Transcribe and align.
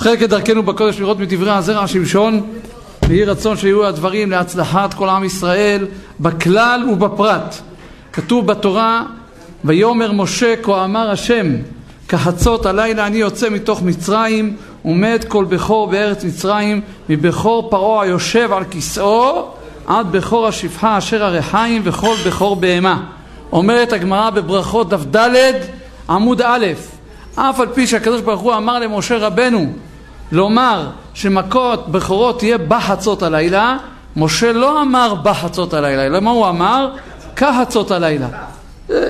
אחרי 0.00 0.18
כדרכנו 0.18 0.62
בקודש 0.62 1.00
לראות 1.00 1.18
מדברי 1.18 1.50
הזרע 1.50 1.86
שמשון 1.86 2.40
ויהי 3.08 3.24
רצון 3.24 3.56
שיהיו 3.56 3.86
הדברים 3.86 4.30
להצלחת 4.30 4.94
כל 4.94 5.08
עם 5.08 5.24
ישראל 5.24 5.86
בכלל 6.20 6.84
ובפרט. 6.92 7.54
כתוב 8.12 8.46
בתורה 8.46 9.02
ויאמר 9.64 10.12
משה 10.12 10.54
כה 10.62 10.84
אמר 10.84 11.10
השם 11.10 11.46
כחצות 12.08 12.66
הלילה 12.66 13.06
אני 13.06 13.16
יוצא 13.16 13.48
מתוך 13.50 13.82
מצרים 13.82 14.56
ומת 14.84 15.24
כל 15.24 15.44
בכור 15.44 15.86
בארץ 15.86 16.24
מצרים 16.24 16.80
מבכור 17.08 17.70
פרעה 17.70 18.02
היושב 18.02 18.52
על 18.52 18.64
כיסאו 18.64 19.48
עד 19.86 20.12
בכור 20.12 20.46
השפחה 20.46 20.98
אשר 20.98 21.24
הריחיים 21.24 21.82
וכל 21.84 22.14
בכור 22.26 22.56
בהמה. 22.56 23.02
אומרת 23.52 23.92
הגמרא 23.92 24.30
בברכות 24.30 24.88
דף 24.88 25.16
ד' 25.16 25.52
עמוד 26.08 26.42
א' 26.42 26.66
אף 27.34 27.60
על 27.60 27.68
פי 27.74 27.86
שהקדוש 27.86 28.20
ברוך 28.20 28.40
הוא 28.40 28.54
אמר 28.54 28.78
למשה 28.78 29.18
רבנו 29.18 29.72
לומר 30.32 30.86
שמכות 31.14 31.88
בכורות 31.88 32.38
תהיה 32.38 32.58
בחצות 32.58 33.22
הלילה, 33.22 33.76
משה 34.16 34.52
לא 34.52 34.82
אמר 34.82 35.14
בחצות 35.14 35.74
הלילה, 35.74 36.06
אלא 36.06 36.20
מה 36.20 36.30
הוא 36.30 36.48
אמר? 36.48 36.90
כחצות 37.36 37.90
הלילה. 37.90 38.28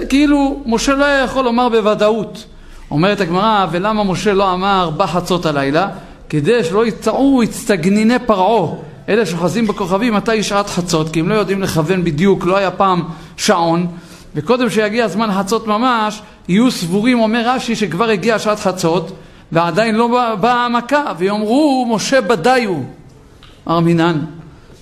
כאילו 0.09 0.62
משה 0.66 0.95
לא 0.95 1.05
היה 1.05 1.25
יכול 1.25 1.45
לומר 1.45 1.69
בוודאות. 1.69 2.45
אומרת 2.91 3.20
הגמרא, 3.20 3.66
ולמה 3.70 4.05
משה 4.05 4.33
לא 4.33 4.52
אמר 4.52 4.91
בחצות 4.97 5.47
הלילה? 5.47 5.88
כדי 6.28 6.64
שלא 6.64 6.87
יצאו 6.87 7.42
הצטגניני 7.42 8.19
פרעה, 8.27 8.75
אלה 9.09 9.27
שחזים 9.27 9.66
בכוכבים 9.66 10.14
מתי 10.14 10.42
שעת 10.42 10.70
חצות, 10.70 11.12
כי 11.12 11.20
הם 11.20 11.28
לא 11.28 11.34
יודעים 11.34 11.62
לכוון 11.62 12.05
בדיוק, 12.05 12.47
לא 12.47 12.56
היה 12.56 12.70
פעם 12.70 13.02
שעון, 13.37 13.87
וקודם 14.34 14.70
שיגיע 14.70 15.09
זמן 15.09 15.33
חצות 15.33 15.66
ממש, 15.66 16.23
יהיו 16.48 16.70
סבורים, 16.70 17.20
אומר 17.20 17.42
רש"י, 17.45 17.77
שכבר 17.77 18.09
הגיע 18.09 18.39
שעת 18.39 18.61
חצות, 18.61 19.12
ועדיין 19.53 19.95
לא 19.95 20.37
באה 20.41 20.65
המכה, 20.65 21.13
ויאמרו 21.19 21.87
משה 21.91 22.21
בדי 22.21 22.65
הוא, 22.65 22.85
ארמינן, 23.69 24.25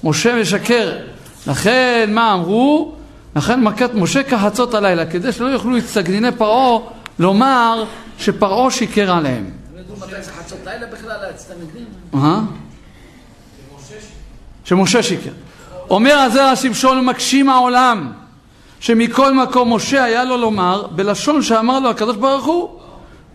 משה 0.04 0.40
משקר. 0.40 0.98
לכן 1.46 2.10
מה 2.12 2.32
אמרו? 2.32 2.92
לכן 3.36 3.60
מכת 3.60 3.90
משה 3.94 4.22
כחצות 4.22 4.74
הלילה, 4.74 5.06
כדי 5.06 5.32
שלא 5.32 5.46
יוכלו 5.46 5.76
הצטגניני 5.76 6.32
פרעה 6.32 6.78
לומר 7.18 7.84
שפרעה 8.18 8.70
שיקר 8.70 9.12
עליהם. 9.12 9.50
שמשה 14.64 15.02
שיקר. 15.02 15.30
אומר 15.90 16.18
הזרע 16.18 16.56
שמשון 16.56 17.04
מקשים 17.04 17.48
העולם 17.48 18.12
שמכל 18.80 19.34
מקום 19.34 19.74
משה 19.74 20.04
היה 20.04 20.24
לו 20.24 20.36
לומר 20.36 20.86
בלשון 20.86 21.42
שאמר 21.42 21.78
לו 21.78 21.90
הקדוש 21.90 22.16
ברוך 22.16 22.44
הוא 22.44 22.80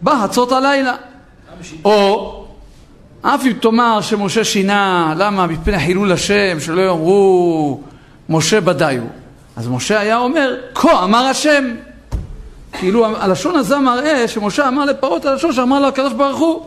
בחצות 0.04 0.52
הלילה 0.52 0.96
או 1.86 2.46
אף 3.22 3.46
אם 3.46 3.54
תאמר 3.62 4.02
שמשה 4.02 4.44
שינה, 4.44 5.14
למה? 5.18 5.48
מפני 5.48 5.80
חילול 5.80 6.12
השם, 6.12 6.60
שלא 6.60 6.82
יאמרו 6.82 7.82
משה 8.30 8.62
בדי 8.62 8.98
הוא. 9.02 9.10
אז 9.56 9.68
משה 9.68 10.00
היה 10.00 10.18
אומר, 10.18 10.56
כה 10.76 11.04
אמר 11.04 11.26
השם. 11.26 11.76
כאילו 12.80 13.06
הלשון 13.06 13.56
הזה 13.56 13.78
מראה 13.78 14.28
שמשה 14.28 14.68
אמר 14.68 14.86
לפרעה 14.86 15.18
את 15.18 15.26
הלשון 15.26 15.54
שאמר 15.54 15.80
לו 15.80 15.88
הקדוש 15.88 16.14
ברוך 16.14 16.40
הוא, 16.40 16.66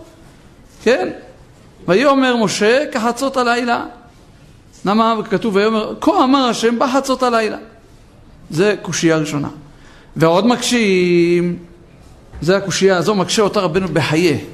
כן? 0.83 1.08
ויאמר 1.89 2.36
משה 2.36 2.84
כחצות 2.92 3.36
הלילה. 3.36 3.84
למה 4.84 5.14
כתוב 5.30 5.56
ויאמר, 5.56 5.94
כה 6.00 6.24
אמר 6.24 6.48
השם 6.48 6.78
בחצות 6.78 7.22
הלילה. 7.22 7.56
זה 8.50 8.74
קושייה 8.83 9.17
ראשונה. 9.17 9.48
ועוד 10.17 10.47
מקשים, 10.47 11.56
זה 12.41 12.56
הקושייה 12.56 12.97
הזו, 12.97 13.14
מקשה 13.14 13.42
אותה 13.42 13.61
רבנו 13.61 13.89
בחיי. 13.89 14.44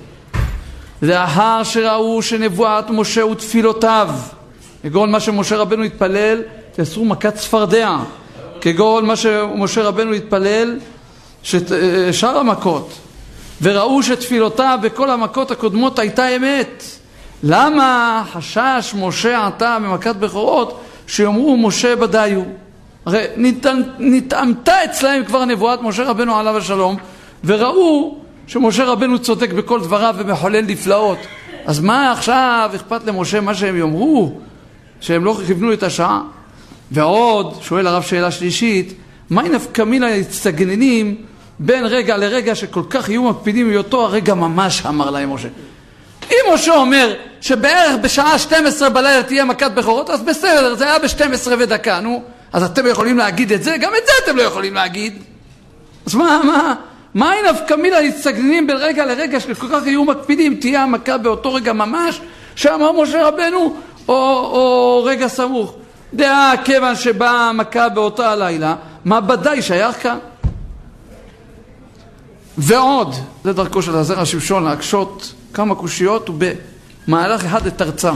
לאחר 1.03 1.63
שראו 1.63 2.23
שנבואת 2.23 2.91
משה 2.91 3.27
ותפילותיו, 3.27 4.09
כגון 4.83 5.11
מה 5.11 5.21
שמשה 5.21 5.57
רבנו 5.57 5.83
התפלל, 5.83 6.43
תאסרו 6.73 7.05
מכת 7.05 7.35
צפרדע, 7.35 7.97
כגון 8.61 9.07
מה 9.07 9.17
שמשה 9.17 9.83
רבנו 9.83 10.13
התפלל, 10.13 10.79
שאר 12.13 12.39
המכות, 12.39 12.93
וראו 13.63 14.03
שתפילותיו 14.03 14.79
בכל 14.83 15.11
המכות 15.11 15.51
הקודמות 15.51 15.99
הייתה 15.99 16.29
אמת. 16.29 16.85
למה 17.43 18.23
חשש 18.33 18.95
משה 18.99 19.47
עתה 19.47 19.79
במכת 19.83 20.17
בכורות 20.17 20.81
שיאמרו 21.07 21.57
משה 21.57 21.97
בדי 21.97 22.33
הוא? 22.37 22.47
הרי 23.07 23.25
נטעמתה 23.99 24.85
אצלהם 24.85 25.25
כבר 25.25 25.45
נבואת 25.45 25.83
משה 25.83 26.05
רבנו 26.05 26.37
עליו 26.37 26.57
השלום, 26.57 26.97
וראו 27.45 28.22
שמשה 28.47 28.85
רבנו 28.85 29.19
צודק 29.19 29.53
בכל 29.53 29.81
דבריו 29.81 30.15
ומחולל 30.19 30.61
נפלאות. 30.61 31.19
אז 31.67 31.81
מה 31.81 32.13
עכשיו 32.13 32.71
אכפת 32.75 33.05
למשה 33.07 33.41
מה 33.41 33.55
שהם 33.55 33.77
יאמרו? 33.77 34.41
שהם 35.01 35.25
לא 35.25 35.41
כיוונו 35.47 35.73
את 35.73 35.83
השעה? 35.83 36.23
ועוד, 36.91 37.59
שואל 37.63 37.87
הרב 37.87 38.03
שאלה 38.03 38.31
שלישית, 38.31 38.95
מהי 39.31 39.49
נפקא 39.49 39.83
מינה 39.83 40.11
להצטגננים 40.11 41.17
בין 41.59 41.85
רגע 41.85 42.17
לרגע 42.17 42.55
שכל 42.55 42.83
כך 42.91 43.09
יהיו 43.09 43.23
מקפידים 43.23 43.71
מאותו 43.71 44.05
הרגע 44.05 44.35
ממש 44.35 44.87
אמר 44.87 45.11
להם 45.11 45.35
משה. 45.35 45.49
אם 46.31 46.55
משה 46.55 46.75
אומר 46.75 47.15
שבערך 47.41 47.97
בשעה 48.03 48.39
12 48.39 48.91
בלילה 48.91 49.23
תהיה 49.23 49.45
מכת 49.45 49.71
בכורות, 49.71 50.11
אז 50.11 50.23
בסדר, 50.23 50.75
זה 50.75 50.85
היה 50.85 50.99
ב-12 50.99 51.49
ודקה, 51.59 52.01
נו. 52.01 52.23
אז 52.53 52.63
אתם 52.63 52.87
יכולים 52.87 53.19
להגיד 53.19 53.53
את 53.53 53.63
זה? 53.63 53.77
גם 53.81 53.91
את 53.99 54.07
זה 54.07 54.13
אתם 54.25 54.37
לא 54.37 54.43
יכולים 54.43 54.75
להגיד. 54.75 55.23
אז 56.07 56.15
מה, 56.15 56.41
מה, 56.45 56.75
מאין 57.15 57.45
נפקא 57.51 57.75
מינה 57.75 58.01
להצטגננים 58.01 58.67
בין 58.67 58.77
רגע 58.77 59.07
לרגע 59.07 59.41
שכל 59.41 59.67
כך 59.73 59.87
יהיו 59.87 60.05
מקפידים, 60.05 60.55
תהיה 60.55 60.83
המכה 60.83 61.19
באותו 61.19 61.55
רגע 61.55 61.73
ממש, 61.73 62.21
שאמר 62.57 63.03
משה 63.03 63.29
רבנו, 63.29 63.77
או, 64.09 64.15
או 64.53 65.03
רגע 65.05 65.29
סמוך. 65.29 65.75
דעה 66.15 66.53
כיוון 66.65 66.97
שבאה 66.97 67.49
המכה 67.49 67.89
באותה 67.89 68.33
הלילה, 68.33 68.75
מה 69.05 69.21
ודאי 69.29 69.63
שייך 69.63 70.03
כאן? 70.03 70.19
ועוד, 72.59 73.15
זה 73.45 73.53
דרכו 73.53 73.83
של 73.83 73.97
הזרע 73.97 74.25
שמשון 74.25 74.65
להקשות 74.65 75.35
כמה 75.55 75.75
קושיות 75.75 76.31
ובמהלך 76.31 77.45
אחד 77.45 77.67
לתרצם. 77.67 78.15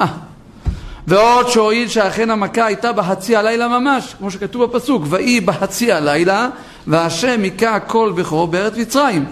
אה. 0.00 0.06
ועוד 1.06 1.48
שהואיל 1.48 1.88
שאכן 1.88 2.30
המכה 2.30 2.66
הייתה 2.66 2.92
בחצי 2.92 3.36
הלילה 3.36 3.68
ממש, 3.68 4.14
כמו 4.18 4.30
שכתוב 4.30 4.64
בפסוק, 4.64 5.02
ויהי 5.08 5.40
בחצי 5.40 5.92
הלילה, 5.92 6.48
והשם 6.86 7.42
היכה 7.42 7.80
כל 7.80 8.12
בכור 8.16 8.46
בארץ 8.46 8.76
מצרים. 8.76 9.24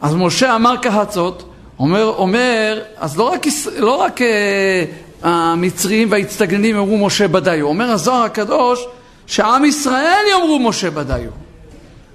אז 0.00 0.14
משה 0.14 0.56
אמר 0.56 0.74
כהצות, 0.82 1.52
אומר, 1.78 2.04
אומר, 2.16 2.80
אז 2.96 3.18
לא 3.18 3.30
רק, 3.30 3.46
לא 3.78 3.96
רק 3.96 4.22
אה, 4.22 4.84
המצרים 5.22 6.10
וההצטגננים 6.10 6.76
יאמרו 6.76 7.06
משה 7.06 7.28
בדיו, 7.28 7.66
אומר 7.66 7.90
הזוהר 7.90 8.22
הקדוש 8.22 8.86
שעם 9.26 9.64
ישראל 9.64 10.24
יאמרו 10.30 10.58
משה 10.58 10.90
בדיו. 10.90 11.30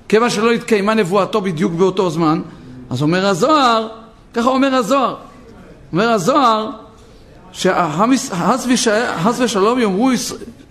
כיוון 0.09 0.29
שלא 0.29 0.51
התקיימה 0.51 0.93
נבואתו 0.93 1.41
בדיוק 1.41 1.73
באותו 1.73 2.09
זמן, 2.09 2.41
אז 2.89 3.01
אומר 3.01 3.25
הזוהר, 3.25 3.87
ככה 4.33 4.49
אומר 4.49 4.75
הזוהר, 4.75 5.15
אומר 5.91 6.09
הזוהר 6.09 6.69
שחס 7.53 8.65
ושלום 9.39 9.79
יאמרו 9.79 10.11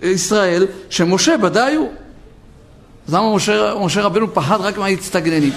ישראל 0.01 0.65
שמשה 0.89 1.37
בדי 1.37 1.73
הוא. 1.77 1.91
אז 3.07 3.13
למה 3.13 3.35
משה, 3.35 3.73
משה 3.81 4.01
רבנו 4.01 4.33
פחד 4.33 4.61
רק 4.61 4.77
מההצטגננים? 4.77 5.53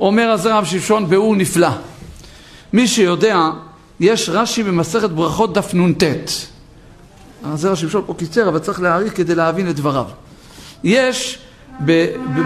אומר 0.00 0.30
הזרע 0.30 0.58
רב 0.58 0.64
שמשון 0.64 1.06
ביאור 1.06 1.36
נפלא. 1.36 1.68
מי 2.72 2.88
שיודע, 2.88 3.50
יש 4.00 4.28
רש"י 4.28 4.62
במסכת 4.62 5.10
ברכות 5.10 5.54
דף 5.54 5.74
נ"ט. 5.74 6.04
הזרע 7.44 7.76
שמשון 7.76 8.02
פה 8.06 8.14
קיצר, 8.14 8.48
אבל 8.48 8.58
צריך 8.58 8.80
להעריך 8.80 9.16
כדי 9.16 9.34
להבין 9.34 9.70
את 9.70 9.76
דבריו. 9.76 10.04
יש 10.84 11.38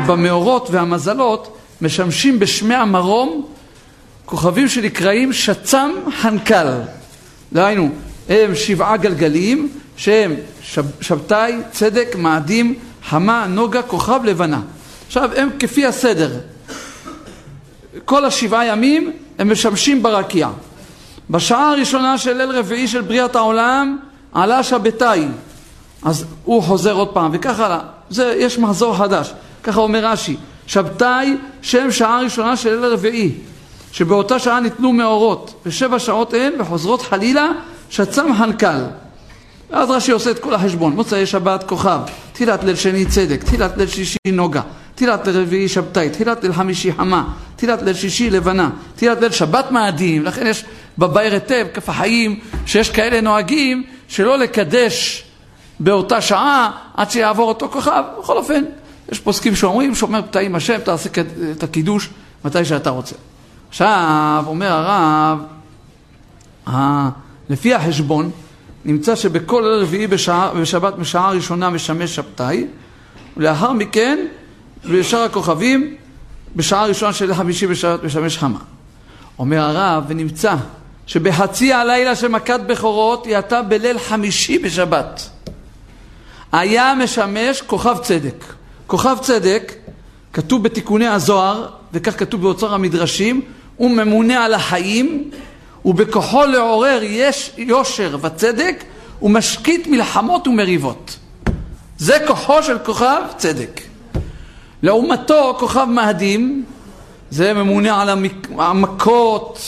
במאורות 0.07 0.69
והמזלות 0.71 1.57
משמשים 1.81 2.39
בשמי 2.39 2.75
המרום 2.75 3.47
כוכבים 4.25 4.69
שנקראים 4.69 5.33
שצ"ם 5.33 5.91
חנקל. 6.21 6.81
דהיינו, 7.53 7.89
הם 8.28 8.55
שבעה 8.55 8.97
גלגלים 8.97 9.69
שהם 9.97 10.34
שב, 10.63 10.84
שבתאי, 11.01 11.55
צדק, 11.72 12.17
מאדים, 12.19 12.75
חמה, 13.09 13.47
נוגה, 13.47 13.83
כוכב, 13.83 14.21
לבנה. 14.24 14.60
עכשיו, 15.06 15.30
הם 15.36 15.51
כפי 15.59 15.86
הסדר. 15.86 16.30
כל 18.04 18.24
השבעה 18.24 18.66
ימים 18.66 19.12
הם 19.39 19.53
משמשים 19.53 20.03
ברקיע. 20.03 20.48
בשעה 21.30 21.71
הראשונה 21.71 22.18
של 22.18 22.33
ליל 22.33 22.51
רביעי 22.51 22.89
של 22.89 23.01
בריאת 23.01 23.36
העולם 23.36 23.98
עלה 24.33 24.62
שבתאי. 24.62 25.27
אז 26.03 26.24
הוא 26.45 26.62
חוזר 26.62 26.92
עוד 26.92 27.09
פעם, 27.09 27.30
וכך 27.34 27.60
הלאה. 27.60 27.78
זה, 28.10 28.34
יש 28.39 28.59
מחזור 28.59 28.97
חדש. 28.97 29.33
ככה 29.62 29.80
אומר 29.80 30.07
רש"י. 30.07 30.36
שבתאי 30.66 31.36
שם 31.62 31.91
שעה 31.91 32.21
ראשונה 32.21 32.57
של 32.57 32.80
ליל 32.80 32.92
רביעי. 32.92 33.33
שבאותה 33.92 34.39
שעה 34.39 34.60
ניתנו 34.60 34.92
מאורות, 34.92 35.54
ושבע 35.66 35.98
שעות 35.98 36.34
הן, 36.34 36.53
וחוזרות 36.59 37.03
חלילה, 37.03 37.48
שצם 37.91 38.34
חנקל. 38.39 38.84
ואז 39.71 39.91
רש"י 39.91 40.12
עושה 40.12 40.30
את 40.30 40.39
כל 40.39 40.54
החשבון, 40.54 40.92
מוצאי 40.92 41.27
שבת 41.27 41.65
כוכב, 41.68 41.98
תחילת 42.34 42.65
ליל 42.65 42.77
שני 42.77 43.07
צדק, 43.07 43.45
תחילת 43.45 43.77
ליל 43.77 43.89
שישי 43.89 44.19
נוגה, 44.33 44.60
תחילת 44.95 45.27
ליל 45.27 45.41
רביעי 45.41 45.69
שבתאי, 45.69 46.10
תחילת 46.10 46.42
ליל 46.42 46.53
חמישי 46.53 46.92
חמה, 46.92 47.25
תפילת 47.57 47.83
ליל 47.83 47.95
שישי 47.95 48.31
לבנה, 48.31 48.71
תפילת 48.97 49.21
ליל 49.21 49.31
שבת 49.31 49.71
מאדים, 49.71 50.25
לכן 50.25 50.47
יש 50.47 50.65
בבאר 50.98 51.33
היטב, 51.33 51.66
כף 51.75 51.89
החיים, 51.89 52.41
שיש 52.66 52.91
כאלה 52.91 53.21
נוהגים 53.21 53.84
שלא 54.09 54.39
לקדש 54.39 55.25
באותה 55.81 56.21
שעה 56.21 56.71
עד 56.95 57.10
שיעבור 57.10 57.48
אותו 57.48 57.69
כוכב, 57.69 58.03
בכל 58.19 58.36
אופן, 58.36 58.65
יש 59.13 59.21
פוסקים 59.21 59.57
שאומרים, 59.57 59.95
שומר 59.95 60.22
פתאים 60.22 60.54
השם, 60.54 60.78
תעשה 60.84 61.10
את 61.53 61.63
הקידוש 61.63 62.10
מתי 62.45 62.65
שאתה 62.65 62.91
רוצה. 62.91 63.15
עכשיו, 63.69 64.45
אומר 64.47 64.72
הרב, 64.72 65.39
לפי 67.51 67.75
החשבון, 67.75 68.31
נמצא 68.84 69.16
שבכל 69.16 69.60
ליל 69.65 69.83
רביעי 69.83 70.07
בשבת 70.60 70.95
בשעה 70.95 71.28
הראשונה 71.28 71.71
משמש 71.71 72.15
שבתאי, 72.15 72.66
ולאחר 73.36 73.72
מכן, 73.72 74.19
בשאר 74.91 75.21
הכוכבים, 75.21 75.95
בשעה 76.57 76.83
הראשונה 76.83 77.13
של 77.13 77.34
חמישי 77.34 77.66
בשבת 77.66 78.04
משמש 78.04 78.39
חמה. 78.39 78.59
אומר 79.39 79.60
הרב, 79.60 80.04
ונמצא 80.09 80.54
שבחצי 81.07 81.72
הלילה 81.72 82.16
של 82.16 82.28
מכת 82.28 82.60
בכורות 82.66 83.27
היא 83.27 83.34
הייתה 83.34 83.63
בליל 83.63 83.98
חמישי 83.98 84.59
בשבת. 84.59 85.28
היה 86.53 86.95
משמש 86.95 87.63
כוכב 87.63 87.97
צדק. 88.03 88.45
כוכב 88.86 89.16
צדק, 89.21 89.72
כתוב 90.33 90.63
בתיקוני 90.63 91.07
הזוהר, 91.07 91.66
וכך 91.92 92.19
כתוב 92.19 92.42
באוצר 92.42 92.75
המדרשים, 92.75 93.41
הוא 93.77 93.91
ממונה 93.91 94.45
על 94.45 94.54
החיים, 94.54 95.31
ובכוחו 95.84 96.45
לעורר 96.45 97.01
יש 97.03 97.53
יושר 97.57 98.16
וצדק, 98.22 98.84
ומשקיט 99.22 99.86
מלחמות 99.86 100.48
ומריבות. 100.48 101.16
זה 101.98 102.19
כוחו 102.27 102.63
של 102.63 102.78
כוכב 102.78 103.22
צדק. 103.36 103.81
לעומתו, 104.83 105.57
כוכב 105.59 105.84
מהדים, 105.84 106.65
זה 107.31 107.53
ממונה 107.53 108.03
על 108.03 108.09
המכות, 108.59 109.59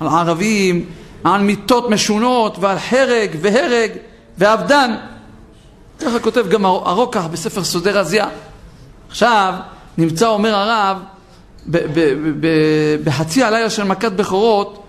על 0.00 0.08
ערבים, 0.08 0.86
על 1.24 1.40
מיתות 1.40 1.90
משונות 1.90 2.56
ועל 2.60 2.78
חרג 2.78 3.30
והרג 3.40 3.90
ואבדן. 4.38 4.94
ככה 5.98 6.18
כותב 6.18 6.48
גם 6.48 6.64
הרוקח 6.64 7.26
בספר 7.26 7.64
סודי 7.64 7.90
רזייה. 7.90 8.28
עכשיו, 9.08 9.54
נמצא, 9.98 10.26
אומר 10.26 10.54
הרב, 10.54 10.98
בחצי 13.04 13.42
הלילה 13.42 13.70
של 13.70 13.84
מכת 13.84 14.12
בכורות, 14.12 14.83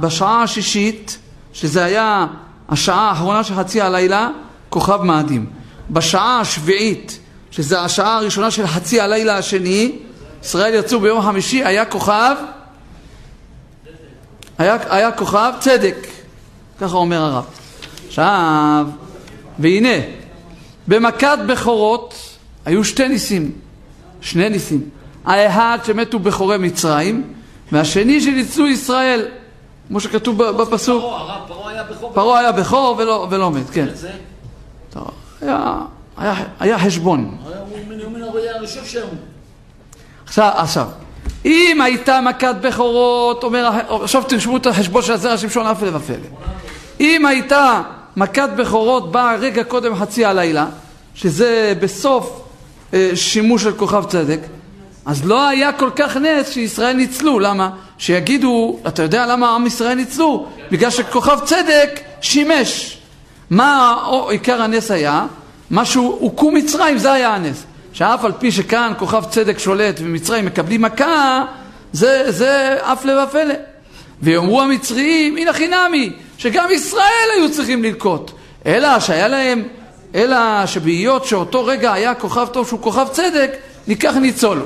בשעה 0.00 0.42
השישית, 0.42 1.18
שזה 1.52 1.84
היה 1.84 2.26
השעה 2.68 3.08
האחרונה 3.08 3.44
של 3.44 3.54
חצי 3.54 3.80
הלילה, 3.80 4.28
כוכב 4.68 5.02
מאדים. 5.02 5.46
בשעה 5.90 6.40
השביעית, 6.40 7.18
שזה 7.50 7.80
השעה 7.80 8.16
הראשונה 8.16 8.50
של 8.50 8.66
חצי 8.66 9.00
הלילה 9.00 9.36
השני, 9.36 9.92
ישראל 10.42 10.74
יצאו 10.74 11.00
ביום 11.00 11.22
חמישי, 11.22 11.64
היה 11.64 11.84
כוכב, 11.84 12.36
היה, 14.58 14.76
היה 14.90 15.12
כוכב 15.12 15.52
צדק, 15.60 16.06
ככה 16.80 16.96
אומר 16.96 17.22
הרב. 17.22 17.44
עכשיו, 18.08 18.86
והנה, 19.58 19.96
במכת 20.88 21.38
בכורות 21.46 22.14
היו 22.64 22.84
שתי 22.84 23.08
ניסים, 23.08 23.52
שני 24.20 24.48
ניסים. 24.48 24.80
האחד 25.24 25.78
שמתו 25.84 26.18
בכורי 26.18 26.58
מצרים, 26.58 27.32
והשני 27.72 28.20
שניצלו 28.20 28.68
ישראל, 28.68 29.28
כמו 29.90 30.00
שכתוב 30.00 30.42
בפסוק. 30.42 31.04
פרעה 32.14 32.40
היה 32.40 32.52
בכור 32.52 33.00
ולא 33.30 33.50
מת, 33.50 33.70
כן. 33.70 33.86
היה 36.60 36.78
חשבון. 36.78 37.36
עכשיו, 40.24 40.50
עכשיו, 40.56 40.86
אם 41.44 41.80
הייתה 41.84 42.20
מכת 42.20 42.54
בכורות, 42.60 43.44
אומר, 43.44 43.70
עכשיו 44.02 44.22
תרשמו 44.22 44.56
את 44.56 44.66
החשבון 44.66 45.02
של 45.02 45.12
הזרע 45.12 45.38
שמשון 45.38 45.66
הפלא 45.66 45.96
ופלא. 45.96 46.16
אם 47.00 47.26
הייתה 47.26 47.82
מכת 48.16 48.48
בכורות 48.56 49.12
באה 49.12 49.36
רגע 49.36 49.64
קודם 49.64 49.96
חצי 49.96 50.24
הלילה, 50.24 50.66
שזה 51.14 51.74
בסוף 51.80 52.42
אה, 52.94 53.10
שימוש 53.14 53.62
של 53.62 53.76
כוכב 53.76 54.04
צדק, 54.08 54.40
אז 55.06 55.24
לא 55.24 55.48
היה 55.48 55.72
כל 55.72 55.90
כך 55.96 56.16
נס 56.16 56.50
שישראל 56.50 56.96
ניצלו. 56.96 57.38
למה? 57.38 57.70
שיגידו, 57.98 58.78
אתה 58.88 59.02
יודע 59.02 59.26
למה 59.26 59.54
עם 59.54 59.66
ישראל 59.66 59.94
ניצלו? 59.94 60.46
בגלל 60.70 60.90
שכוכב 60.90 61.38
צדק 61.44 62.00
שימש. 62.20 62.98
מה 63.50 63.96
עיקר 64.28 64.62
הנס 64.62 64.90
היה? 64.90 65.26
משהו, 65.70 66.16
הוכו 66.20 66.50
מצרים, 66.50 66.98
זה 66.98 67.12
היה 67.12 67.34
הנס. 67.34 67.64
שאף 67.92 68.24
על 68.24 68.32
פי 68.38 68.52
שכאן 68.52 68.92
כוכב 68.98 69.24
צדק 69.30 69.58
שולט 69.58 70.00
ומצרים 70.00 70.46
מקבלים 70.46 70.82
מכה, 70.82 71.44
זה, 71.92 72.24
זה 72.28 72.76
הפלא 72.82 73.24
ופלא. 73.24 73.54
ויאמרו 74.22 74.62
המצריים, 74.62 75.36
הנה 75.36 75.52
חינמי, 75.52 76.12
שגם 76.38 76.68
ישראל 76.70 77.28
היו 77.36 77.52
צריכים 77.52 77.82
ללקוט. 77.82 78.30
אלא 78.66 79.00
שהיה 79.00 79.28
להם, 79.28 79.62
אלא 80.14 80.66
שבהיות 80.66 81.24
שאותו 81.24 81.64
רגע 81.64 81.92
היה 81.92 82.14
כוכב 82.14 82.46
טוב 82.52 82.68
שהוא 82.68 82.80
כוכב 82.80 83.06
צדק, 83.12 83.50
ניקח 83.90 84.16
ניצול. 84.16 84.62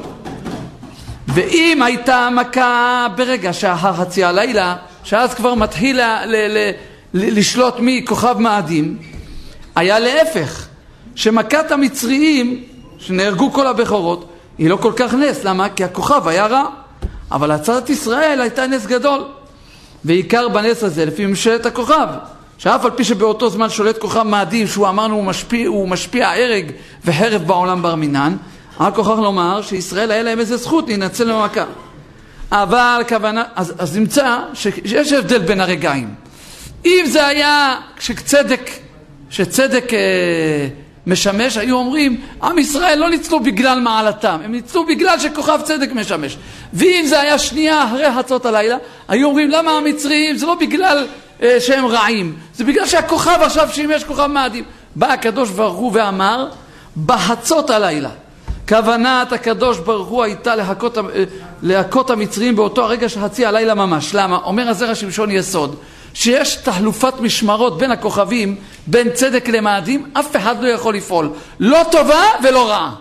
ואם 1.29 1.83
הייתה 1.83 2.29
מכה 2.33 3.07
ברגע 3.17 3.53
שאחר 3.53 3.93
חצי 3.93 4.25
הלילה, 4.25 4.77
שאז 5.05 5.35
כבר 5.35 5.55
מתחיל 5.55 6.01
ל- 6.01 6.25
ל- 6.27 6.71
ל- 7.15 7.39
לשלוט 7.39 7.75
מכוכב 7.79 8.37
מאדים, 8.39 8.97
היה 9.77 9.99
להפך, 9.99 10.67
שמכת 11.15 11.71
המצריים, 11.71 12.63
שנהרגו 12.99 13.53
כל 13.53 13.67
הבכורות, 13.67 14.31
היא 14.59 14.71
לא 14.71 14.77
כל 14.77 14.93
כך 14.97 15.15
נס, 15.15 15.45
למה? 15.45 15.69
כי 15.69 15.85
הכוכב 15.85 16.29
היה 16.29 16.47
רע, 16.47 16.65
אבל 17.33 17.51
הצעת 17.51 17.91
ישראל 17.91 18.41
הייתה 18.41 18.67
נס 18.67 18.87
גדול, 18.87 19.25
ועיקר 20.05 20.49
בנס 20.49 20.83
הזה 20.83 21.05
לפי 21.05 21.27
ממשלת 21.27 21.67
הכוכב, 21.67 22.07
שאף 22.59 22.85
על 22.85 22.91
פי 22.91 23.05
שבאותו 23.05 23.51
זמן 23.51 23.71
שולט 23.71 23.99
כוכב 23.99 24.23
מאדים, 24.23 24.67
שהוא 24.67 24.89
אמרנו 24.89 25.15
הוא 25.15 25.25
משפיע, 25.25 25.69
הוא 25.69 25.89
משפיע 25.89 26.31
הרג 26.31 26.71
וחרב 27.05 27.43
בעולם 27.43 27.83
בר 27.83 27.95
מינן, 27.95 28.37
רק 28.81 28.97
הוכח 28.97 29.19
לומר 29.19 29.63
שישראל 29.63 30.11
היה 30.11 30.23
להם 30.23 30.41
איזה 30.41 30.57
זכות 30.57 30.89
להינצל 30.89 31.33
במכה. 31.33 31.65
אבל 32.53 33.03
כוונה, 33.09 33.43
אז, 33.55 33.75
אז 33.79 33.97
נמצא 33.97 34.39
שיש 34.55 35.13
הבדל 35.13 35.39
בין 35.39 35.61
הרגעים. 35.61 36.15
אם 36.85 37.05
זה 37.07 37.27
היה 37.27 37.77
שצדק, 38.01 38.71
שצדק 39.31 39.95
אה, 39.95 40.69
משמש, 41.07 41.57
היו 41.57 41.77
אומרים, 41.77 42.21
עם 42.43 42.59
ישראל 42.59 42.99
לא 42.99 43.11
ניצלו 43.11 43.41
בגלל 43.41 43.81
מעלתם, 43.81 44.39
הם 44.45 44.53
ניצלו 44.53 44.87
בגלל 44.87 45.19
שכוכב 45.19 45.61
צדק 45.65 45.93
משמש. 45.93 46.37
ואם 46.73 47.05
זה 47.07 47.21
היה 47.21 47.39
שנייה 47.39 47.85
אחרי 47.85 48.07
חצות 48.19 48.47
הלילה, 48.47 48.77
היו 49.09 49.29
אומרים, 49.29 49.51
למה 49.51 49.71
המצריים? 49.71 50.37
זה 50.37 50.47
לא 50.47 50.55
בגלל 50.55 51.07
אה, 51.43 51.61
שהם 51.61 51.87
רעים, 51.87 52.37
זה 52.55 52.65
בגלל 52.65 52.87
שהכוכב 52.87 53.39
עכשיו 53.43 53.69
שימש 53.73 54.05
כוכב 54.05 54.27
מאדים. 54.27 54.65
בא 54.97 55.13
הקדוש 55.13 55.51
ברוך 55.51 55.77
הוא 55.77 55.91
ואמר, 55.95 56.49
בחצות 57.07 57.71
הלילה. 57.71 58.11
כוונת 58.69 59.33
הקדוש 59.33 59.79
ברוך 59.79 60.09
הוא 60.09 60.25
הייתה 60.25 60.57
להכות, 60.57 60.99
להכות 61.63 62.11
המצרים 62.11 62.57
באותו 62.57 62.85
הרגע 62.85 63.09
של 63.09 63.21
חצי 63.21 63.47
הלילה 63.47 63.75
ממש. 63.75 64.15
למה? 64.15 64.37
אומר 64.37 64.69
הזרע 64.69 64.95
שמשון 64.95 65.31
יסוד, 65.31 65.77
שיש 66.15 66.57
תחלופת 66.57 67.21
משמרות 67.21 67.79
בין 67.79 67.91
הכוכבים, 67.91 68.57
בין 68.87 69.11
צדק 69.11 69.49
למאדים, 69.49 70.11
אף 70.13 70.37
אחד 70.37 70.63
לא 70.63 70.69
יכול 70.69 70.95
לפעול. 70.95 71.31
לא 71.61 71.81
טובה 71.91 72.23
ולא 72.43 72.69
רעה. 72.71 72.95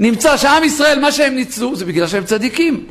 נמצא 0.00 0.36
שעם 0.36 0.64
ישראל, 0.64 1.00
מה 1.00 1.12
שהם 1.12 1.34
ניצלו, 1.34 1.76
זה 1.76 1.84
בגלל 1.84 2.06
שהם 2.06 2.24
צדיקים. 2.24 2.86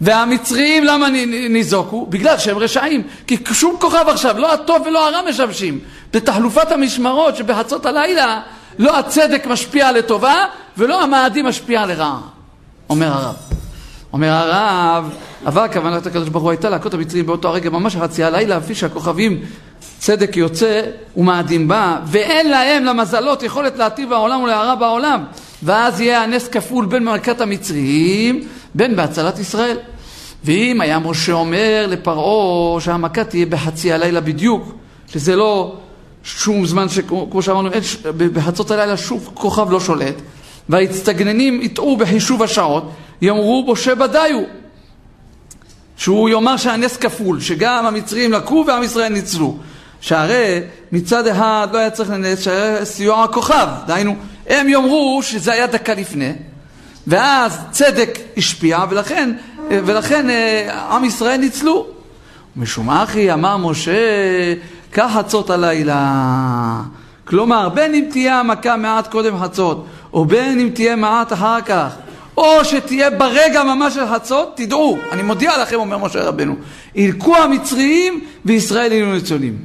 והמצרים, 0.00 0.84
למה 0.84 1.08
ניזוקו? 1.50 2.06
בגלל 2.06 2.38
שהם 2.38 2.58
רשעים. 2.58 3.02
כי 3.26 3.36
שום 3.52 3.76
כוכב 3.80 4.04
עכשיו, 4.08 4.38
לא 4.38 4.52
הטוב 4.52 4.86
ולא 4.86 5.08
הרע 5.08 5.22
משמשים. 5.28 5.78
בתחלופת 6.12 6.72
המשמרות 6.72 7.36
שבחצות 7.36 7.86
הלילה, 7.86 8.40
לא 8.78 8.98
הצדק 8.98 9.46
משפיע 9.46 9.92
לטובה, 9.92 10.44
ולא 10.78 11.02
המאדים 11.02 11.46
משפיע 11.46 11.86
לרעה, 11.86 12.20
אומר 12.90 13.12
הרב. 13.12 13.34
אומר 14.12 14.30
הרב, 14.30 15.10
אבל 15.46 15.66
כוונת 15.72 16.06
הקדוש 16.06 16.28
ברוך 16.28 16.44
הוא 16.44 16.50
הייתה 16.50 16.70
להכות 16.70 16.94
המצרים 16.94 17.26
באותו 17.26 17.48
הרגע, 17.48 17.70
ממש 17.70 17.96
חצי 17.96 18.24
הלילה, 18.24 18.58
לפי 18.58 18.74
שהכוכבים 18.74 19.40
צדק 19.98 20.36
יוצא 20.36 20.82
ומאדים 21.16 21.68
בא, 21.68 21.98
ואין 22.06 22.50
להם 22.50 22.84
למזלות 22.84 23.42
יכולת 23.42 23.76
להטיב 23.76 24.08
בעולם 24.08 24.40
ולהרע 24.40 24.74
בעולם, 24.74 25.24
ואז 25.62 26.00
יהיה 26.00 26.22
הנס 26.22 26.48
כפול 26.48 26.86
בין 26.86 27.04
מלכת 27.04 27.40
המצרים, 27.40 28.48
בין 28.74 28.96
בהצלת 28.96 29.38
ישראל. 29.38 29.76
ואם 30.44 30.80
היה 30.80 30.98
משה 30.98 31.32
אומר 31.32 31.86
לפרעה 31.88 32.80
שהמכה 32.80 33.24
תהיה 33.24 33.46
בחצי 33.46 33.92
הלילה 33.92 34.20
בדיוק, 34.20 34.74
שזה 35.08 35.36
לא 35.36 35.76
שום 36.24 36.66
זמן, 36.66 36.86
כמו 37.30 37.42
שאמרנו, 37.42 37.70
בחצות 38.16 38.70
הלילה 38.70 38.96
שוב 38.96 39.30
כוכב 39.34 39.70
לא 39.70 39.80
שולט, 39.80 40.14
וההצטגננים 40.68 41.62
יטעו 41.62 41.96
בחישוב 41.96 42.42
השעות, 42.42 42.90
יאמרו 43.22 43.64
בושה 43.66 43.94
בדיו. 43.94 44.40
שהוא 45.96 46.28
יאמר 46.28 46.56
שהנס 46.56 46.96
כפול, 46.96 47.40
שגם 47.40 47.86
המצרים 47.86 48.32
לקחו 48.32 48.64
ועם 48.66 48.82
ישראל 48.82 49.12
ניצלו. 49.12 49.56
שהרי 50.00 50.60
מצד 50.92 51.26
אחד 51.26 51.68
לא 51.72 51.78
היה 51.78 51.90
צריך 51.90 52.10
לנס, 52.10 52.42
שהיה 52.42 52.84
סיוע 52.84 53.24
הכוכב. 53.24 53.68
דהיינו, 53.86 54.16
הם 54.46 54.68
יאמרו 54.68 55.20
שזה 55.22 55.52
היה 55.52 55.66
דקה 55.66 55.94
לפני, 55.94 56.32
ואז 57.06 57.58
צדק 57.70 58.18
השפיע, 58.36 58.78
ולכן 58.90 59.32
ולכן 59.70 60.26
עם 60.90 61.04
ישראל 61.04 61.36
ניצלו. 61.36 61.86
משום 62.56 62.90
אחי 62.90 63.32
אמר 63.32 63.56
משה, 63.56 63.92
קח 64.90 65.10
חצות 65.14 65.50
הלילה. 65.50 66.80
כלומר, 67.26 67.68
בין 67.68 67.94
אם 67.94 68.04
תהיה 68.10 68.40
המכה 68.40 68.76
מעט 68.76 69.06
קודם 69.06 69.38
חצות, 69.38 69.86
או 70.12 70.24
בין 70.24 70.60
אם 70.60 70.70
תהיה 70.74 70.96
מעט 70.96 71.32
אחר 71.32 71.60
כך, 71.60 71.94
או 72.36 72.64
שתהיה 72.64 73.10
ברגע 73.10 73.64
ממש 73.64 73.94
של 73.94 74.06
חצות, 74.14 74.52
תדעו, 74.56 74.98
אני 75.12 75.22
מודיע 75.22 75.62
לכם, 75.62 75.76
אומר 75.76 75.98
משה 75.98 76.24
רבנו, 76.24 76.56
ילקו 76.94 77.36
המצריים 77.36 78.24
וישראל 78.44 78.92
יהיו 78.92 79.12
ניצולים. 79.12 79.58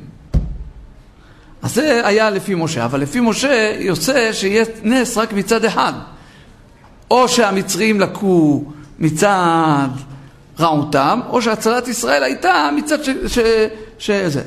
אז 1.61 1.73
זה 1.73 2.01
היה 2.07 2.29
לפי 2.29 2.55
משה, 2.55 2.85
אבל 2.85 3.01
לפי 3.01 3.19
משה 3.19 3.75
יוצא 3.79 4.33
שיהיה 4.33 4.65
נס 4.83 5.17
רק 5.17 5.33
מצד 5.33 5.65
אחד. 5.65 5.93
או 7.11 7.29
שהמצרים 7.29 7.99
לקו 7.99 8.63
מצד 8.99 9.87
רעותם, 10.59 11.19
או 11.29 11.41
שהצלת 11.41 11.87
ישראל 11.87 12.23
הייתה 12.23 12.69
מצד 12.75 13.03
ש... 13.03 13.09
ש... 13.27 13.39
שזה. 13.99 14.41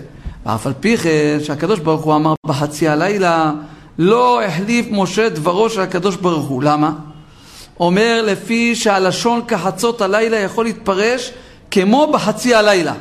ואף 0.47 0.67
על 0.67 0.73
פי 0.81 0.97
כן, 0.97 1.39
שהקדוש 1.43 1.81
ברוך 1.81 2.03
הוא 2.03 2.15
אמר 2.15 2.35
בחצי 2.47 2.89
הלילה, 2.89 3.53
לא 3.99 4.43
החליף 4.43 4.87
משה 4.91 5.29
דברו 5.29 5.71
של 5.71 5.81
הקדוש 5.81 6.17
ברוך 6.17 6.47
הוא. 6.47 6.63
למה? 6.63 6.93
אומר 7.81 8.23
לפי 8.27 8.77
שהלשון 8.77 9.41
כחצות 9.49 10.01
הלילה 10.01 10.37
יכול 10.37 10.65
להתפרש 10.65 11.33
כמו 11.71 12.11
בחצי 12.13 12.55
הלילה. 12.55 12.95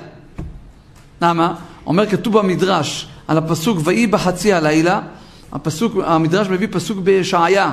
למה? 1.22 1.54
אומר 1.86 2.10
כתוב 2.10 2.38
במדרש 2.38 3.08
על 3.28 3.38
הפסוק 3.38 3.78
ויהי 3.84 4.08
בחצי 4.08 4.54
הלילה, 4.54 5.02
הפסוק, 5.52 5.94
המדרש 6.06 6.48
מביא 6.48 6.68
פסוק 6.72 6.98
בישעיה, 6.98 7.72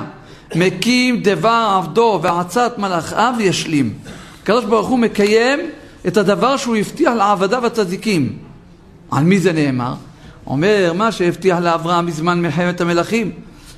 מקים 0.55 1.21
דבר 1.21 1.73
עבדו 1.77 2.19
ועצת 2.21 2.77
מלאכיו 2.77 3.33
ישלים. 3.39 3.93
הקדוש 4.43 4.65
ברוך 4.65 4.87
הוא 4.87 4.99
מקיים 4.99 5.59
את 6.07 6.17
הדבר 6.17 6.57
שהוא 6.57 6.75
הבטיח 6.75 7.13
לעבדיו 7.13 7.65
הצדיקים. 7.65 8.50
על 9.11 9.23
מי 9.23 9.39
זה 9.39 9.53
נאמר? 9.53 9.93
אומר 10.47 10.93
מה 10.95 11.11
שהבטיח 11.11 11.59
לאברהם 11.59 12.05
בזמן 12.05 12.41
מלחמת 12.41 12.81
המלכים, 12.81 13.31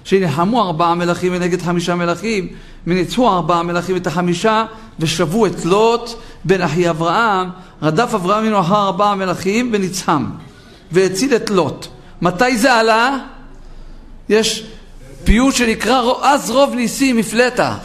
שנלחמו 0.03 0.61
ארבעה 0.61 0.95
מלכים 0.95 1.33
ונגד 1.35 1.61
חמישה 1.61 1.95
מלכים, 1.95 2.47
וניצחו 2.87 3.29
ארבעה 3.29 3.63
מלכים 3.63 3.95
את 3.95 4.07
החמישה, 4.07 4.65
ושבו 4.99 5.45
את 5.45 5.65
לוט 5.65 6.09
בן 6.43 6.61
אחי 6.61 6.89
אברהם, 6.89 7.49
רדף 7.81 8.13
אברהם 8.13 8.43
ממנו 8.43 8.59
אחר 8.59 8.85
ארבעה 8.85 9.15
מלכים 9.15 9.69
וניצחם, 9.73 10.25
והציל 10.91 11.35
את 11.35 11.49
לוט. 11.49 11.87
מתי 12.21 12.57
זה 12.57 12.73
עלה? 12.73 13.17
יש 14.29 14.65
פיוט 15.23 15.55
שנקרא 15.55 16.01
אז 16.21 16.51
רוב 16.51 16.73
ניסים 16.75 17.17
מפלטה. 17.17 17.77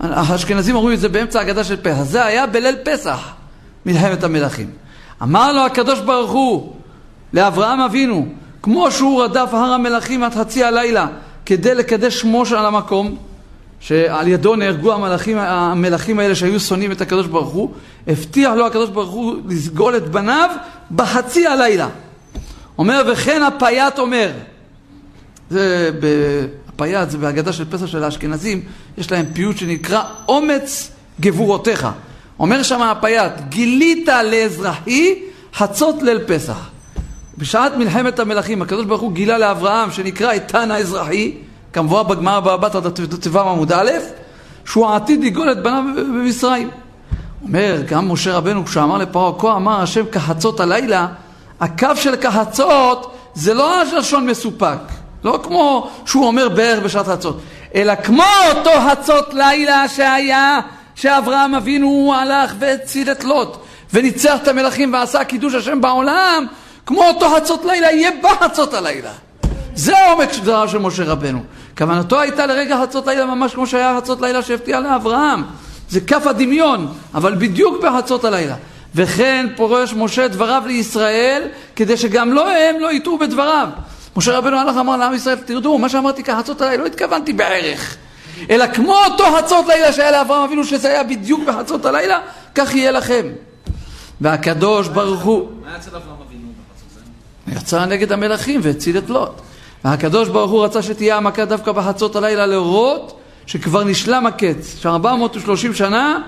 האשכנזים 0.00 0.76
אומרים 0.76 0.94
את 0.94 1.00
זה 1.00 1.08
באמצע 1.08 1.38
ההגדה 1.38 1.64
של 1.64 1.76
פסח. 1.76 2.02
זה 2.02 2.24
היה 2.24 2.46
בליל 2.46 2.76
פסח, 2.84 3.18
מלחמת 3.86 4.24
המלכים. 4.24 4.70
אמר 5.22 5.52
לו 5.52 5.66
הקדוש 5.66 6.00
ברוך 6.00 6.30
הוא 6.30 6.74
לאברהם 7.34 7.80
אבינו, 7.80 8.26
כמו 8.62 8.90
שהוא 8.90 9.24
רדף 9.24 9.48
הר 9.52 9.72
המלכים 9.72 10.22
עד 10.22 10.34
חצי 10.34 10.64
הלילה 10.64 11.06
כדי 11.46 11.74
לקדש 11.74 12.20
שמו 12.20 12.46
של 12.46 12.56
המקום, 12.56 13.16
שעל 13.80 14.28
ידו 14.28 14.56
נהרגו 14.56 14.92
המלכים, 14.92 15.38
המלכים 15.38 16.18
האלה 16.18 16.34
שהיו 16.34 16.60
שונאים 16.60 16.92
את 16.92 17.00
הקדוש 17.00 17.26
ברוך 17.26 17.48
הוא, 17.48 17.70
הבטיח 18.06 18.52
לו 18.52 18.66
הקדוש 18.66 18.90
ברוך 18.90 19.10
הוא 19.10 19.36
לסגול 19.48 19.96
את 19.96 20.08
בניו 20.08 20.50
בחצי 20.90 21.46
הלילה. 21.46 21.88
אומר, 22.78 23.02
וכן 23.12 23.42
הפייט 23.42 23.98
אומר, 23.98 24.30
זה 25.50 25.90
הפייט 26.68 27.10
זה 27.10 27.18
בהגדה 27.18 27.52
של 27.52 27.64
פסח 27.70 27.86
של 27.86 28.04
האשכנזים, 28.04 28.62
יש 28.98 29.12
להם 29.12 29.26
פיוט 29.32 29.56
שנקרא 29.56 30.02
אומץ 30.28 30.90
גבורותיך. 31.20 31.88
אומר 32.38 32.62
שם 32.62 32.82
הפייט, 32.82 33.32
גילית 33.48 34.08
לאזרחי 34.30 35.14
חצות 35.54 36.02
ליל 36.02 36.18
פסח. 36.26 36.73
בשעת 37.38 37.76
מלחמת 37.76 38.18
המלכים, 38.18 38.62
הקדוש 38.62 38.84
ברוך 38.84 39.00
הוא 39.00 39.12
גילה 39.12 39.38
לאברהם, 39.38 39.90
שנקרא 39.90 40.32
איתן 40.32 40.70
האזרחי, 40.70 41.34
כמבואר 41.72 42.02
בגמרא 42.02 42.40
בבת 42.40 42.76
ט"ו 43.24 43.40
עמוד 43.40 43.72
א', 43.72 43.90
שהוא 44.64 44.86
עתיד 44.86 45.24
לגאול 45.24 45.52
את 45.52 45.62
בניו 45.62 45.82
ממצרים. 45.96 46.70
אומר, 47.42 47.82
גם 47.88 48.12
משה 48.12 48.36
רבנו, 48.36 48.64
כשהוא 48.64 48.84
אמר 48.84 48.98
לפרעה, 48.98 49.32
כה 49.38 49.56
אמר 49.56 49.80
השם 49.80 50.06
כחצות 50.06 50.60
הלילה, 50.60 51.06
הקו 51.60 51.88
של 51.94 52.16
כחצות 52.16 53.14
זה 53.34 53.54
לא 53.54 53.82
לשון 53.98 54.26
מסופק. 54.26 54.78
לא 55.24 55.40
כמו 55.42 55.90
שהוא 56.06 56.26
אומר 56.26 56.48
בערך 56.48 56.84
בשעת 56.84 57.06
חצות, 57.06 57.40
אלא 57.74 57.94
כמו 57.94 58.24
אותו 58.54 58.70
חצות 58.90 59.34
לילה 59.34 59.88
שהיה, 59.88 60.60
שאברהם 60.94 61.54
אבינו 61.54 62.14
הלך 62.16 62.54
והציל 62.58 63.10
את 63.10 63.24
לוט, 63.24 63.56
וניצח 63.94 64.38
את 64.42 64.48
המלכים 64.48 64.92
ועשה 64.92 65.24
קידוש 65.24 65.54
השם 65.54 65.80
בעולם, 65.80 66.46
כמו 66.86 67.08
אותו 67.08 67.28
חצות 67.36 67.64
לילה 67.64 67.92
יהיה 67.92 68.10
בחצות 68.22 68.74
הלילה. 68.74 69.10
זה 69.74 69.98
העומק 69.98 70.32
של 70.32 70.42
דבריו 70.42 70.68
של 70.68 70.78
משה 70.78 71.04
רבנו. 71.04 71.40
כוונתו 71.78 72.20
הייתה 72.20 72.46
לרגע 72.46 72.78
חצות 72.82 73.06
לילה 73.06 73.26
ממש 73.26 73.54
כמו 73.54 73.66
שהיה 73.66 73.94
חצות 73.96 74.20
לילה 74.20 74.42
שהפתיע 74.42 74.80
לאברהם. 74.80 75.42
זה 75.88 76.00
כף 76.00 76.26
הדמיון, 76.26 76.92
אבל 77.14 77.34
בדיוק 77.34 77.84
בחצות 77.84 78.24
הלילה. 78.24 78.54
וכן 78.94 79.46
פורש 79.56 79.94
משה 79.96 80.28
דבריו 80.28 80.62
לישראל, 80.66 81.42
כדי 81.76 81.96
שגם 81.96 82.32
לא 82.32 82.50
הם 82.50 82.80
לא 82.80 82.92
יטעו 82.92 83.18
בדבריו. 83.18 83.68
משה 84.16 84.38
רבנו 84.38 84.58
הלך 84.58 84.76
אמר 84.76 84.96
לעם 84.96 85.14
ישראל, 85.14 85.36
תרדו, 85.36 85.78
מה 85.78 85.88
שאמרתי 85.88 86.22
כחצות 86.22 86.60
הלילה, 86.60 86.82
לא 86.82 86.86
התכוונתי 86.86 87.32
בערך. 87.32 87.96
אלא 88.50 88.66
כמו 88.66 88.96
אותו 89.04 89.24
חצות 89.38 89.66
לילה 89.66 89.92
שהיה 89.92 90.10
לאברהם 90.10 90.42
אבינו, 90.42 90.64
שזה 90.64 90.88
היה 90.88 91.04
בדיוק 91.04 91.40
בחצות 91.46 91.86
הלילה, 91.86 92.20
כך 92.54 92.74
יהיה 92.74 92.90
לכם. 92.90 93.26
והקדוש 94.20 94.88
ברוך 94.88 95.22
הוא... 95.22 95.48
מה 95.64 95.76
יצא 95.76 95.90
לאברהם 95.90 96.16
אבינו 96.20 96.20
בחצות 96.20 96.26
הלילה? 96.28 96.33
יצא 97.52 97.84
נגד 97.84 98.12
המלכים 98.12 98.60
והציל 98.62 98.98
את 98.98 99.10
לוט. 99.10 99.40
והקדוש 99.84 100.28
ברוך 100.28 100.50
הוא 100.50 100.64
רצה 100.64 100.82
שתהיה 100.82 101.16
המכה 101.16 101.44
דווקא 101.44 101.72
בחצות 101.72 102.16
הלילה 102.16 102.46
להורות 102.46 103.20
שכבר 103.46 103.84
נשלם 103.84 104.26
הקץ, 104.26 104.76
ש-430 104.80 105.74
שנה, 105.74 106.18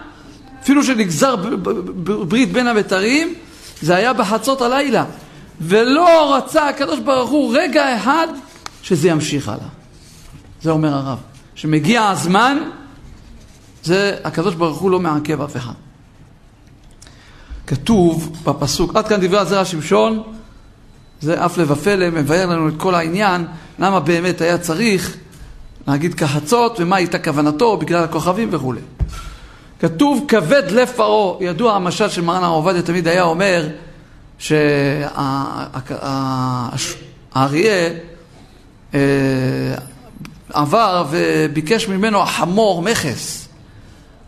אפילו 0.62 0.84
שנגזר 0.84 1.36
ברית 2.28 2.52
בין 2.52 2.66
הבתרים, 2.66 3.34
זה 3.82 3.96
היה 3.96 4.12
בחצות 4.12 4.62
הלילה. 4.62 5.04
ולא 5.60 6.36
רצה 6.36 6.68
הקדוש 6.68 6.98
ברוך 7.00 7.30
הוא 7.30 7.56
רגע 7.58 7.96
אחד 7.96 8.26
שזה 8.82 9.08
ימשיך 9.08 9.48
הלאה. 9.48 9.68
זה 10.62 10.70
אומר 10.70 10.94
הרב. 10.94 11.18
שמגיע 11.54 12.08
הזמן, 12.08 12.58
זה 13.82 14.16
הקדוש 14.24 14.54
ברוך 14.54 14.78
הוא 14.78 14.90
לא 14.90 15.00
מעכב 15.00 15.40
אף 15.40 15.56
אחד. 15.56 15.72
כתוב 17.66 18.36
בפסוק, 18.44 18.96
עד 18.96 19.08
כאן 19.08 19.20
דברי 19.20 19.38
הזרע 19.38 19.64
שמשון, 19.64 20.22
זה 21.20 21.44
אף 21.46 21.58
לבפלא, 21.58 22.10
מבאר 22.10 22.46
לנו 22.46 22.68
את 22.68 22.74
כל 22.76 22.94
העניין, 22.94 23.46
למה 23.78 24.00
באמת 24.00 24.40
היה 24.40 24.58
צריך 24.58 25.16
להגיד 25.88 26.14
כחצות 26.14 26.80
ומה 26.80 26.96
הייתה 26.96 27.18
כוונתו 27.18 27.76
בגלל 27.76 28.04
הכוכבים 28.04 28.48
וכולי. 28.52 28.80
כתוב 29.80 30.24
כבד 30.28 30.70
לב 30.70 30.88
פרעה, 30.88 31.44
ידוע 31.44 31.74
המשל 31.74 32.08
של 32.08 32.22
מרן 32.22 32.44
הרב 32.44 32.54
עובדיה 32.54 32.82
תמיד 32.82 33.08
היה 33.08 33.22
אומר 33.22 33.68
שהאריה 34.38 35.10
אה, 38.94 39.00
עבר 40.52 41.04
וביקש 41.10 41.88
ממנו 41.88 42.22
החמור 42.22 42.82
מכס. 42.82 43.48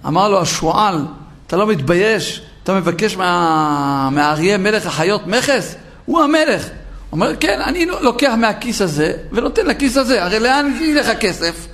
אמר 0.06 0.28
לו 0.28 0.40
השועל, 0.40 1.04
אתה 1.46 1.56
לא 1.56 1.66
מתבייש? 1.66 2.42
אתה 2.64 2.74
מבקש 2.74 3.16
מה... 3.16 4.08
מהאריה 4.12 4.58
מלך 4.58 4.86
החיות 4.86 5.26
מכס? 5.26 5.74
הוא 6.08 6.20
המלך. 6.20 6.68
אומר, 7.12 7.36
כן, 7.40 7.60
אני 7.60 7.86
לוקח 7.86 8.32
מהכיס 8.38 8.82
הזה 8.82 9.12
ונותן 9.32 9.66
לכיס 9.66 9.96
הזה, 9.96 10.24
הרי 10.24 10.40
לאן 10.40 10.72
ילך 10.82 11.08
הכסף? 11.08 11.66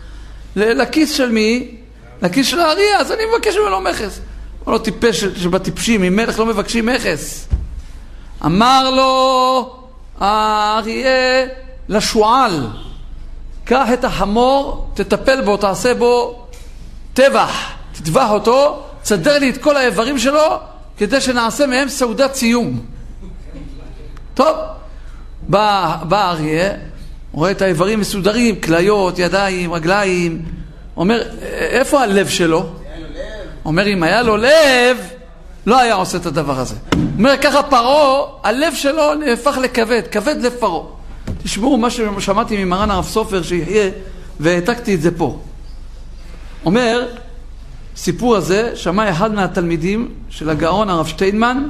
לכיס 0.56 1.12
של 1.12 1.30
מי? 1.30 1.76
לכיס 2.22 2.46
של 2.46 2.60
האריה, 2.60 2.98
אז 2.98 3.12
אני 3.12 3.22
מבקש 3.34 3.56
ממנו 3.56 3.80
מכס. 3.80 4.20
הוא 4.64 4.72
לא 4.72 4.78
טיפש 4.78 5.24
שבטיפשים, 5.24 6.02
עם 6.02 6.16
מלך 6.16 6.38
לא 6.38 6.46
מבקשים 6.46 6.86
מכס. 6.86 7.48
אמר 8.44 8.90
לו 8.90 9.76
האריה 10.20 11.46
לשועל, 11.88 12.66
קח 13.64 13.88
את 13.92 14.04
החמור, 14.04 14.90
תטפל 14.94 15.40
בו, 15.42 15.56
תעשה 15.56 15.94
בו 15.94 16.46
טבח, 17.12 17.72
תטבח 17.92 18.30
אותו, 18.30 18.82
תסדר 19.02 19.38
לי 19.38 19.50
את 19.50 19.58
כל 19.58 19.76
האיברים 19.76 20.18
שלו, 20.18 20.58
כדי 20.98 21.20
שנעשה 21.20 21.66
מהם 21.66 21.88
סעודת 21.88 22.34
סיום. 22.34 22.93
טוב, 24.34 24.56
בא, 25.48 25.96
בא 26.02 26.30
אריה, 26.30 26.70
רואה 27.32 27.50
את 27.50 27.62
האיברים 27.62 28.00
מסודרים, 28.00 28.60
כליות, 28.60 29.18
ידיים, 29.18 29.72
רגליים, 29.72 30.42
אומר, 30.96 31.22
איפה 31.52 32.02
הלב 32.02 32.28
שלו? 32.28 32.66
אומר, 33.64 33.86
אם 33.86 34.02
היה 34.02 34.22
לו 34.22 34.36
לב, 34.36 34.98
לא 35.66 35.80
היה 35.80 35.94
עושה 35.94 36.18
את 36.18 36.26
הדבר 36.26 36.58
הזה. 36.58 36.74
אומר 37.18 37.34
ככה 37.42 37.62
פרעה, 37.62 38.26
הלב 38.42 38.74
שלו 38.74 39.14
נהפך 39.14 39.58
לכבד, 39.62 40.02
כבד 40.10 40.36
לב 40.40 40.52
פרעה. 40.60 40.86
תשמעו 41.42 41.76
מה 41.76 41.88
ששמעתי 41.90 42.64
ממרן 42.64 42.90
הרב 42.90 43.04
סופר 43.04 43.42
שיחיה, 43.42 43.90
והעתקתי 44.40 44.94
את 44.94 45.02
זה 45.02 45.18
פה. 45.18 45.38
אומר, 46.64 47.06
סיפור 47.96 48.36
הזה 48.36 48.76
שמע 48.76 49.10
אחד 49.10 49.34
מהתלמידים 49.34 50.08
של 50.28 50.50
הגאון 50.50 50.90
הרב 50.90 51.06
שטיינמן, 51.06 51.68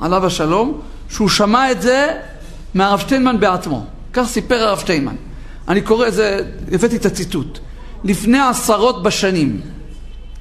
עליו 0.00 0.26
השלום, 0.26 0.80
שהוא 1.08 1.28
שמע 1.28 1.70
את 1.70 1.82
זה 1.82 2.14
מהרב 2.74 2.98
שטיינמן 3.00 3.40
בעצמו. 3.40 3.86
כך 4.12 4.26
סיפר 4.26 4.54
הרב 4.54 4.78
שטיינמן. 4.78 5.16
אני 5.68 5.80
קורא 5.80 6.08
את 6.08 6.14
זה, 6.14 6.40
הבאתי 6.72 6.96
את 6.96 7.06
הציטוט. 7.06 7.58
לפני 8.04 8.40
עשרות 8.40 9.02
בשנים, 9.02 9.60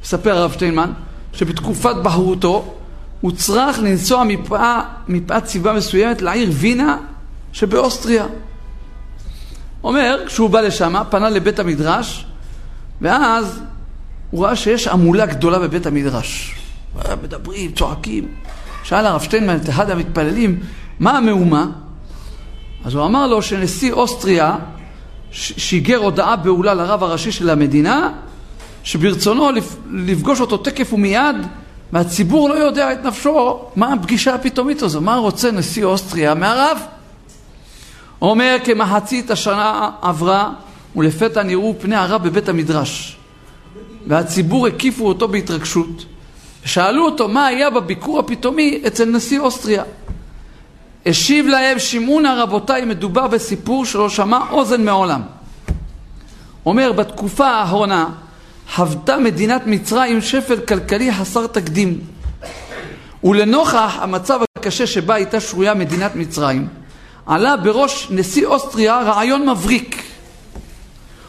מספר 0.03 0.37
הרב 0.37 0.51
שטיינמן, 0.51 0.91
שבתקופת 1.33 1.95
בהרותו 2.03 2.73
הוא 3.21 3.31
צריך 3.31 3.79
לנסוע 3.79 4.23
מפאת, 4.23 4.83
מפאת 5.07 5.47
סיבה 5.47 5.73
מסוימת 5.73 6.21
לעיר 6.21 6.49
וינה 6.53 6.97
שבאוסטריה. 7.53 8.25
אומר, 9.83 10.23
כשהוא 10.27 10.49
בא 10.49 10.61
לשם, 10.61 10.95
פנה 11.09 11.29
לבית 11.29 11.59
המדרש, 11.59 12.25
ואז 13.01 13.61
הוא 14.31 14.45
ראה 14.45 14.55
שיש 14.55 14.87
המולה 14.87 15.25
גדולה 15.25 15.59
בבית 15.59 15.85
המדרש. 15.85 16.55
מדברים, 17.23 17.71
צועקים. 17.71 18.27
שאל 18.87 19.05
הרב 19.05 19.21
שטיינמן 19.21 19.55
את 19.55 19.69
אחד 19.69 19.89
המתפללים, 19.89 20.59
מה 20.99 21.17
המהומה? 21.17 21.65
אז 22.85 22.95
הוא 22.95 23.05
אמר 23.05 23.27
לו 23.27 23.41
שנשיא 23.41 23.91
אוסטריה 23.91 24.55
שיגר 25.31 25.97
הודעה 25.97 26.35
בהולה 26.35 26.73
לרב 26.73 27.03
הראשי 27.03 27.31
של 27.31 27.49
המדינה, 27.49 28.11
שברצונו 28.83 29.49
לפגוש 29.91 30.41
אותו 30.41 30.57
תקף 30.57 30.93
ומיד, 30.93 31.35
והציבור 31.93 32.49
לא 32.49 32.53
יודע 32.53 32.93
את 32.93 33.03
נפשו 33.03 33.59
מה 33.75 33.93
הפגישה 33.93 34.35
הפתאומית 34.35 34.81
הזו, 34.81 35.01
מה 35.01 35.15
רוצה 35.15 35.51
נשיא 35.51 35.85
אוסטריה 35.85 36.33
מהרב? 36.33 36.77
אומר, 38.21 38.57
כמחצית 38.63 39.31
השנה 39.31 39.91
עברה, 40.01 40.51
ולפתע 40.95 41.43
נראו 41.43 41.75
פני 41.79 41.95
הרב 41.95 42.23
בבית 42.23 42.49
המדרש. 42.49 43.17
והציבור 44.07 44.67
הקיפו 44.67 45.07
אותו 45.07 45.27
בהתרגשות, 45.27 46.05
ושאלו 46.67 47.05
אותו 47.05 47.27
מה 47.27 47.45
היה 47.45 47.69
בביקור 47.69 48.19
הפתאומי 48.19 48.81
אצל 48.87 49.05
נשיא 49.05 49.39
אוסטריה. 49.39 49.83
השיב 51.05 51.47
להם, 51.47 51.79
שמעונה 51.79 52.43
רבותיי, 52.43 52.85
מדובר 52.85 53.27
בסיפור 53.27 53.85
שלא 53.85 54.09
שמע 54.09 54.39
אוזן 54.51 54.85
מעולם. 54.85 55.21
אומר, 56.65 56.91
בתקופה 56.91 57.47
האחרונה 57.47 58.09
חוותה 58.73 59.17
מדינת 59.17 59.61
מצרים 59.65 60.21
שפל 60.21 60.59
כלכלי 60.59 61.13
חסר 61.13 61.47
תקדים. 61.47 61.99
ולנוכח 63.23 63.95
המצב 63.99 64.39
הקשה 64.57 64.87
שבה 64.87 65.15
הייתה 65.15 65.39
שרויה 65.39 65.73
מדינת 65.73 66.15
מצרים, 66.15 66.67
עלה 67.25 67.57
בראש 67.57 68.07
נשיא 68.11 68.45
אוסטריה 68.45 69.01
רעיון 69.01 69.49
מבריק. 69.49 70.03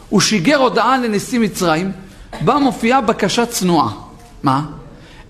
הוא 0.08 0.20
שיגר 0.20 0.56
הודעה 0.56 0.98
לנשיא 0.98 1.38
מצרים, 1.40 1.92
בה 2.40 2.58
מופיעה 2.58 3.00
בקשה 3.00 3.46
צנועה. 3.46 3.90
מה? 4.42 4.62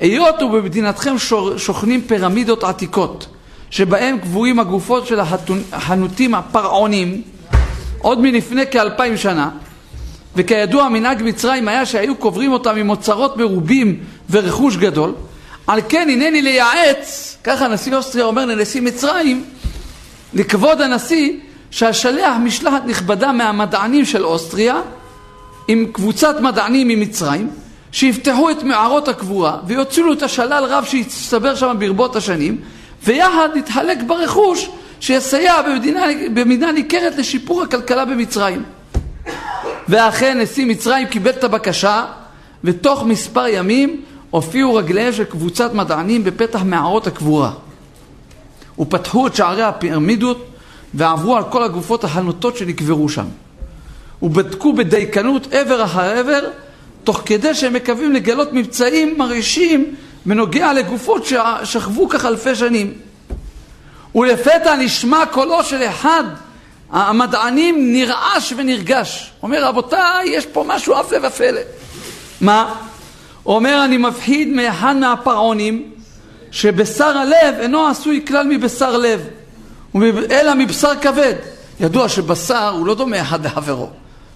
היות 0.00 0.42
ובמדינתכם 0.42 1.14
שוכנים 1.56 2.02
פירמידות 2.02 2.64
עתיקות, 2.64 3.26
שבהם 3.70 4.18
קבועים 4.18 4.58
הגופות 4.58 5.06
של 5.06 5.20
החנותים 5.72 6.34
הפרעונים, 6.34 7.22
עוד 7.98 8.20
מלפני 8.20 8.66
כאלפיים 8.70 9.16
שנה, 9.16 9.50
וכידוע 10.36 10.88
מנהג 10.88 11.22
מצרים 11.22 11.68
היה 11.68 11.86
שהיו 11.86 12.14
קוברים 12.16 12.52
אותם 12.52 12.76
עם 12.76 12.90
אוצרות 12.90 13.36
מרובים 13.36 14.00
ורכוש 14.30 14.76
גדול, 14.76 15.14
על 15.66 15.80
כן 15.88 16.08
הנני 16.10 16.42
לייעץ, 16.42 17.36
ככה 17.44 17.68
נשיא 17.68 17.96
אוסטריה 17.96 18.24
אומר 18.24 18.46
לנשיא 18.46 18.80
מצרים, 18.80 19.44
לכבוד 20.34 20.80
הנשיא, 20.80 21.32
שהשלח 21.70 22.36
משלחת 22.44 22.82
נכבדה 22.86 23.32
מהמדענים 23.32 24.04
של 24.04 24.24
אוסטריה, 24.24 24.80
עם 25.68 25.86
קבוצת 25.92 26.40
מדענים 26.40 26.88
ממצרים, 26.88 27.50
שיפתחו 27.92 28.50
את 28.50 28.62
מערות 28.62 29.08
הקבורה 29.08 29.58
ויוצילו 29.66 30.12
את 30.12 30.22
השלל 30.22 30.64
רב 30.68 30.84
שהצטבר 30.84 31.54
שם 31.54 31.76
ברבות 31.78 32.16
השנים, 32.16 32.60
ויחד 33.04 33.48
נתחלק 33.54 33.98
ברכוש 34.06 34.68
שיסייע 35.00 35.62
במדינה, 35.62 36.02
במידה 36.34 36.72
ניכרת 36.72 37.16
לשיפור 37.16 37.62
הכלכלה 37.62 38.04
במצרים. 38.04 38.62
ואכן 39.88 40.40
נשיא 40.40 40.66
מצרים 40.66 41.06
קיבל 41.06 41.30
את 41.30 41.44
הבקשה, 41.44 42.04
ותוך 42.64 43.04
מספר 43.04 43.46
ימים 43.48 44.02
הופיעו 44.30 44.74
רגליהם 44.74 45.12
של 45.12 45.24
קבוצת 45.24 45.74
מדענים 45.74 46.24
בפתח 46.24 46.62
מערות 46.64 47.06
הקבורה. 47.06 47.50
ופתחו 48.78 49.26
את 49.26 49.36
שערי 49.36 49.62
הפירמידות 49.62 50.46
ועברו 50.94 51.36
על 51.36 51.44
כל 51.44 51.62
הגופות 51.62 52.04
החנותות 52.04 52.56
שנקברו 52.56 53.08
שם. 53.08 53.26
ובדקו 54.22 54.72
בדייקנות 54.72 55.52
עבר 55.52 55.84
אחר 55.84 56.18
עבר, 56.18 56.40
תוך 57.08 57.22
כדי 57.26 57.54
שהם 57.54 57.72
מקווים 57.72 58.12
לגלות 58.12 58.52
מבצעים 58.52 59.18
מרעישים 59.18 59.94
בנוגע 60.26 60.72
לגופות 60.72 61.24
ששכבו 61.24 62.08
כך 62.08 62.24
אלפי 62.24 62.54
שנים. 62.54 62.92
ולפתע 64.14 64.76
נשמע 64.76 65.26
קולו 65.30 65.64
של 65.64 65.82
אחד 65.82 66.24
המדענים 66.90 67.92
נרעש 67.92 68.52
ונרגש. 68.56 69.30
אומר, 69.42 69.64
רבותיי, 69.64 70.28
יש 70.28 70.46
פה 70.46 70.64
משהו 70.66 70.98
הפלא 70.98 71.26
ופלא. 71.26 71.60
מה? 72.40 72.74
אומר, 73.46 73.84
אני 73.84 73.96
מפחיד 73.96 74.48
מאחד 74.48 74.96
מהפרעונים 74.96 75.90
שבשר 76.50 77.18
הלב 77.18 77.54
אינו 77.60 77.86
עשוי 77.86 78.24
כלל 78.26 78.46
מבשר 78.46 78.96
לב, 78.96 79.20
אלא 80.30 80.54
מבשר 80.54 80.92
כבד. 81.00 81.34
ידוע 81.80 82.08
שבשר 82.08 82.68
הוא 82.68 82.86
לא 82.86 82.94
דומה 82.94 83.20
אחד 83.20 83.46
לחברו. 83.46 83.90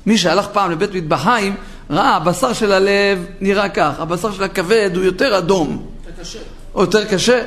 מי 0.07 0.19
שהלך 0.19 0.47
פעם 0.53 0.71
לבית 0.71 0.95
מטבחיים 0.95 1.55
ראה, 1.93 2.17
הבשר 2.17 2.53
של 2.53 2.73
הלב 2.73 3.27
נראה 3.41 3.69
כך, 3.69 4.01
הבשר 4.01 4.33
של 4.33 4.43
הכבד 4.43 4.91
הוא 4.95 5.05
יותר 5.05 5.39
אדום. 5.39 5.87
יותר 6.07 6.23
קשה. 6.23 6.39
יותר 6.77 7.05
קשה. 7.05 7.45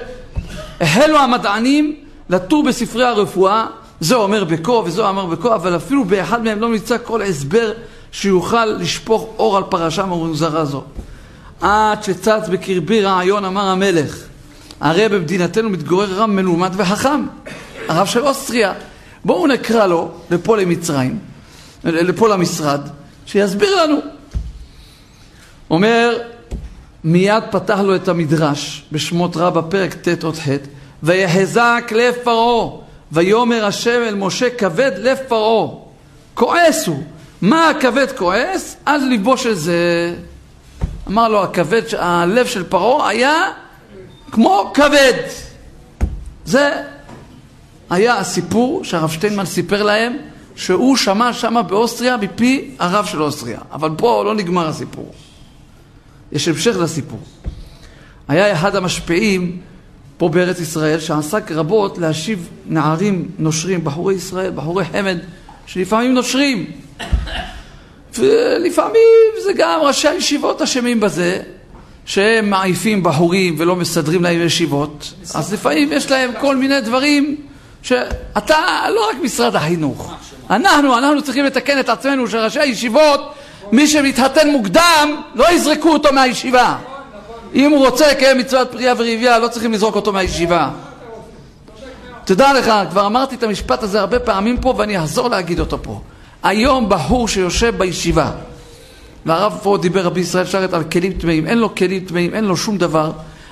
החלו 0.82 1.18
המדענים 1.18 1.96
לטור 2.30 2.64
בספרי 2.64 3.06
הרפואה, 3.06 3.66
זה 4.00 4.16
אומר 4.16 4.44
בכה 4.44 4.72
וזה 4.72 5.08
אומר 5.08 5.26
בכה, 5.26 5.56
אבל 5.56 5.76
אפילו 5.76 6.06
באחד 6.06 6.44
מהם 6.44 6.62
לא 6.62 6.70
נמצא 6.70 6.98
כל 7.04 7.22
הסבר 7.22 7.72
שיוכל 8.12 8.66
לשפוך 8.66 9.30
אור 9.38 9.58
על 9.58 9.64
פרשה 9.70 10.06
מוזרה 10.06 10.66
זו. 10.66 10.84
עד 11.62 12.04
שצץ 12.04 12.48
בקרבי 12.52 13.02
רעיון, 13.02 13.46
אמר 13.46 13.66
המלך, 13.66 14.18
הרי 14.82 15.10
במדינתנו 15.10 15.70
מתגורר 15.70 16.14
רב 16.14 16.30
מלומד 16.30 16.72
וחכם, 16.78 17.26
הרב 17.88 18.08
של 18.08 18.22
אוסטריה. 18.22 18.74
בואו 19.26 19.48
נקרא 19.48 19.88
לו 19.88 20.12
לפה 20.32 20.58
למצרים, 20.58 21.20
לפה 21.84 22.30
למשרד, 22.30 22.82
שיסביר 23.26 23.84
לנו. 23.84 24.15
אומר, 25.76 26.18
מיד 27.04 27.44
פתח 27.52 27.80
לו 27.80 27.96
את 27.96 28.08
המדרש 28.08 28.86
בשמות 28.92 29.38
רבה 29.38 29.62
פרק 29.62 29.94
ט' 29.94 30.24
עוד 30.24 30.36
ח' 30.36 30.48
ויחזק 31.04 31.92
לב 31.96 32.14
פרעה 32.24 32.70
ויאמר 33.12 33.66
השם 33.66 34.02
אל 34.08 34.16
משה 34.16 34.50
כבד 34.50 34.92
לב 34.98 35.18
פרעה. 35.28 35.68
כועס 36.34 36.88
הוא. 36.88 37.04
מה 37.42 37.70
הכבד 37.70 38.08
כועס? 38.18 38.78
עד 38.86 39.02
ליבו 39.02 39.38
של 39.38 39.54
זה. 39.54 40.14
אמר 41.08 41.28
לו 41.28 41.44
הכבד, 41.44 41.82
הלב 41.98 42.46
של 42.46 42.64
פרעה 42.64 43.10
היה 43.10 43.52
כמו 44.32 44.72
כבד. 44.74 45.14
זה 46.46 46.72
היה 47.90 48.18
הסיפור 48.18 48.84
שהרב 48.84 49.12
שטיינמן 49.12 49.46
סיפר 49.46 49.84
להם 49.84 50.18
שהוא 50.56 50.98
שמע 50.98 51.34
שמה 51.34 51.62
באוסטריה 51.62 52.18
מפי 52.18 52.72
הרב 52.80 53.06
של 53.06 53.22
אוסטריה. 53.22 53.60
אבל 53.72 53.90
פה 53.98 54.24
לא 54.26 54.36
נגמר 54.36 54.68
הסיפור 54.68 55.12
יש 56.32 56.48
המשך 56.48 56.76
לסיפור. 56.78 57.20
היה 58.28 58.54
אחד 58.54 58.76
המשפיעים 58.76 59.62
פה 60.18 60.30
בארץ 60.30 60.60
ישראל 60.60 61.00
שעסק 61.00 61.52
רבות 61.52 61.98
להשיב 61.98 62.50
נערים 62.66 63.32
נושרים, 63.40 63.84
בחורי 63.84 64.14
ישראל, 64.14 64.52
בחורי 64.52 64.86
חמד, 64.86 65.18
שלפעמים 65.66 66.14
נושרים. 66.14 66.66
ולפעמים 68.18 69.02
זה 69.44 69.54
גם 69.58 69.80
ראשי 69.84 70.08
הישיבות 70.08 70.62
אשמים 70.62 71.00
בזה, 71.00 71.42
שהם 72.06 72.50
מעיפים 72.50 73.04
בחורים 73.04 73.56
ולא 73.58 73.76
מסדרים 73.76 74.24
להם 74.24 74.42
ישיבות. 74.42 75.14
אז 75.34 75.54
לפעמים 75.54 75.94
יש 75.94 76.12
להם 76.12 76.32
כל 76.42 76.56
מיני 76.56 76.82
דברים 76.82 77.36
שאתה, 77.82 78.58
לא 78.90 79.10
רק 79.10 79.16
משרד 79.24 79.56
החינוך, 79.56 80.14
אנחנו, 80.50 80.98
אנחנו 80.98 81.24
צריכים 81.24 81.46
לתקן 81.46 81.80
את 81.80 81.90
עצמנו 81.90 82.28
שראשי 82.28 82.60
הישיבות 82.60 83.35
מי 83.72 83.88
שמתחתן 83.88 84.50
מוקדם, 84.50 85.22
לא 85.36 85.52
יזרקו 85.52 85.90
אותו 85.90 86.14
מהישיבה. 86.14 86.78
אם 87.54 87.72
הוא 87.72 87.88
רוצה 87.88 88.12
לקיים 88.12 88.38
מצוות 88.38 88.72
פריאה 88.72 88.94
ורבייה, 88.98 89.40
לא 89.40 89.48
צריכים 89.48 89.74
לזרוק 89.74 89.96
אותו 89.96 90.14
מהישיבה. 90.14 90.70
תדע 92.26 92.54
לך, 92.54 92.72
כבר 92.90 93.06
אמרתי 93.06 93.36
את 93.36 93.44
המשפט 93.44 93.84
הזה 93.84 94.00
הרבה 94.00 94.20
פעמים 94.20 94.58
פה 94.58 94.74
ואני 94.78 95.00
אחזור 95.00 95.30
להגיד 95.30 95.60
אותו 95.60 95.78
פה. 95.84 96.02
היום 96.44 96.90
בחור 96.90 97.28
שיושב 97.28 97.78
בישיבה, 97.78 98.32
והרב 99.26 99.60
פה 99.64 99.78
דיבר 99.82 100.02
רבי 100.02 100.20
ישראל 100.20 100.46
שרת 100.46 100.74
על 100.74 100.84
כלים 100.84 101.14
טמאים, 101.14 101.48
אין 101.48 101.58
לו 101.58 101.76
כלים 101.76 102.06
טמאים, 102.06 102.34
אין 102.34 102.46
לו 102.46 102.58
שום 102.58 102.78
דבר, 102.78 103.12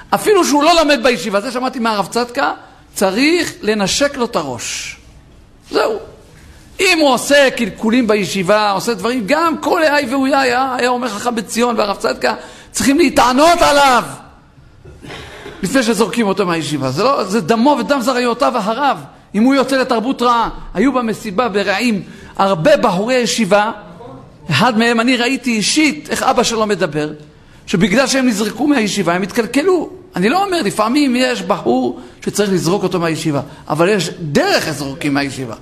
אפילו 0.09 0.45
שהוא 0.45 0.63
לא 0.63 0.81
למד 0.81 0.99
בישיבה, 1.03 1.41
זה 1.41 1.51
שמעתי 1.51 1.79
מהרב 1.79 2.07
צדקה, 2.07 2.51
צריך 2.93 3.53
לנשק 3.61 4.17
לו 4.17 4.25
את 4.25 4.35
הראש. 4.35 4.97
זהו. 5.71 6.12
אם 6.79 6.97
הוא 7.01 7.09
עושה 7.09 7.49
קלקולים 7.57 8.07
בישיבה, 8.07 8.71
עושה 8.71 8.93
דברים, 8.93 9.23
גם 9.25 9.57
כל 9.57 9.83
אי 9.83 10.05
ואויה 10.05 10.41
היה, 10.41 10.75
היה 10.77 10.89
אומר 10.89 11.07
לך 11.15 11.27
בציון 11.27 11.77
והרב 11.77 11.97
צדקה, 11.97 12.35
צריכים 12.71 12.97
להתענות 12.97 13.61
עליו 13.61 14.03
לפני 15.63 15.83
שזורקים 15.83 16.27
אותו 16.27 16.45
מהישיבה. 16.45 16.91
זה, 16.91 17.03
לא, 17.03 17.23
זה 17.23 17.41
דמו 17.41 17.77
ודם 17.79 18.01
זרעיותיו 18.01 18.57
אחריו. 18.57 18.97
אם 19.35 19.43
הוא 19.43 19.55
יוצא 19.55 19.77
לתרבות 19.77 20.21
רעה, 20.21 20.49
היו 20.73 20.93
במסיבה 20.93 21.49
ברעים 21.49 22.01
הרבה 22.37 22.77
בחורי 22.77 23.15
ישיבה, 23.15 23.71
אחד 24.49 24.77
מהם 24.77 24.99
אני 24.99 25.17
ראיתי 25.17 25.51
אישית 25.51 26.07
איך 26.09 26.23
אבא 26.23 26.43
שלו 26.43 26.65
מדבר, 26.65 27.09
שבגלל 27.67 28.07
שהם 28.07 28.27
נזרקו 28.27 28.67
מהישיבה 28.67 29.13
הם 29.13 29.21
התקלקלו. 29.21 29.89
אני 30.15 30.29
לא 30.29 30.45
אומר, 30.45 30.61
לפעמים 30.61 31.15
יש 31.15 31.41
בחור 31.41 31.99
שצריך 32.25 32.51
לזרוק 32.51 32.83
אותו 32.83 32.99
מהישיבה, 32.99 33.41
אבל 33.69 33.89
יש 33.89 34.09
דרך 34.19 34.67
לזרוקים 34.67 35.13
מהישיבה. 35.13 35.55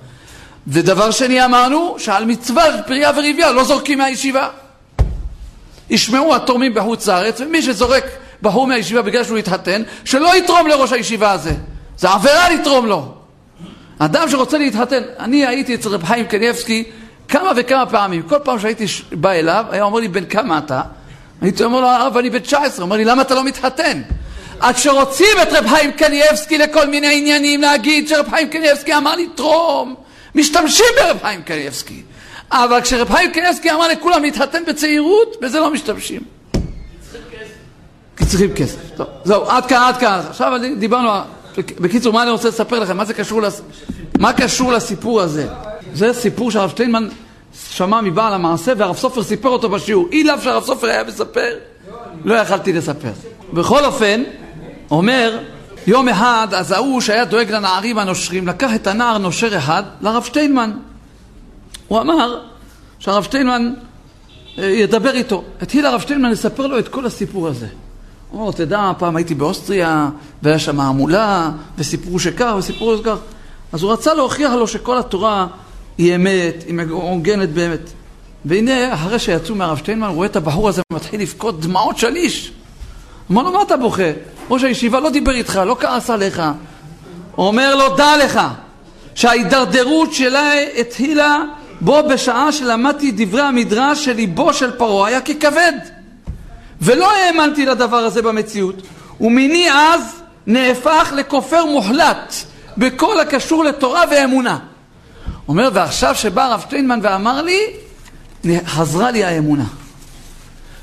ודבר 0.68 1.12
שני 1.12 1.46
אמרנו, 1.46 1.96
שעל 1.98 2.26
מצווה 2.26 2.64
פריה 2.88 3.12
וריביה 3.16 3.52
לא 3.52 3.64
זורקים 3.64 3.98
מהישיבה. 3.98 4.50
ישמעו 5.90 6.36
התורמים 6.36 6.74
בחוץ 6.74 7.08
לארץ, 7.08 7.42
ומי 7.42 7.62
שזורק 7.62 8.04
בחור 8.42 8.68
מהישיבה 8.68 9.02
בגלל 9.02 9.24
שהוא 9.24 9.38
התחתן, 9.38 9.82
שלא 10.06 10.38
יתרום 10.38 10.68
לראש 10.68 10.92
הישיבה 10.92 11.32
הזה. 11.32 11.54
זה 11.98 12.10
עבירה 12.10 12.50
לתרום 12.50 12.86
לו. 12.86 13.14
אדם 14.00 14.30
שרוצה 14.30 14.58
להתחתן, 14.58 15.04
אני 15.20 15.46
הייתי 15.46 15.76
אצל 15.76 15.90
רב 15.90 16.04
חיים 16.04 16.26
קניאבסקי 16.26 16.84
כמה 17.28 17.52
וכמה 17.56 17.86
פעמים, 17.86 18.22
כל 18.22 18.40
פעם 18.44 18.60
שהייתי 18.60 18.86
בא 19.12 19.32
אליו, 19.32 19.66
היה 19.70 19.84
אומר 19.84 20.00
לי, 20.00 20.08
בן 20.08 20.26
כמה 20.26 20.58
אתה? 20.58 20.82
הייתי 21.42 21.64
אומר 21.64 21.82
לו, 21.82 21.88
הרב, 21.88 22.18
אני 22.18 22.30
בן 22.30 22.40
19. 22.40 22.78
הוא 22.78 22.84
אומר 22.84 22.96
לי, 22.96 23.06
למה 23.06 23.22
אתה 23.22 23.36
לא 23.36 23.44
מתחתן? 23.44 24.02
עד 24.60 24.78
שרוצים 24.78 25.38
את 25.42 25.48
רב 25.54 25.68
חיים 25.68 25.92
קניאבסקי 25.92 26.58
לכל 26.58 26.88
מיני 26.88 27.18
עניינים, 27.18 27.62
להגיד 27.62 28.08
שרב 28.08 28.30
חיים 28.30 28.50
קניאבסקי 28.50 28.96
אמר 28.96 29.16
לי, 29.16 29.28
תרום. 29.36 29.96
משתמשים 30.36 30.86
ברב 30.98 31.18
חיים 31.22 31.42
קניאבסקי. 31.42 32.02
אבל 32.52 32.82
כשרב 32.82 33.10
חיים 33.10 33.32
קניאבסקי 33.32 33.72
אמר 33.72 33.88
לכולם 33.88 34.24
להתחתן 34.24 34.66
בצעירות, 34.68 35.36
בזה 35.42 35.60
לא 35.60 35.74
משתמשים. 35.74 36.22
כי 38.18 38.26
צריכים 38.26 38.54
כסף. 38.54 38.78
טוב, 38.96 39.08
זהו, 39.24 39.44
עד 39.44 39.66
כאן, 39.66 39.82
עד 39.88 39.98
כאן. 39.98 40.22
עכשיו 40.30 40.60
דיברנו, 40.78 41.10
בקיצור, 41.58 42.14
מה 42.14 42.24
אני 42.24 42.32
רוצה 42.32 42.48
לספר 42.48 42.80
לכם? 42.80 42.98
מה 42.98 43.06
זה 43.06 43.14
קשור, 43.14 43.42
לס... 43.42 43.62
מה 44.20 44.34
קשור 44.34 44.72
לסיפור 44.72 45.22
הזה? 45.22 45.48
זה 45.94 46.14
סיפור 46.14 46.52
שהרב 46.52 46.70
שטיינמן 46.70 47.08
שמע 47.70 48.02
מבעל 48.02 48.34
המעשה 48.34 48.74
והרב 48.78 48.98
סופר 48.98 49.24
סיפר 49.24 49.50
אותו 49.50 49.70
בשיעור. 49.70 50.08
אי 50.12 50.24
לאו 50.24 50.36
שהרב 50.44 50.64
סופר 50.64 50.88
היה 50.88 51.04
מספר, 51.04 51.58
לא 52.26 52.36
יכלתי 52.36 52.74
לספר. 52.74 53.12
בכל 53.54 53.86
אופן, 53.86 54.24
אומר, 54.92 55.40
יום 55.88 56.10
אחד, 56.10 56.48
אז 56.52 56.72
ההוא 56.72 57.02
שהיה 57.02 57.26
דואג 57.26 57.52
לנערים 57.52 57.98
הנושרים, 57.98 58.48
לקח 58.48 58.76
את 58.76 58.88
הנער 58.88 59.18
נושר 59.18 59.58
אחד 59.58 59.84
לרב 60.02 60.24
שטיינמן. 60.24 60.72
הוא 61.88 62.02
אמר 62.02 62.40
שהרב 63.00 63.24
שטיינמן 63.24 63.74
אה, 64.58 64.66
ידבר 64.66 65.12
איתו. 65.12 65.44
התחיל 65.62 65.86
הרב 65.86 66.02
שטיינמן 66.02 66.32
לספר 66.32 66.68
לו 66.68 66.80
את 66.80 66.88
כל 66.88 67.06
הסיפור 67.06 67.48
הזה. 67.48 67.68
הוא 68.30 68.42
אומר, 68.42 68.52
תדע, 68.52 68.92
פעם 68.98 69.16
הייתי 69.16 69.36
באוסטריה, 69.36 70.10
והיה 70.44 70.60
שם 70.60 70.80
המולה, 70.80 71.52
וסיפרו 71.78 72.20
שכך, 72.20 72.54
וסיפרו 72.58 72.98
שכך. 72.98 73.18
אז 73.74 73.84
הוא 73.84 73.92
רצה 73.92 74.14
להוכיח 74.14 74.52
לו 74.52 74.68
שכל 74.68 74.98
התורה 74.98 75.48
היא 75.98 76.16
אמת, 76.16 76.64
היא 76.68 76.74
מעוגנת 76.74 77.50
באמת. 77.50 77.92
והנה, 78.46 78.94
אחרי 78.94 79.20
שיצאו 79.20 79.56
מהרב 79.56 79.78
שטיינמן, 79.78 80.08
הוא 80.08 80.16
רואה 80.16 80.28
את 80.28 80.36
הבחור 80.36 80.70
הזה 80.70 80.82
מתחיל 80.94 81.22
לבכות 81.22 81.60
דמעות 81.62 81.98
שליש. 81.98 82.52
אמר 83.32 83.44
לו, 83.44 83.52
מה 83.52 83.62
אתה 83.62 83.78
בוכה? 83.78 84.04
ראש 84.52 84.64
הישיבה 84.64 85.00
לא 85.00 85.10
דיבר 85.10 85.32
איתך, 85.32 85.62
לא 85.66 85.76
כעס 85.80 86.10
עליך. 86.10 86.42
הוא 87.36 87.48
אומר 87.48 87.76
לו, 87.76 87.96
דע 87.96 88.18
לך, 88.18 88.40
שההידרדרות 89.16 90.14
שלה 90.14 90.54
התחילה 90.78 91.38
בו 91.82 92.00
בשעה 92.10 92.52
שלמדתי 92.52 93.12
דברי 93.16 93.42
המדרש 93.42 94.06
שליבו 94.06 94.54
של 94.54 94.72
פרעה 94.72 95.08
היה 95.08 95.22
ככבד. 95.22 95.74
ולא 96.82 97.12
האמנתי 97.12 97.66
לדבר 97.66 97.98
הזה 97.98 98.22
במציאות, 98.22 98.76
ומיני 99.22 99.72
אז 99.72 100.02
נהפך 100.48 101.14
לכופר 101.16 101.66
מוחלט 101.66 102.34
בכל 102.78 103.20
הקשור 103.20 103.64
לתורה 103.64 104.04
ואמונה. 104.12 104.58
אומר, 105.48 105.70
ועכשיו 105.74 106.16
שבא 106.16 106.44
הרב 106.44 106.62
שטיינמן 106.62 107.00
ואמר 107.04 107.42
לי, 107.42 107.60
חזרה 108.66 109.12
לי 109.12 109.24
האמונה. 109.24 109.66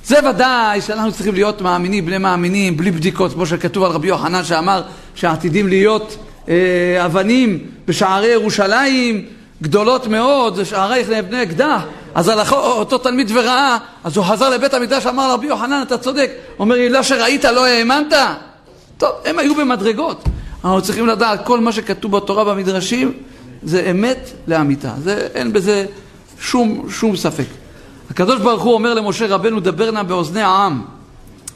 זה 0.09 0.17
ודאי 0.31 0.81
שאנחנו 0.81 1.13
צריכים 1.13 1.35
להיות 1.35 1.61
מאמינים, 1.61 2.07
בני 2.07 2.19
מאמינים, 2.19 2.77
בלי 2.77 2.91
בדיקות, 2.91 3.33
כמו 3.33 3.47
שכתוב 3.47 3.85
על 3.85 3.91
רבי 3.91 4.09
יוחנן 4.09 4.45
שאמר 4.45 4.83
שעתידים 5.15 5.69
להיות 5.69 6.17
אה, 6.49 7.05
אבנים 7.05 7.59
בשערי 7.87 8.27
ירושלים 8.27 9.25
גדולות 9.63 10.07
מאוד, 10.07 10.57
זה 10.57 10.65
שערייך 10.65 11.11
לבני 11.11 11.43
אקדח. 11.43 11.83
אז 12.15 12.29
הלכו 12.29 12.57
אותו 12.57 12.99
תלמיד 12.99 13.31
וראה, 13.35 13.79
אז 14.05 14.17
הוא 14.17 14.25
חזר 14.25 14.51
לבית 14.51 14.75
המדרש, 14.75 15.07
אמר 15.07 15.33
רבי 15.33 15.47
יוחנן, 15.47 15.83
אתה 15.87 15.99
צודק. 15.99 16.31
אומר 16.59 16.77
לי, 16.77 16.89
לא 16.89 17.03
שראית 17.03 17.45
לא 17.45 17.67
האמנת? 17.67 18.13
טוב, 18.99 19.11
הם 19.25 19.39
היו 19.39 19.55
במדרגות. 19.55 20.25
אנחנו 20.65 20.83
צריכים 20.83 21.07
לדעת, 21.07 21.47
כל 21.47 21.61
מה 21.61 21.73
שכתוב 21.73 22.17
בתורה 22.17 22.45
במדרשים 22.45 23.13
זה 23.63 23.91
אמת 23.91 24.31
לאמיתה. 24.47 24.93
זה, 25.03 25.29
אין 25.35 25.53
בזה 25.53 25.87
שום, 26.41 26.87
שום 26.91 27.17
ספק. 27.17 27.58
הקדוש 28.11 28.41
ברוך 28.41 28.63
הוא 28.63 28.75
אומר 28.75 28.95
למשה 28.95 29.27
רבנו, 29.27 29.61
דבר 29.61 29.91
נא 29.91 30.03
באוזני 30.03 30.43
העם, 30.43 30.83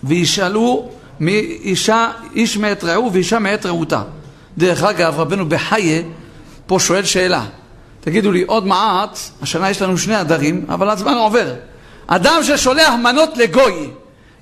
וישאלו 0.04 0.88
מאישה, 1.20 2.10
איש 2.34 2.56
מאת 2.56 2.84
רעהו 2.84 3.12
ואישה 3.12 3.38
מאת 3.38 3.66
רעותה. 3.66 4.02
דרך 4.58 4.82
אגב, 4.82 5.20
רבנו 5.20 5.48
בחיה 5.48 6.02
פה 6.66 6.78
שואל 6.80 7.04
שאלה. 7.04 7.44
תגידו 8.00 8.32
לי, 8.32 8.42
עוד 8.42 8.66
מעט, 8.66 9.18
השנה 9.42 9.70
יש 9.70 9.82
לנו 9.82 9.98
שני 9.98 10.16
הדרים, 10.16 10.64
אבל 10.68 10.90
הזמן 10.90 11.14
עובר. 11.14 11.54
אדם 12.06 12.40
ששולח 12.42 12.94
מנות 13.02 13.36
לגוי, 13.36 13.90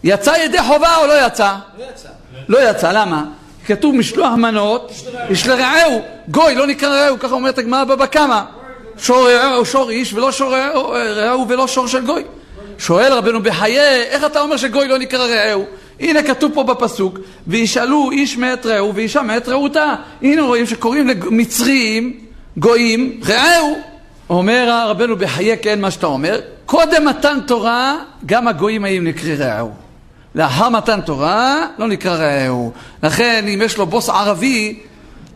יצא 0.05 0.31
ידי 0.45 0.63
חובה 0.63 0.97
או 0.97 1.07
לא 1.07 1.27
יצא? 1.27 1.55
לא 1.79 1.85
יצא. 1.85 2.09
לא 2.49 2.71
יצא, 2.71 2.93
למה? 2.93 3.25
כתוב 3.67 3.95
משלוח 3.95 4.33
מנות, 4.35 4.93
יש 5.31 5.47
לרעהו, 5.47 6.03
גוי 6.29 6.55
לא 6.55 6.67
נקרא 6.67 6.89
רעהו, 6.89 7.19
ככה 7.19 7.35
אומרת 7.35 7.59
הגמרא 7.59 7.85
בבא 7.85 8.07
קמא. 8.07 8.43
שור 8.99 9.29
רעהו 9.29 9.65
שור 9.65 9.91
איש 9.91 10.13
ולא 10.13 10.33
שור 10.33 10.55
רעהו 10.55 11.49
ולא 11.49 11.67
שור 11.69 11.89
של 11.89 12.07
גוי. 12.07 12.23
שואל 12.79 13.13
רבנו 13.13 13.43
בחיי, 13.43 14.03
איך 14.11 14.25
אתה 14.25 14.41
אומר 14.41 14.57
שגוי 14.57 14.89
לא 14.89 14.99
נקרא 14.99 15.27
רעהו? 15.27 15.65
הנה 16.01 16.23
כתוב 16.23 16.53
פה 16.55 16.63
בפסוק, 16.63 17.19
וישאלו 17.47 18.11
איש 18.11 18.37
מאת 18.37 18.67
רעהו 18.67 18.95
ואישה 18.95 19.23
מאת 19.23 19.49
רעותה. 19.49 19.95
הנה 20.23 20.43
רואים 20.43 20.67
שקוראים 20.67 21.09
למצרים 21.09 22.21
גויים 22.57 23.21
רעהו. 23.29 23.79
אומר 24.31 24.87
רבנו 24.89 25.17
בחיי 25.17 25.59
כן 25.63 25.81
מה 25.81 25.91
שאתה 25.91 26.07
אומר, 26.07 26.41
קודם 26.67 27.05
מתן 27.05 27.39
תורה 27.47 27.97
גם 28.27 28.49
הגויים 28.49 28.85
היו 28.85 29.03
נקרא 29.03 29.35
רעהו. 29.39 29.71
לאחר 30.35 30.69
מתן 30.69 31.01
תורה 31.01 31.67
לא 31.79 31.89
נקרא 31.89 32.17
רעהו. 32.17 32.73
לכן 33.03 33.45
אם 33.55 33.63
יש 33.65 33.77
לו 33.77 33.87
בוס 33.87 34.09
ערבי, 34.09 34.79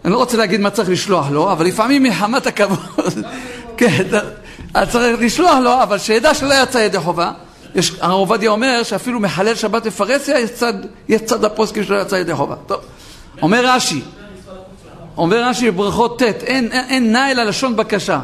אני 0.04 0.12
לא 0.12 0.18
רוצה 0.18 0.36
להגיד 0.36 0.60
מה 0.60 0.70
צריך 0.70 0.88
לשלוח 0.88 1.30
לו, 1.30 1.52
אבל 1.52 1.66
לפעמים 1.66 2.02
מחמת 2.02 2.46
הכבוד, 2.46 3.24
כן, 3.76 4.04
אז 4.74 4.90
צריך 4.90 5.20
לשלוח 5.20 5.56
לו, 5.62 5.82
אבל 5.82 5.98
שידע 5.98 6.34
שלא 6.34 6.54
יצא 6.62 6.78
ידי 6.78 6.98
חובה. 6.98 7.32
יש, 7.74 7.92
הרב 8.00 8.12
עובדיה 8.12 8.50
אומר 8.50 8.82
שאפילו 8.82 9.20
מחלל 9.20 9.54
שבת 9.54 9.86
בפרהסיה 9.86 10.40
יש 10.40 10.50
צד, 10.50 10.74
יש 11.08 11.20
צד 11.20 11.44
הפוסקים 11.44 11.84
שלא 11.84 12.00
יצא 12.00 12.16
ידי 12.16 12.34
חובה. 12.34 12.54
טוב, 12.66 12.80
אומר 13.42 13.64
רש"י, 13.66 14.00
אומר 15.16 15.48
רש"י 15.48 15.70
בברכות 15.70 16.18
ט', 16.18 16.22
אין, 16.22 16.72
אין, 16.72 17.12
נע 17.12 17.30
אלא 17.30 17.42
לשון 17.42 17.76
בקשה. 17.76 18.20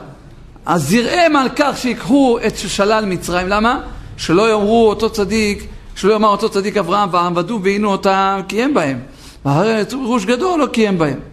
אז 0.67 0.93
יראם 0.93 1.37
על 1.37 1.49
כך 1.57 1.79
שיקחו 1.79 2.39
את 2.47 2.59
שלל 2.59 3.05
מצרים, 3.05 3.49
למה? 3.49 3.81
שלא 4.17 4.51
יאמרו 4.51 4.89
אותו 4.89 5.11
צדיק 5.11 5.67
שלא 5.97 6.13
יאמר 6.13 6.29
אותו 6.29 6.49
צדיק 6.49 6.77
אברהם 6.77 7.09
ועבדו 7.13 7.61
ועינו 7.63 7.93
אותם 7.93 8.41
קיים 8.49 8.75
בהם. 8.75 8.99
והרי 9.45 9.85
פירוש 9.85 10.25
גדול 10.25 10.61
לא 10.61 10.67
קיים 10.67 10.99
בהם. 10.99 11.30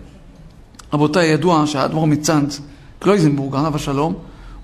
רבותיי, 0.93 1.27
ידוע 1.27 1.63
שהאדמו"ר 1.65 2.07
מצאנז, 2.07 2.61
קלויזנבורג, 2.99 3.55
עליו 3.55 3.75
השלום, 3.75 4.13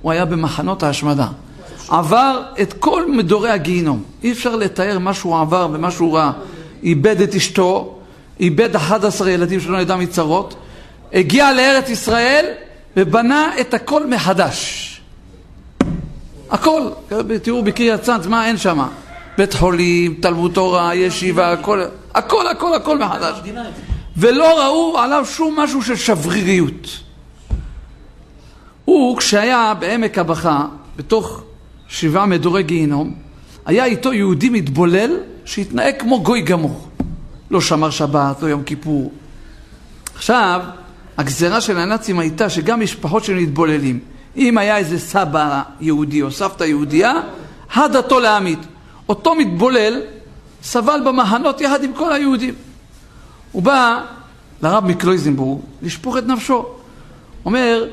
הוא 0.02 0.12
היה 0.12 0.26
במחנות 0.26 0.84
ההשמדה. 0.84 1.28
עבר 1.90 2.42
את 2.62 2.74
כל 2.74 3.12
מדורי 3.12 3.50
הגיהינום. 3.50 4.04
אי 4.24 4.32
אפשר 4.32 4.56
לתאר 4.56 5.00
מה 5.00 5.14
שהוא 5.14 5.40
עבר 5.40 5.68
ומה 5.74 5.92
שהוא 5.92 6.18
ראה. 6.18 6.32
איבד 6.84 7.22
את 7.22 7.36
אשתו, 7.36 8.00
איבד 8.40 8.76
11 8.76 9.32
ילדים 9.32 9.60
שלא 9.60 9.78
ידע 9.78 9.96
מצרות, 9.96 10.56
הגיע 11.14 11.54
לארץ 11.54 11.90
ישראל 11.90 12.46
ובנה 12.98 13.52
את 13.62 13.74
הכל 13.74 14.08
מחדש. 14.08 14.90
הכל. 16.50 16.82
תראו 17.42 17.64
בקריית 17.64 18.02
צאנז, 18.02 18.28
מה 18.28 18.48
אין 18.48 18.58
שם? 18.58 18.88
בית 19.38 19.54
חולים, 19.54 20.16
תלמוד 20.22 20.52
תורה, 20.54 20.96
ישיבה, 20.96 21.52
הכל, 21.52 21.82
הכל, 22.14 22.48
הכל, 22.48 22.74
הכל 22.74 22.98
מחדש. 22.98 23.38
ולא 24.18 24.66
ראו 24.66 24.98
עליו 24.98 25.26
שום 25.26 25.60
משהו 25.60 25.82
של 25.82 25.96
שבריריות. 25.96 27.00
הוא, 28.86 29.18
כשהיה 29.18 29.74
בעמק 29.80 30.18
הבכה, 30.18 30.66
בתוך 30.96 31.44
שבעה 31.88 32.26
מדורי 32.26 32.64
גיהינום, 32.64 33.14
היה 33.66 33.86
איתו 33.86 34.14
יהודי 34.14 34.50
מתבולל 34.50 35.18
שהתנהג 35.46 35.96
כמו 36.00 36.24
גוי 36.24 36.42
גמור. 36.42 36.88
לא 37.52 37.62
שמר 37.62 37.90
שבת, 37.90 38.42
לא 38.42 38.48
יום 38.48 38.64
כיפור. 38.64 39.12
עכשיו, 40.16 40.62
הגזרה 41.18 41.62
של 41.62 41.78
הנאצים 41.78 42.20
הייתה 42.20 42.50
שגם 42.50 42.80
משפחות 42.80 43.24
של 43.24 43.34
מתבוללים, 43.34 44.00
אם 44.38 44.58
היה 44.58 44.78
איזה 44.78 45.00
סבא 45.00 45.62
יהודי 45.82 46.22
או 46.22 46.32
סבתא 46.32 46.64
יהודייה, 46.64 47.14
הדתו 47.74 48.20
להמית. 48.20 48.60
אותו 49.10 49.36
מתבולל 49.36 50.02
סבל 50.64 51.02
במהנות 51.06 51.62
יחד 51.62 51.84
עם 51.84 51.94
כל 51.94 52.14
היהודים. 52.14 52.54
הוא 53.54 53.64
בא 53.64 54.02
לרב 54.62 54.86
מקלויזנבורג 54.86 55.60
לשפוך 55.82 56.18
את 56.18 56.28
נפשו. 56.28 56.66
אומר, 57.46 57.88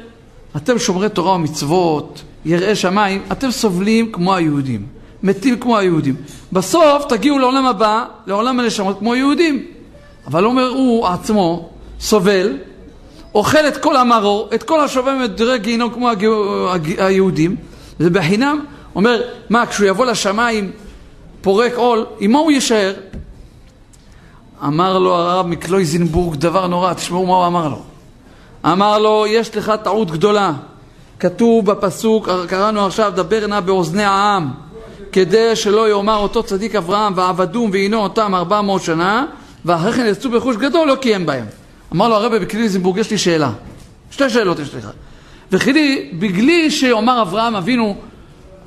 אתם 0.57 0.79
שומרי 0.79 1.09
תורה 1.09 1.33
ומצוות, 1.33 2.23
יראי 2.45 2.77
שמיים, 2.77 3.23
אתם 3.33 3.51
סובלים 3.51 4.13
כמו 4.13 4.35
היהודים, 4.35 4.87
מתים 5.23 5.61
כמו 5.61 5.79
היהודים. 5.79 6.15
בסוף 6.53 7.05
תגיעו 7.09 7.39
לעולם 7.39 7.67
הבא, 7.67 8.05
לעולם 8.27 8.61
הנשמות 8.61 8.99
כמו 8.99 9.15
יהודים. 9.15 9.67
אבל 10.27 10.45
אומר 10.45 10.69
הוא 10.69 11.07
עצמו, 11.07 11.69
סובל, 12.01 12.57
אוכל 13.35 13.69
את 13.69 13.77
כל 13.77 13.97
המרור, 13.97 14.49
את 14.55 14.63
כל 14.63 14.81
השווה 14.81 15.15
מדרי 15.15 15.59
גיהינום 15.59 15.91
כמו 15.91 16.11
היהודים, 16.99 17.57
זה 17.99 18.11
בחינם. 18.11 18.65
אומר, 18.95 19.23
מה, 19.51 19.67
כשהוא 19.67 19.87
יבוא 19.87 20.07
לשמיים 20.07 20.71
פורק 21.41 21.73
עול, 21.75 22.07
עם 22.21 22.33
מה 22.33 22.39
הוא 22.39 22.51
יישאר? 22.51 22.93
אמר 24.65 24.99
לו 24.99 25.15
הרב 25.15 25.47
מקלויזנבורג 25.47 26.37
דבר 26.37 26.67
נורא, 26.67 26.93
תשמעו 26.93 27.27
מה 27.27 27.35
הוא 27.35 27.47
אמר 27.47 27.69
לו. 27.69 27.83
אמר 28.65 28.99
לו, 28.99 29.25
יש 29.29 29.57
לך 29.57 29.73
טעות 29.83 30.11
גדולה. 30.11 30.53
כתוב 31.21 31.67
בפסוק, 31.67 32.29
קראנו 32.49 32.87
עכשיו, 32.87 33.13
דבר 33.17 33.47
נא 33.47 33.61
באוזני 33.61 34.05
העם, 34.05 34.51
כדי 35.13 35.57
שלא 35.57 35.91
יאמר 35.91 36.17
אותו 36.17 36.43
צדיק 36.43 36.75
אברהם, 36.75 37.13
ועבדום 37.17 37.71
ועינו 37.73 37.99
אותם 37.99 38.35
ארבע 38.35 38.61
מאות 38.61 38.83
שנה, 38.83 39.27
ואחרי 39.65 39.93
כן 39.93 40.07
יצאו 40.07 40.31
ברכוש 40.31 40.57
גדול, 40.57 40.89
לא 40.89 40.95
קיים 40.95 41.27
בהם. 41.27 41.45
אמר 41.93 42.09
לו 42.09 42.15
הרבי 42.15 42.39
בקליזנבורג, 42.39 42.99
יש 42.99 43.11
לי 43.11 43.19
שאלה. 43.19 43.51
שתי 44.11 44.31
שאלות 44.31 44.59
יש 44.59 44.75
לך. 44.75 44.91
וחילי, 45.53 46.11
בגלי 46.19 46.71
שאומר 46.71 47.23
אברהם 47.23 47.57
אבינו, 47.57 47.97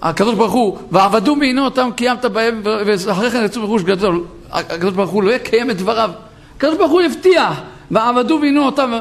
הקדוש 0.01 0.36
ברוך 0.36 0.53
הוא, 0.53 0.77
ועבדו 0.91 1.36
מעינו 1.36 1.65
אותם 1.65 1.89
קיימת 1.95 2.25
בהם, 2.25 2.62
ואחרי 2.63 3.32
כן 3.32 3.43
יצאו 3.45 3.62
ברכוש 3.62 3.84
גדול. 3.84 4.23
הקדוש 4.53 4.93
ברוך 4.93 5.11
הוא 5.11 5.23
לא 5.23 5.31
יקיים 5.31 5.69
את 5.69 5.77
דבריו. 5.77 6.11
הקדוש 6.57 6.77
ברוך 6.77 6.91
הוא 6.91 7.01
הבטיח, 7.01 7.61
ועבדו 7.91 8.37
ועינו 8.41 8.65
אותם, 8.65 8.93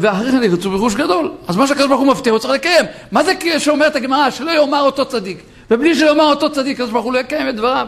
ואחרי 0.00 0.32
כן 0.32 0.42
יצאו 0.42 0.70
ברכוש 0.70 0.94
גדול. 0.94 1.30
אז 1.48 1.56
מה 1.56 1.66
שהקדוש 1.66 1.86
ברוך 1.86 2.00
הוא 2.00 2.08
מבטיח 2.08 2.32
הוא 2.32 2.38
צריך 2.38 2.54
לקיים. 2.54 2.84
מה 3.12 3.24
זה 3.24 3.34
שאומרת 3.58 3.96
הגמרא? 3.96 4.30
שלא 4.30 4.50
יאמר 4.50 4.80
אותו 4.80 5.04
צדיק. 5.04 5.42
ובלי 5.70 5.94
שיאמר 5.94 6.24
אותו 6.24 6.52
צדיק, 6.52 6.74
הקדוש 6.74 6.90
ברוך 6.90 7.04
הוא 7.04 7.12
לא 7.12 7.18
יקיים 7.18 7.48
את 7.48 7.56
דבריו. 7.56 7.86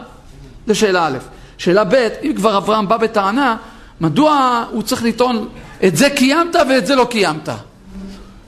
זו 0.67 0.75
שאלה 0.75 1.07
א'. 1.07 1.17
שאלה 1.57 1.83
ב', 1.83 2.07
אם 2.23 2.33
כבר 2.35 2.57
אברהם 2.57 2.87
בא 2.87 2.97
בטענה, 2.97 3.55
מדוע 4.01 4.63
הוא 4.71 4.81
צריך 4.81 5.03
לטעון 5.03 5.47
את 5.83 5.97
זה 5.97 6.09
קיימת 6.09 6.55
ואת 6.69 6.85
זה 6.85 6.95
לא 6.95 7.05
קיימת? 7.05 7.49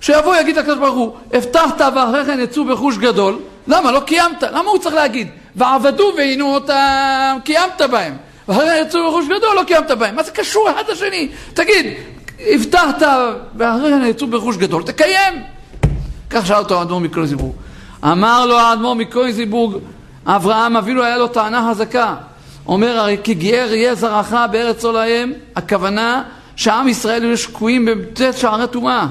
שיבוא 0.02 0.36
יגיד 0.36 0.58
לקדוש 0.58 0.78
ברוך 0.78 0.96
הוא, 0.96 1.14
הבטחת 1.34 1.82
ואחרי 1.96 2.26
כן 2.26 2.40
יצאו 2.40 2.66
ברכוש 2.66 2.98
גדול, 2.98 3.40
למה? 3.68 3.92
לא 3.92 4.00
קיימת. 4.00 4.44
למה 4.44 4.70
הוא 4.70 4.80
צריך 4.80 4.96
להגיד? 4.96 5.28
ועבדו 5.56 6.12
ועינו 6.18 6.54
אותם, 6.54 7.38
קיימת 7.44 7.82
בהם. 7.92 8.18
ואחרי 8.48 8.80
יצאו 8.82 9.00
ברכוש 9.04 9.26
גדול, 9.26 9.56
לא 9.56 9.64
קיימת 9.68 9.92
בהם. 9.92 10.16
מה 10.16 10.24
זה 10.24 10.32
קשור 10.32 10.70
אחד 10.72 10.84
לשני? 10.92 11.30
תגיד, 11.54 11.86
הבטחת 12.40 13.02
ואחרי 13.56 14.10
יצאו 14.10 14.28
ברכוש 14.28 14.58
גדול, 14.58 14.84
תקיים. 14.84 15.34
כך 16.30 16.48
שאל 16.48 16.58
אותו 16.58 16.80
האדמו"ר 16.80 17.00
מקויזיבורג. 17.00 17.56
אמר 18.04 18.46
לו 18.46 18.60
האדמו"ר 18.60 18.94
מקויזיבורג, 18.94 19.76
אברהם 20.26 20.78
אבינו 20.78 21.04
היה 21.04 21.18
לו 21.18 21.28
טענה 21.28 21.70
חזקה. 21.70 22.16
אומר 22.68 23.00
הרי 23.00 23.18
כי 23.24 23.34
גר 23.34 23.68
יהיה 23.74 23.96
זרעך 23.96 24.36
בארץ 24.52 24.86
עולהם, 24.86 25.34
הכוונה 25.56 26.24
שעם 26.56 26.88
ישראל 26.88 27.24
היו 27.24 27.38
שקועים 27.38 27.86
בט' 27.86 28.38
שערי 28.38 28.68
טומאה. 28.68 29.08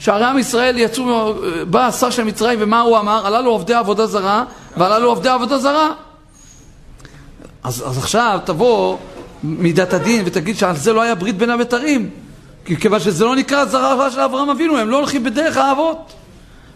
שערי 0.00 0.24
עם 0.24 0.38
ישראל 0.38 0.78
יצאו, 0.78 1.34
בא 1.70 1.86
השר 1.86 2.10
של 2.10 2.24
מצרים 2.24 2.58
ומה 2.62 2.80
הוא 2.80 2.98
אמר? 2.98 3.26
הללו 3.26 3.50
עובדי 3.50 3.74
עבודה 3.74 4.06
זרה 4.06 4.44
והללו 4.76 5.08
עובדי 5.08 5.28
עבודה 5.28 5.58
זרה. 5.58 5.90
אז, 7.64 7.84
אז 7.86 7.98
עכשיו 7.98 8.40
תבוא 8.44 8.96
מידת 9.42 9.92
הדין 9.92 10.22
ותגיד 10.26 10.56
שעל 10.56 10.76
זה 10.76 10.92
לא 10.92 11.02
היה 11.02 11.14
ברית 11.14 11.38
בין 11.38 11.50
הבתרים. 11.50 12.10
כיוון 12.64 13.00
שזה 13.00 13.24
לא 13.24 13.36
נקרא 13.36 13.64
זרעה 13.64 14.10
של 14.10 14.20
אברהם 14.20 14.50
אבינו, 14.50 14.78
הם 14.78 14.88
לא 14.88 14.96
הולכים 14.96 15.24
בדרך 15.24 15.56
האבות. 15.56 16.12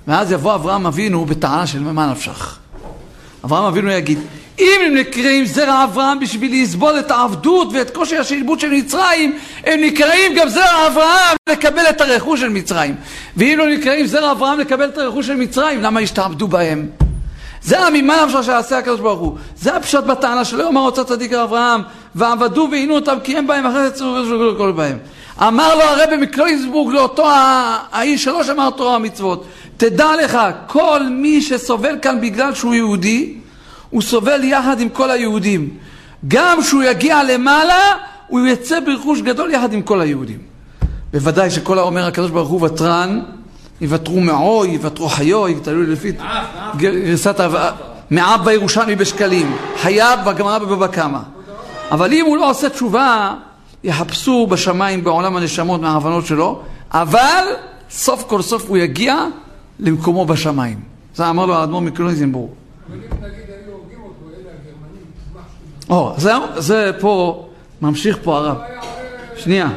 ואז 0.09 0.33
יבוא 0.33 0.55
אברהם 0.55 0.87
אבינו 0.87 1.25
בטענה 1.25 1.67
של 1.67 1.83
מה 1.83 2.07
נפשך. 2.07 2.59
אברהם 3.45 3.65
אבינו 3.65 3.91
יגיד, 3.91 4.19
אם 4.59 4.81
הם 4.87 4.95
נקראים 4.95 5.45
זרע 5.45 5.85
אברהם 5.85 6.21
בשביל 6.21 6.63
לסבול 6.63 6.99
את 6.99 7.11
העבדות 7.11 7.69
ואת 7.73 7.91
קושי 7.91 8.17
השעבוד 8.17 8.61
של 8.61 8.71
מצרים, 8.71 9.39
הם 9.65 9.81
נקראים 9.81 10.35
גם 10.35 10.49
זרע 10.49 10.87
אברהם 10.87 11.37
לקבל 11.49 11.83
את 11.91 12.01
הרכוש 12.01 12.41
של 12.41 12.49
מצרים. 12.49 12.95
ואם 13.37 13.55
לא 13.59 13.67
נקראים 13.69 14.07
זרע 14.07 14.33
אברהם 14.33 14.61
לקבל 14.61 14.89
את 14.89 14.99
הרכוש 14.99 15.27
של 15.27 15.37
מצרים, 15.37 15.83
למה 15.83 16.01
השתעבדו 16.01 16.49
בהם? 16.49 16.87
זה 17.63 17.81
הממה 17.81 18.25
נפשו 18.25 18.43
שעשה 18.43 18.79
הקדוש 18.79 19.01
ברוך 19.01 19.21
הוא. 19.21 19.37
זה 19.57 19.77
הפשט 19.77 20.05
בטענה 20.05 20.45
שלא 20.45 20.65
יאמר 20.65 20.81
רוצה 20.81 21.05
צדיק 21.05 21.33
אברהם, 21.33 21.83
ועבדו 22.15 22.69
ועינו 22.71 22.95
אותם 22.95 23.17
כי 23.25 23.37
הם 23.37 23.47
בהם 23.47 23.67
אחרי 23.67 23.83
זה 23.83 23.91
צורו 23.91 24.57
כל 24.57 24.73
בהם. 24.73 24.99
אמר 25.43 25.75
לו 25.75 25.83
הרבי 25.83 26.17
מקלויסבורג 26.17 26.95
לאותו 26.95 27.27
האיש 27.93 28.25
שלא 28.25 28.45
שמר 28.45 28.71
תורה 28.71 28.97
ומצוות, 28.97 29.47
תדע 29.77 30.11
לך, 30.25 30.39
כל 30.67 31.01
מי 31.11 31.43
שסובל 31.43 31.99
כאן 32.03 32.21
בגלל 32.21 32.55
שהוא 32.55 32.75
יהודי, 32.75 33.35
הוא 33.95 34.03
סובל 34.03 34.45
יחד 34.45 34.81
עם 34.81 34.89
כל 34.89 35.11
היהודים. 35.11 35.69
גם 36.29 36.59
כשהוא 36.63 36.83
יגיע 36.83 37.23
למעלה, 37.23 37.79
הוא 38.27 38.47
יצא 38.47 38.81
ברכוש 38.81 39.21
גדול 39.21 39.51
יחד 39.51 39.73
עם 39.73 39.83
כל 39.83 40.01
היהודים. 40.01 40.39
בוודאי 41.13 41.51
שכל 41.51 41.79
האומר 41.79 42.07
הקדוש 42.07 42.31
ברוך 42.31 42.49
הוא 42.49 42.67
ותרן, 42.67 43.21
יוותרו 43.81 44.21
מעוי, 44.21 44.69
יוותרו 44.69 45.09
חיו, 45.09 45.61
תלוי 45.63 45.87
לפי 45.87 46.13
גרסת 46.77 47.41
מעב 48.11 48.45
בירושלמי 48.45 48.97
בשקלים, 48.97 49.57
חייב 49.77 50.21
בגמרא 50.27 50.59
בבבא 50.59 50.87
קמא. 50.87 51.21
אבל 51.91 52.13
אם 52.13 52.27
הוא 52.27 52.37
לא 52.37 52.51
עושה 52.51 52.69
תשובה, 52.69 53.35
יחפשו 53.85 54.47
בשמיים 54.51 55.05
בעולם 55.05 55.37
הנשמות 55.37 55.81
מההבנות 55.81 56.27
שלו, 56.27 56.63
אבל 56.91 57.45
סוף 57.91 58.25
כל 58.27 58.43
סוף 58.43 58.65
הוא 58.69 58.77
יגיע 58.77 59.27
למקומו 59.81 60.27
בשמיים. 60.27 60.81
זה 61.15 61.31
אמר 61.31 61.47
לו 61.47 61.55
האדמו"ר 61.55 61.81
מקלויזנבורג. 61.81 62.51
או, 65.91 66.15
זה, 66.19 66.33
זה 66.57 66.91
פה, 67.01 67.47
ממשיך 67.83 68.19
פה 68.23 68.37
הרב. 68.37 68.57
שנייה. 69.37 69.69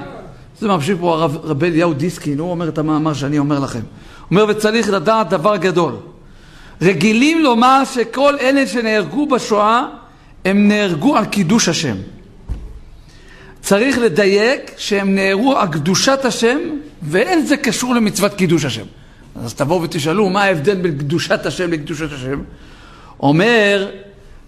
זה 0.60 0.67
ממשיך 0.67 0.98
פה 1.00 1.13
הרב 1.13 1.38
רבי 1.43 1.67
אליהו 1.67 1.93
דיסקין, 1.93 2.39
הוא 2.39 2.52
אומר 2.52 2.70
את 2.70 2.78
המאמר 2.78 3.13
שאני 3.13 3.39
אומר 3.39 3.60
לכם. 3.60 3.80
הוא 3.80 3.86
אומר, 4.32 4.46
וצריך 4.50 4.89
לדעת 4.89 5.30
דבר 5.30 5.58
גדול. 5.58 5.96
רגילים 6.82 7.43
לומר 7.43 7.84
שכל 7.93 8.36
אלה 8.41 8.67
שנהרגו 8.67 9.28
בשואה, 9.28 9.86
הם 10.46 10.67
נהרגו 10.67 11.17
על 11.17 11.26
קידוש 11.26 11.70
השם. 11.70 11.96
צריך 13.62 13.98
לדייק 13.98 14.72
שהם 14.78 15.15
נהרגו 15.15 15.58
על 15.58 15.67
קדושת 15.67 16.26
השם, 16.26 16.58
ואין 17.02 17.46
זה 17.46 17.58
קשור 17.58 17.96
למצוות 17.96 18.34
קידוש 18.34 18.65
השם. 18.65 18.86
אז 19.43 19.54
תבואו 19.54 19.82
ותשאלו, 19.82 20.30
מה 20.30 20.43
ההבדל 20.43 20.76
בין 20.76 20.98
קדושת 20.98 21.46
השם 21.46 21.72
לקדושת 21.72 22.13
השם? 22.13 22.41
אומר, 23.20 23.89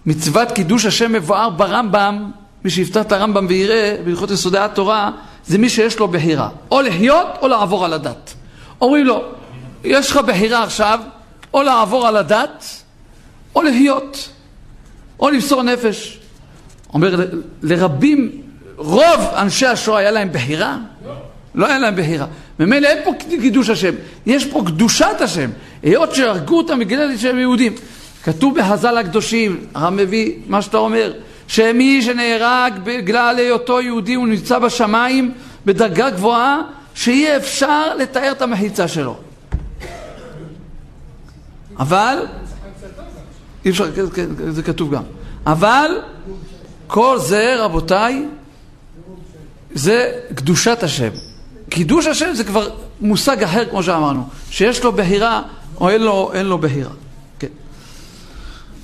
מצוות 0.06 0.52
קידוש 0.52 0.86
השם 0.86 1.12
מבואר 1.12 1.50
ברמב"ם, 1.50 2.30
מי 2.64 2.70
שיפתח 2.70 3.00
את 3.00 3.12
הרמב"ם 3.12 3.46
ויראה 3.48 3.96
בהלכות 4.04 4.30
יסודי 4.30 4.58
התורה, 4.58 5.10
זה 5.46 5.58
מי 5.58 5.68
שיש 5.68 5.98
לו 5.98 6.08
בחירה, 6.08 6.48
או 6.70 6.80
לחיות 6.80 7.26
או 7.42 7.48
לעבור 7.48 7.84
על 7.84 7.92
הדת. 7.92 8.34
אומרים 8.80 9.06
לו, 9.06 9.22
יש 9.84 10.10
לך 10.10 10.16
בחירה 10.16 10.62
עכשיו, 10.62 11.00
או 11.54 11.62
לעבור 11.62 12.06
על 12.06 12.16
הדת, 12.16 12.64
או 13.54 13.62
לחיות, 13.62 14.28
או 15.20 15.30
למסור 15.30 15.62
נפש. 15.62 16.18
אומר, 16.94 17.30
לרבים, 17.62 18.30
רוב 18.76 19.20
אנשי 19.36 19.66
השואה 19.66 19.98
היה 19.98 20.10
להם 20.10 20.32
בחירה? 20.32 20.78
לא. 21.06 21.12
לא 21.54 21.66
היה 21.66 21.78
להם 21.78 21.96
בחירה. 21.96 22.26
ממילא 22.58 22.88
אין 22.88 22.98
פה 23.04 23.12
קידוש 23.40 23.68
השם, 23.68 23.94
יש 24.26 24.44
פה 24.44 24.62
קדושת 24.66 25.20
השם. 25.20 25.50
היות 25.82 26.14
שהרגו 26.14 26.58
אותם 26.58 26.78
בגלל 26.78 27.16
שהם 27.16 27.38
יהודים. 27.38 27.74
כתוב 28.24 28.58
בחז"ל 28.58 28.98
הקדושים, 28.98 29.66
הרב 29.74 29.94
מביא 29.94 30.32
מה 30.46 30.62
שאתה 30.62 30.76
אומר, 30.76 31.12
שמי 31.48 32.02
שנהרג 32.02 32.72
בגלל 32.84 33.36
היותו 33.38 33.80
יהודי 33.80 34.14
הוא 34.14 34.28
נמצא 34.28 34.58
בשמיים 34.58 35.32
בדרגה 35.66 36.10
גבוהה 36.10 36.60
שאי 36.94 37.36
אפשר 37.36 37.96
לתאר 37.96 38.32
את 38.32 38.42
המחיצה 38.42 38.88
שלו. 38.88 39.16
אבל, 41.78 42.26
אי 43.64 43.70
אפשר, 43.70 43.92
כן, 43.92 44.10
כן, 44.14 44.50
זה 44.50 44.62
כתוב 44.62 44.94
גם, 44.94 45.02
אבל 45.46 45.90
כל 46.86 47.18
זה 47.18 47.56
רבותיי 47.58 48.26
זה 49.74 50.12
קדושת 50.34 50.82
השם. 50.82 51.10
קידוש 51.68 52.06
השם 52.06 52.34
זה 52.34 52.44
כבר 52.44 52.68
מושג 53.00 53.42
אחר 53.42 53.64
כמו 53.70 53.82
שאמרנו, 53.82 54.28
שיש 54.50 54.84
לו 54.84 54.92
בהירה 54.92 55.42
או 55.80 55.88
אין 55.88 56.02
לו, 56.02 56.30
אין 56.34 56.46
לו 56.46 56.58
בהירה. 56.58 56.90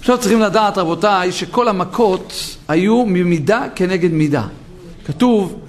עכשיו 0.07 0.19
צריכים 0.19 0.41
לדעת, 0.41 0.79
רבותיי, 0.79 1.33
שכל 1.33 1.69
המכות 1.69 2.33
היו 2.69 3.05
ממידה 3.07 3.65
כנגד 3.75 4.13
מידה. 4.13 4.43
כתוב, 5.07 5.61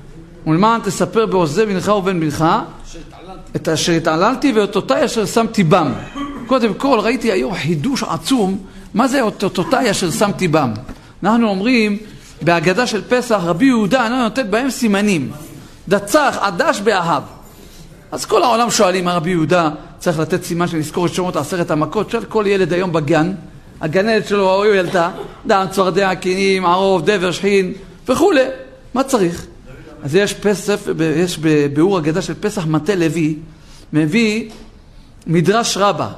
ולמען 0.48 0.82
תספר 0.82 1.26
בעוזי 1.26 1.66
בנך 1.66 1.88
ובן 1.88 2.20
בנך 2.20 2.46
את 3.56 3.70
אשר 3.70 3.92
התעללתי 3.92 4.52
ואת 4.52 4.76
אותי 4.76 5.06
אשר 5.06 5.26
שמתי 5.26 5.64
בם. 5.64 5.94
קודם 6.48 6.74
כל, 6.74 7.00
ראיתי 7.04 7.32
היום 7.32 7.56
חידוש 7.56 8.04
עצום, 8.04 8.58
מה 8.94 9.08
זה 9.08 9.28
את 9.28 9.44
אותי 9.44 9.92
אשר 9.92 10.12
שמתי 10.12 10.48
בם? 10.48 10.74
אנחנו 11.24 11.50
אומרים 11.50 11.98
בהגדה 12.42 12.88
של 12.88 13.02
פסח, 13.10 13.40
רבי 13.44 13.66
יהודה 13.66 14.04
אינו 14.04 14.24
נותן 14.24 14.52
בהם 14.52 14.70
סימנים. 14.70 15.32
דצח, 15.88 16.38
עדש 16.42 16.82
באהב. 16.82 17.24
אז 18.12 18.26
כל 18.26 18.44
העולם 18.44 18.72
שואלים 18.72 19.06
מה 19.06 19.14
רבי 19.14 19.30
יהודה 19.30 19.70
צריך 20.00 20.20
לתת 20.20 20.44
סימן 20.44 20.68
שנזכור 20.68 21.06
את 21.06 21.14
שמות 21.14 21.36
עשרת 21.36 21.72
המכות. 21.72 22.10
שואל 22.10 22.26
כל 22.26 22.44
ילד 22.48 22.74
היום 22.74 22.94
בגן, 22.94 23.34
הגננת 23.82 24.28
שלו 24.28 24.50
או 24.50 24.66
ילדה, 24.66 25.12
דן, 25.48 25.66
צפרדע, 25.72 26.16
קינים, 26.16 26.66
ערוב, 26.66 27.06
דבר, 27.06 27.32
שכין 27.32 27.74
וכולי. 28.08 28.44
מה 28.94 29.04
צריך? 29.04 29.46
אז 30.04 30.16
יש 30.16 30.34
פסף, 30.34 30.88
יש 31.16 31.38
בביאור 31.38 31.98
הגדה 31.98 32.22
של 32.22 32.34
פסח 32.40 32.66
מטה 32.66 32.96
לוי, 32.96 33.36
מביא 33.94 34.50
מדרש 35.28 35.78
רבה 35.78 36.10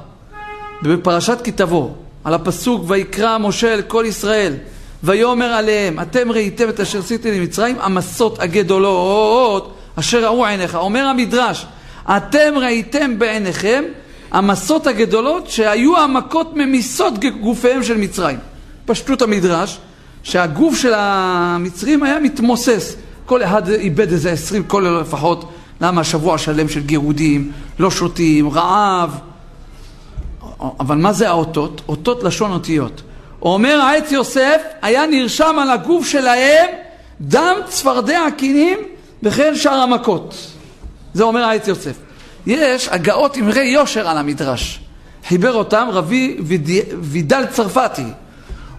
בפרשת 0.82 1.38
כי 1.44 1.52
תבוא, 1.52 1.90
על 2.24 2.34
הפסוק 2.34 2.84
ויקרא 2.88 3.38
משה 3.38 3.74
אל 3.74 3.82
כל 3.82 4.04
ישראל 4.08 4.54
ויאמר 5.02 5.46
עליהם 5.46 6.00
אתם 6.00 6.32
ראיתם 6.32 6.68
את 6.68 6.80
אשר 6.80 6.98
עשיתי 6.98 7.38
למצרים 7.38 7.76
המסות 7.80 8.38
הגדולות 8.42 9.76
אשר 9.96 10.24
ראו 10.24 10.46
עיניך. 10.46 10.74
אומר 10.74 11.04
המדרש 11.04 11.66
אתם 12.08 12.54
ראיתם 12.56 13.18
בעיניכם 13.18 13.84
המסות 14.30 14.86
הגדולות 14.86 15.50
שהיו 15.50 15.98
המכות 15.98 16.56
ממיסות 16.56 17.14
גופיהם 17.40 17.82
של 17.82 17.96
מצרים. 17.96 18.38
פשטות 18.86 19.22
המדרש 19.22 19.78
שהגוף 20.22 20.76
של 20.76 20.92
המצרים 20.96 22.02
היה 22.02 22.20
מתמוסס. 22.20 22.96
כל 23.26 23.42
אחד 23.42 23.68
איבד 23.68 24.12
איזה 24.12 24.32
עשרים 24.32 24.64
כולל 24.66 25.00
לפחות. 25.00 25.52
למה 25.80 26.04
שבוע 26.04 26.38
שלם 26.38 26.68
של 26.68 26.80
גירודים, 26.80 27.52
לא 27.78 27.90
שותים, 27.90 28.48
רעב. 28.48 29.18
אבל 30.80 30.96
מה 30.96 31.12
זה 31.12 31.28
האותות? 31.28 31.82
אותות 31.88 32.22
לשון 32.22 32.52
אותיות. 32.52 33.02
אומר 33.42 33.80
העץ 33.80 34.12
יוסף, 34.12 34.62
היה 34.82 35.06
נרשם 35.06 35.56
על 35.58 35.70
הגוף 35.70 36.06
שלהם 36.06 36.68
דם 37.20 37.54
צפרדע 37.68 38.20
קינים 38.36 38.78
וכן 39.22 39.54
שאר 39.56 39.72
המכות. 39.80 40.34
זה 41.14 41.22
אומר 41.22 41.44
העץ 41.44 41.68
יוסף. 41.68 42.09
יש 42.46 42.88
הגאות 42.88 43.38
אמרי 43.38 43.64
יושר 43.64 44.08
על 44.08 44.18
המדרש. 44.18 44.80
חיבר 45.28 45.54
אותם 45.54 45.88
רבי 45.90 46.36
וידל 47.00 47.46
צרפתי. 47.46 48.04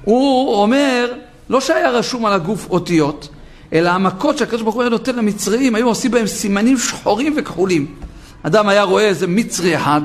הוא 0.03 0.55
אומר, 0.55 1.13
לא 1.49 1.61
שהיה 1.61 1.89
רשום 1.89 2.25
על 2.25 2.33
הגוף 2.33 2.67
אותיות, 2.69 3.29
אלא 3.73 3.89
המכות 3.89 4.37
שהקדוש 4.37 4.61
ברוך 4.61 4.75
הוא 4.75 4.83
היה 4.83 4.89
נותן 4.89 5.15
למצרים, 5.15 5.75
היו 5.75 5.87
עושים 5.87 6.11
בהם 6.11 6.27
סימנים 6.27 6.77
שחורים 6.77 7.33
וכחולים. 7.37 7.95
אדם 8.43 8.67
היה 8.67 8.83
רואה 8.83 9.03
איזה 9.03 9.27
מצרי 9.27 9.77
אחד, 9.77 10.01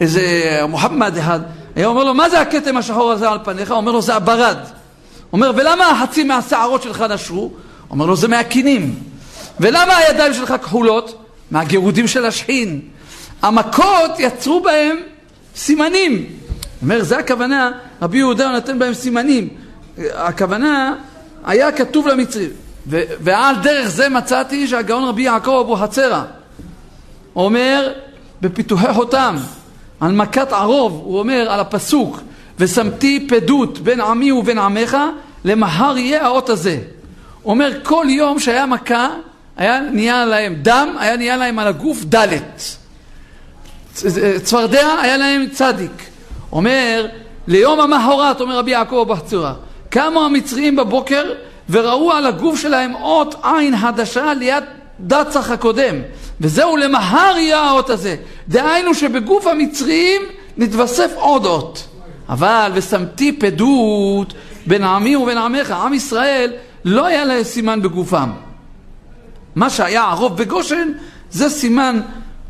איזה 0.00 0.22
מוחמד 0.68 1.16
אחד, 1.16 1.40
היה 1.76 1.86
אומר 1.86 2.04
לו, 2.04 2.14
מה 2.14 2.30
זה 2.30 2.40
הכתם 2.40 2.76
השחור 2.76 3.12
הזה 3.12 3.30
על 3.30 3.38
פניך? 3.44 3.70
אומר 3.70 3.92
לו, 3.92 4.02
זה 4.02 4.14
הברד. 4.14 4.56
אומר, 5.32 5.52
ולמה 5.56 6.00
חצי 6.02 6.24
מהשערות 6.24 6.82
שלך 6.82 7.00
נשרו? 7.00 7.50
אומר 7.90 8.06
לו, 8.06 8.16
זה 8.16 8.28
מהקינים. 8.28 8.94
ולמה 9.60 9.96
הידיים 9.96 10.34
שלך 10.34 10.54
כחולות? 10.62 11.22
מהגירודים 11.50 12.08
של 12.08 12.24
השחין. 12.24 12.80
המכות 13.42 14.10
יצרו 14.18 14.60
בהם 14.60 14.96
סימנים. 15.56 16.26
אומר, 16.82 17.02
זה 17.04 17.18
הכוונה, 17.18 17.70
רבי 18.02 18.18
יהודה 18.18 18.52
נותן 18.52 18.78
בהם 18.78 18.94
סימנים. 18.94 19.48
הכוונה, 20.14 20.94
היה 21.44 21.72
כתוב 21.72 22.06
למצרים. 22.06 22.50
ועל 22.86 23.56
דרך 23.62 23.88
זה 23.88 24.08
מצאתי 24.08 24.68
שהגאון 24.68 25.04
רבי 25.04 25.22
יעקב 25.22 25.58
אבוחצירא 25.64 26.22
אומר 27.36 27.92
בפיתוחי 28.42 28.92
חותם 28.92 29.36
על 30.00 30.12
מכת 30.12 30.52
ערוב, 30.52 30.92
הוא 31.04 31.18
אומר 31.18 31.46
על 31.50 31.60
הפסוק 31.60 32.20
ושמתי 32.58 33.26
פדות 33.28 33.78
בין 33.78 34.00
עמי 34.00 34.32
ובין 34.32 34.58
עמך 34.58 34.96
למחר 35.44 35.98
יהיה 35.98 36.24
האות 36.24 36.48
הזה. 36.48 36.78
אומר 37.44 37.72
כל 37.82 38.06
יום 38.08 38.40
שהיה 38.40 38.66
מכה 38.66 39.08
היה 39.56 39.80
נהיה 39.80 40.24
להם 40.24 40.54
דם, 40.62 40.88
היה 40.98 41.16
נהיה 41.16 41.36
להם 41.36 41.58
על 41.58 41.66
הגוף 41.66 42.04
ד' 42.14 42.38
צפרדע 44.42 44.88
היה 45.02 45.16
להם 45.16 45.46
צדיק. 45.52 46.02
אומר 46.52 47.06
ליום 47.46 47.80
המחרת, 47.80 48.40
אומר 48.40 48.58
רבי 48.58 48.70
יעקב 48.70 48.98
אבוחצירא, 49.02 49.52
קמו 49.90 50.24
המצרים 50.24 50.76
בבוקר 50.76 51.24
וראו 51.70 52.12
על 52.12 52.26
הגוף 52.26 52.60
שלהם 52.60 52.94
אות 52.94 53.34
עין 53.42 53.74
הדשה 53.74 54.34
ליד 54.34 54.64
דצח 55.00 55.50
הקודם. 55.50 55.94
וזהו 56.40 56.76
למהר 56.76 57.36
יהיה 57.36 57.60
האות 57.60 57.90
הזה. 57.90 58.16
דהיינו 58.48 58.94
שבגוף 58.94 59.46
המצרים 59.46 60.22
נתווסף 60.56 61.10
עוד 61.14 61.46
אות. 61.46 61.88
אבל 62.28 62.70
ושמתי 62.74 63.32
פדות 63.32 64.32
בין 64.66 64.84
עמי 64.84 65.16
ובין 65.16 65.38
עמך. 65.38 65.70
עם 65.70 65.94
ישראל 65.94 66.52
לא 66.84 67.06
היה 67.06 67.24
להם 67.24 67.42
סימן 67.42 67.82
בגופם. 67.82 68.30
מה 69.54 69.70
שהיה 69.70 70.04
ערוב 70.04 70.36
בגושן 70.36 70.88
זה 71.30 71.50
סימן 71.50 72.00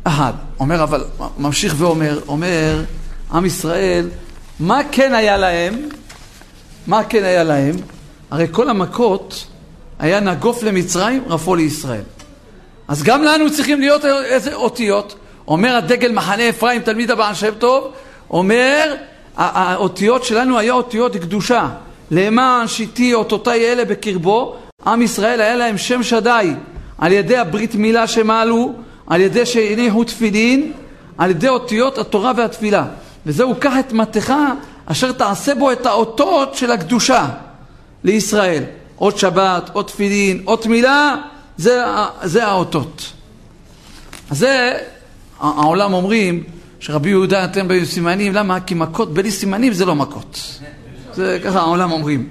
אחד. 0.03 0.33
אומר 0.59 0.83
אבל, 0.83 1.03
ממשיך 1.37 1.75
ואומר, 1.77 2.19
אומר 2.27 2.83
עם 3.31 3.45
ישראל, 3.45 4.09
מה 4.59 4.81
כן 4.91 5.13
היה 5.13 5.37
להם? 5.37 5.89
מה 6.87 7.03
כן 7.03 7.23
היה 7.23 7.43
להם? 7.43 7.75
הרי 8.31 8.47
כל 8.51 8.69
המכות 8.69 9.47
היה 9.99 10.19
נגוף 10.19 10.63
למצרים, 10.63 11.23
רפו 11.27 11.55
לישראל. 11.55 12.01
אז 12.87 13.03
גם 13.03 13.23
לנו 13.23 13.51
צריכים 13.51 13.79
להיות 13.79 14.05
איזה 14.05 14.53
אותיות. 14.55 15.15
אומר 15.47 15.75
הדגל 15.75 16.11
מחנה 16.11 16.49
אפרים, 16.49 16.81
תלמיד 16.81 17.11
הבעל 17.11 17.33
שם 17.33 17.53
טוב, 17.59 17.91
אומר, 18.29 18.95
האותיות 19.37 20.23
שלנו 20.23 20.59
היה 20.59 20.73
אותיות 20.73 21.15
קדושה. 21.15 21.69
למען 22.11 22.67
שיתי 22.67 23.13
אותותיי 23.13 23.71
אלה 23.71 23.85
בקרבו, 23.85 24.55
עם 24.85 25.01
ישראל 25.01 25.41
היה 25.41 25.55
להם 25.55 25.77
שם 25.77 26.03
שדי, 26.03 26.53
על 26.97 27.11
ידי 27.11 27.37
הברית 27.37 27.75
מילה 27.75 28.07
שמעלו, 28.07 28.73
על 29.07 29.21
ידי 29.21 29.45
שהניחו 29.45 30.03
תפילין, 30.03 30.71
על 31.17 31.29
ידי 31.29 31.47
אותיות 31.47 31.97
התורה 31.97 32.31
והתפילה. 32.37 32.85
וזהו, 33.25 33.55
קח 33.59 33.73
את 33.79 33.93
מטך 33.93 34.33
אשר 34.85 35.11
תעשה 35.11 35.55
בו 35.55 35.71
את 35.71 35.85
האותות 35.85 36.55
של 36.55 36.71
הקדושה. 36.71 37.27
לישראל. 38.03 38.63
אות 39.01 39.17
שבת, 39.17 39.69
אות 39.75 39.87
תפילין, 39.87 40.43
אות 40.47 40.65
מילה, 40.65 41.15
זה, 41.57 41.83
זה 42.23 42.47
האותות. 42.47 43.13
אז 44.29 44.37
זה, 44.37 44.77
העולם 45.39 45.93
אומרים 45.93 46.43
שרבי 46.79 47.09
יהודה 47.09 47.47
נותן 47.47 47.67
בהם 47.67 47.85
סימנים, 47.85 48.33
למה? 48.33 48.59
כי 48.59 48.75
מכות 48.75 49.13
בלי 49.13 49.31
סימנים 49.31 49.73
זה 49.73 49.85
לא 49.85 49.95
מכות. 49.95 50.59
זה 51.13 51.39
ככה 51.43 51.59
העולם 51.59 51.91
אומרים. 51.91 52.27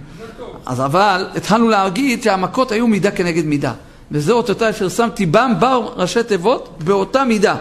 אז 0.66 0.80
אבל 0.80 1.26
התחלנו 1.34 1.68
להגיד 1.68 2.22
שהמכות 2.22 2.72
היו 2.72 2.86
מידה 2.86 3.10
כנגד 3.10 3.44
מידה. 3.44 3.72
אותותה 4.30 4.70
אשר 4.70 4.88
שמתי 4.88 5.26
בם 5.26 5.52
באו 5.58 5.92
ראשי 5.96 6.22
תיבות 6.22 6.78
באותה 6.84 7.24
מידה. 7.24 7.56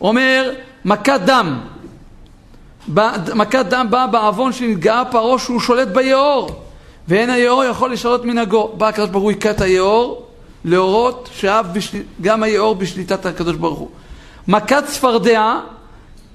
אומר 0.00 0.50
מכת 0.84 1.20
דם. 1.24 1.60
מכת 3.34 3.66
דם 3.68 3.86
באה 3.90 4.06
בעוון 4.06 4.52
שנתגאה 4.52 5.04
פרעה 5.04 5.38
שהוא 5.38 5.60
שולט 5.60 5.88
ביאור. 5.88 6.50
ואין 7.08 7.30
היאור 7.30 7.64
יכול 7.64 7.92
לשנות 7.92 8.24
מנהגו. 8.24 8.70
בא 8.78 8.88
הקדוש 8.88 9.10
ברוך 9.10 9.22
הוא 9.22 9.30
היכה 9.30 9.50
את 9.50 9.60
היאור 9.60 10.26
להורות 10.64 11.28
שגם 11.32 12.42
היאור 12.42 12.74
בשליטת 12.74 13.26
הקדוש 13.26 13.56
ברוך 13.56 13.78
הוא. 13.78 13.88
מכת 14.48 14.84
צפרדע 14.86 15.58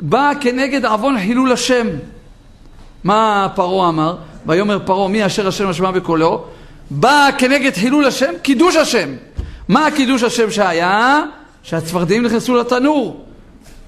באה 0.01 0.31
כנגד 0.41 0.86
עוון 0.86 1.19
חילול 1.19 1.51
השם. 1.51 1.88
מה 3.03 3.47
פרעה 3.55 3.89
אמר? 3.89 4.15
ויאמר 4.45 4.79
פרעה 4.86 5.08
מי 5.08 5.25
אשר 5.25 5.47
השם 5.47 5.69
אשמה 5.69 5.91
בקולו? 5.91 6.45
באה 6.89 7.32
כנגד 7.38 7.74
חילול 7.74 8.06
השם, 8.06 8.32
קידוש 8.41 8.76
השם. 8.76 9.10
מה 9.67 9.88
קידוש 9.95 10.24
השם 10.24 10.52
שהיה? 10.52 11.24
שהצפרדעים 11.63 12.24
נכנסו 12.24 12.56
לתנור. 12.56 13.26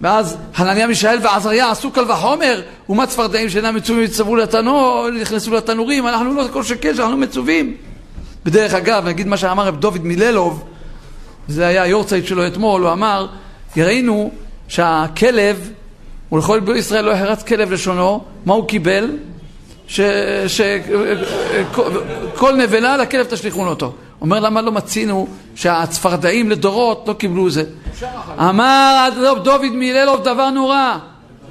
ואז 0.02 0.38
חנניה, 0.56 0.88
מישאל 0.88 1.20
ועזריה 1.24 1.72
עשו 1.72 1.92
קל 1.92 2.12
וחומר, 2.12 2.62
ומה 2.90 3.08
צפרדעים 3.08 3.50
שאינם 3.50 3.76
מצווים 3.76 4.04
יצטרפו 4.04 4.36
לתנור, 4.36 5.10
נכנסו 5.22 5.54
לתנורים, 5.54 6.08
אנחנו 6.08 6.34
לא 6.34 6.44
כל 6.54 6.64
שכן 6.64 6.96
שאנחנו 6.96 7.18
מצווים. 7.18 7.76
בדרך 8.46 8.74
אגב, 8.74 9.08
נגיד 9.08 9.28
מה 9.28 9.38
שאמר 9.38 9.68
רב 9.68 9.80
דוד 9.80 10.00
מללוב, 10.04 10.64
זה 11.48 11.68
היה 11.68 11.84
היורצייט 11.84 12.26
שלו 12.26 12.48
אתמול, 12.48 12.82
הוא 12.82 12.92
אמר, 12.92 13.28
ראינו 13.78 14.32
שהכלב, 14.68 15.72
ולכל 16.32 16.60
בו 16.60 16.76
ישראל 16.76 17.06
לא 17.06 17.12
יחרץ 17.12 17.44
כלב 17.44 17.72
לשונו, 17.72 18.24
מה 18.46 18.54
הוא 18.54 18.68
קיבל? 18.68 19.12
שכל 19.88 20.48
נבלה 22.58 22.98
לכלב 22.98 23.26
תשליכון 23.26 23.68
אותו. 23.68 23.94
אומר 24.22 24.40
למה 24.40 24.62
לא 24.62 24.72
מצינו 24.72 25.28
שהצפרדעים 25.56 26.50
לדורות 26.50 27.04
לא 27.08 27.14
קיבלו 27.14 27.50
זה. 27.50 27.64
אמר 28.40 29.10
דוד 29.44 29.72
מיללוב 29.74 30.24
דבר 30.24 30.50
נורא, 30.50 30.98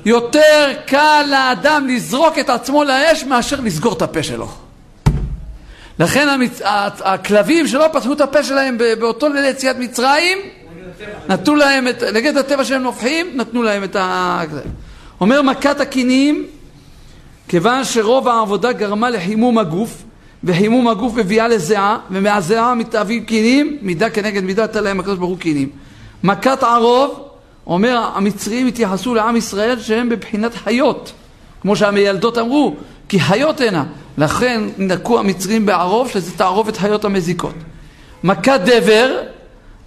יותר 0.04 0.72
קל 0.86 1.24
לאדם 1.30 1.86
לזרוק 1.88 2.38
את 2.38 2.50
עצמו 2.50 2.84
לאש 2.84 3.24
מאשר 3.24 3.60
לסגור 3.60 3.92
את 3.92 4.02
הפה 4.02 4.22
שלו. 4.22 4.48
לכן 5.98 6.28
המצ... 6.28 6.60
הכלבים 7.04 7.66
שלא 7.66 7.88
פתחו 7.92 8.12
את 8.12 8.20
הפה 8.20 8.42
שלהם 8.42 8.78
באותו 9.00 9.28
ליל 9.28 9.44
יציאת 9.44 9.76
מצרים, 9.78 10.38
נתנו 11.28 11.54
להם 11.54 11.88
את, 11.88 12.02
נגד 12.02 12.36
הטבע 12.36 12.64
שהם 12.64 12.82
נופחים, 12.82 13.26
נתנו 13.34 13.62
להם 13.62 13.84
את 13.84 13.96
ה... 13.96 14.42
אומר 15.20 15.42
מכת 15.42 15.80
הקינים, 15.80 16.46
כיוון 17.48 17.84
שרוב 17.84 18.28
העבודה 18.28 18.72
גרמה 18.72 19.10
לחימום 19.10 19.58
הגוף, 19.58 20.02
וחימום 20.44 20.88
הגוף 20.88 21.14
מביאה 21.14 21.48
לזיעה, 21.48 21.98
ומהזיעה 22.10 22.74
מתאבים 22.74 23.24
קינים, 23.24 23.78
מידה 23.82 24.10
כנגד 24.10 24.44
מידה 24.44 24.64
נתן 24.64 24.84
להם 24.84 25.00
הקדוש 25.00 25.18
ברוך 25.18 25.30
הוא 25.30 25.38
קינים. 25.38 25.68
מכת 26.22 26.62
ערוב, 26.62 27.28
אומר 27.66 28.10
המצרים 28.14 28.66
התייחסו 28.66 29.14
לעם 29.14 29.36
ישראל 29.36 29.80
שהם 29.80 30.08
בבחינת 30.08 30.54
חיות, 30.54 31.12
כמו 31.62 31.76
שהמיילדות 31.76 32.38
אמרו, 32.38 32.74
כי 33.08 33.20
חיות 33.20 33.60
הנה. 33.60 33.84
לכן 34.18 34.62
נקו 34.78 35.18
המצרים 35.18 35.66
בערוב, 35.66 36.08
שזה 36.08 36.32
תערובת 36.36 36.76
חיות 36.76 37.04
המזיקות. 37.04 37.54
מכת 38.24 38.60
דבר, 38.64 39.20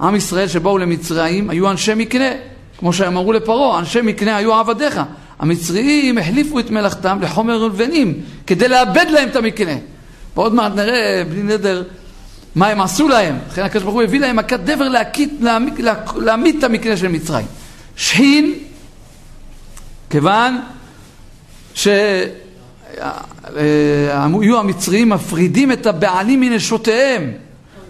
עם 0.02 0.16
ישראל 0.16 0.48
שבאו 0.48 0.78
למצרים 0.78 1.50
היו 1.50 1.72
אנשי 1.72 1.94
מקנה, 1.96 2.30
כמו 2.78 2.94
שהם 2.94 3.18
אמרו 3.18 3.34
לפרעה, 3.34 3.80
אנשי 3.80 4.02
מקנה 4.02 4.38
היו 4.38 4.54
עבדיך. 4.54 5.02
המצרים 5.40 6.18
החליפו 6.18 6.60
את 6.60 6.70
מלאכתם 6.70 7.18
לחומר 7.22 7.62
ולבנים, 7.62 8.14
כדי 8.48 8.68
לאבד 8.68 9.06
להם 9.10 9.30
את 9.30 9.36
המקנה. 9.36 9.76
ועוד 10.36 10.54
מעט 10.54 10.72
נראה, 10.76 11.24
בלי 11.30 11.44
נדר, 11.44 11.84
מה 12.56 12.68
הם 12.68 12.82
עשו 12.82 13.08
להם. 13.08 13.38
לכן 13.50 13.64
הקדוש 13.64 13.84
ברוך 13.84 13.96
הוא 13.96 14.04
הביא 14.04 14.20
להם 14.20 14.36
מכת 14.36 14.60
דבר 14.60 14.90
להקית, 14.90 15.34
להעמיד, 15.42 15.74
להעמיד 16.16 16.56
את 16.58 16.64
המקנה 16.64 16.98
של 16.98 17.08
מצרים. 17.08 17.46
שחין, 17.96 18.54
כיוון 20.10 20.62
שהיו 21.74 22.00
המצרים 24.60 25.10
מפרידים 25.10 25.72
את 25.72 25.86
הבעלים 25.86 26.40
מנשותיהם, 26.40 27.32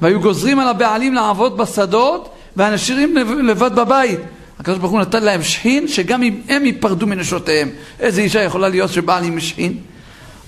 והיו 0.02 0.22
גוזרים 0.22 0.60
על 0.60 0.68
הבעלים 0.68 1.14
לעבוד 1.14 1.58
בשדות, 1.58 2.30
והנשירים 2.56 3.18
לבד 3.44 3.76
בבית. 3.76 4.20
הקדוש 4.60 4.78
ברוך 4.78 4.92
הוא 4.92 5.02
נתן 5.02 5.24
להם 5.24 5.44
שחין, 5.44 5.88
שגם 5.88 6.24
אם 6.24 6.42
הם 6.50 6.66
ייפרדו 6.66 7.08
מנשותיהם. 7.08 7.70
איזה 8.00 8.22
אישה 8.22 8.42
יכולה 8.42 8.70
להיות 8.70 8.92
שבעל 8.92 9.24
עם 9.24 9.40
שחין? 9.40 9.78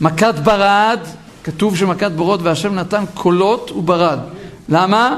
מכת 0.01 0.36
ברד, 0.43 0.99
כתוב 1.43 1.78
שמכת 1.78 2.12
ברד 2.11 2.39
והשם 2.43 2.76
נתן 2.76 3.03
קולות 3.14 3.72
וברד. 3.72 4.20
למה? 4.70 5.18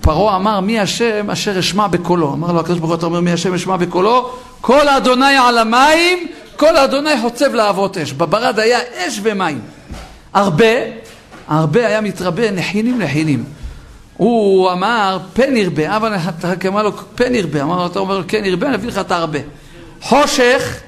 פרעה 0.00 0.36
אמר 0.36 0.60
מי 0.60 0.80
השם 0.80 1.30
אשר 1.30 1.58
אשמע 1.58 1.86
בקולו. 1.86 2.32
אמר 2.32 2.52
לו 2.52 2.60
הקדוש 2.60 2.78
ברוך 2.78 2.90
הוא 2.90 2.98
אתה 2.98 3.06
אומר 3.06 3.20
מי 3.20 3.32
השם 3.32 3.54
אשמע 3.54 3.76
בקולו? 3.76 4.30
קול 4.60 4.88
אדוני 4.88 5.36
על 5.36 5.58
המים, 5.58 6.26
קול 6.56 6.76
אדוני 6.76 7.20
חוצב 7.22 7.54
להבות 7.54 7.98
אש. 7.98 8.12
בברד 8.12 8.58
היה 8.58 8.78
אש 8.96 9.20
ומים. 9.22 9.60
הרבה, 10.34 10.66
הרבה 11.48 11.86
היה 11.86 12.00
מתרבה 12.00 12.50
נחינים 12.50 13.02
נחינים. 13.02 13.44
הוא 14.16 14.72
אמר 14.72 15.18
פן 15.32 15.56
ירבה, 15.56 15.96
אבל 15.96 16.14
אמר 16.68 16.82
לו 16.82 16.92
פן 17.14 17.34
ירבה, 17.34 17.62
אמר 17.62 17.76
לו 17.76 17.86
אתה 17.86 17.98
אומר 17.98 18.22
כן 18.28 18.44
ירבה 18.44 18.66
אני 18.66 18.74
אביא 18.74 18.88
לך 18.88 18.98
את 18.98 19.12
הרבה. 19.12 19.38
חושך, 20.00 20.80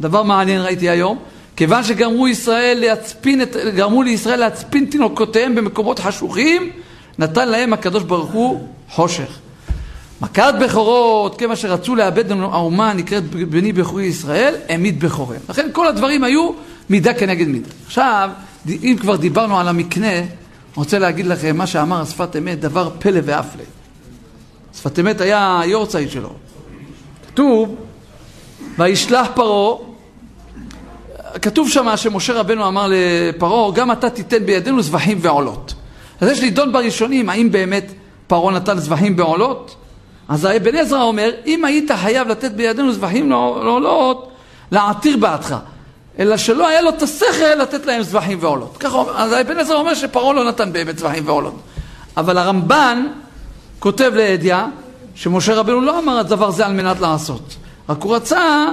דבר 0.00 0.22
מעניין 0.22 0.62
ראיתי 0.62 0.90
היום, 0.90 1.18
כיוון 1.56 1.84
שגרמו 1.84 2.28
ישראל 2.28 2.78
להצפין 2.80 3.42
את, 3.42 3.56
גרמו 3.74 4.02
לישראל 4.02 4.40
להצפין 4.40 4.84
תינוקותיהם 4.84 5.54
במקומות 5.54 5.98
חשוכים, 5.98 6.70
נתן 7.18 7.48
להם 7.48 7.72
הקדוש 7.72 8.02
ברוך 8.02 8.30
הוא 8.30 8.68
חושך. 8.90 9.38
מכת 10.20 10.54
בכורות, 10.60 11.38
כיוון 11.38 11.56
שרצו 11.56 11.94
לאבד 11.94 12.32
האומה 12.32 12.90
הנקראת 12.90 13.24
בני 13.30 13.72
בכורי 13.72 14.04
ישראל, 14.04 14.54
העמיד 14.68 15.00
בכוריהם. 15.00 15.42
לכן 15.48 15.68
כל 15.72 15.88
הדברים 15.88 16.24
היו 16.24 16.50
מידה 16.90 17.14
כנגד 17.14 17.48
מידה. 17.48 17.68
עכשיו, 17.86 18.30
אם 18.68 18.96
כבר 19.00 19.16
דיברנו 19.16 19.60
על 19.60 19.68
המקנה, 19.68 20.22
רוצה 20.76 20.98
להגיד 20.98 21.26
לכם 21.26 21.56
מה 21.56 21.66
שאמר 21.66 22.00
השפת 22.00 22.36
אמת, 22.36 22.60
דבר 22.60 22.90
פלא 22.98 23.20
ואפלה. 23.24 23.64
שפת 24.74 24.98
אמת 24.98 25.20
היה 25.20 25.60
היורצייט 25.60 26.10
שלו. 26.10 26.32
כתוב, 27.26 27.74
וישלח 28.78 29.26
פרעה 29.34 29.76
כתוב 31.42 31.68
שם 31.68 31.96
שמשה 31.96 32.32
רבנו 32.32 32.68
אמר 32.68 32.90
לפרעה, 32.90 33.72
גם 33.72 33.92
אתה 33.92 34.10
תיתן 34.10 34.46
בידינו 34.46 34.82
זבחים 34.82 35.18
ועולות. 35.20 35.74
אז 36.20 36.28
יש 36.28 36.42
לדון 36.42 36.72
בראשונים, 36.72 37.28
האם 37.28 37.52
באמת 37.52 37.92
פרעה 38.26 38.54
נתן 38.54 38.78
זבחים 38.78 39.14
ועולות? 39.18 39.76
אז 40.28 40.46
אבן 40.46 40.76
עזרא 40.76 41.02
אומר, 41.02 41.30
אם 41.46 41.64
היית 41.64 41.90
חייב 41.90 42.28
לתת 42.28 42.50
בידינו 42.52 42.92
זבחים 42.92 43.32
ועולות, 43.32 44.32
לעתיר 44.72 45.16
בעדך. 45.16 45.56
אלא 46.18 46.36
שלא 46.36 46.68
היה 46.68 46.80
לו 46.80 46.90
את 46.90 47.02
השכל 47.02 47.54
לתת 47.58 47.86
להם 47.86 48.02
זבחים 48.02 48.38
ועולות. 48.40 48.76
ככה, 48.80 49.02
אז 49.16 49.32
אבן 49.32 49.58
עזרא 49.58 49.76
אומר 49.76 49.94
שפרעה 49.94 50.32
לא 50.32 50.44
נתן 50.44 50.72
באמת 50.72 50.98
זבחים 50.98 51.28
ועולות. 51.28 51.60
אבל 52.16 52.38
הרמב"ן 52.38 53.06
כותב 53.78 54.12
לידיעה 54.14 54.66
שמשה 55.14 55.54
רבנו 55.54 55.80
לא 55.80 55.98
אמר 55.98 56.20
את 56.20 56.26
דבר 56.26 56.50
זה 56.50 56.66
על 56.66 56.72
מנת 56.72 57.00
לעשות. 57.00 57.56
רק 57.88 58.02
הוא 58.02 58.16
רצה 58.16 58.66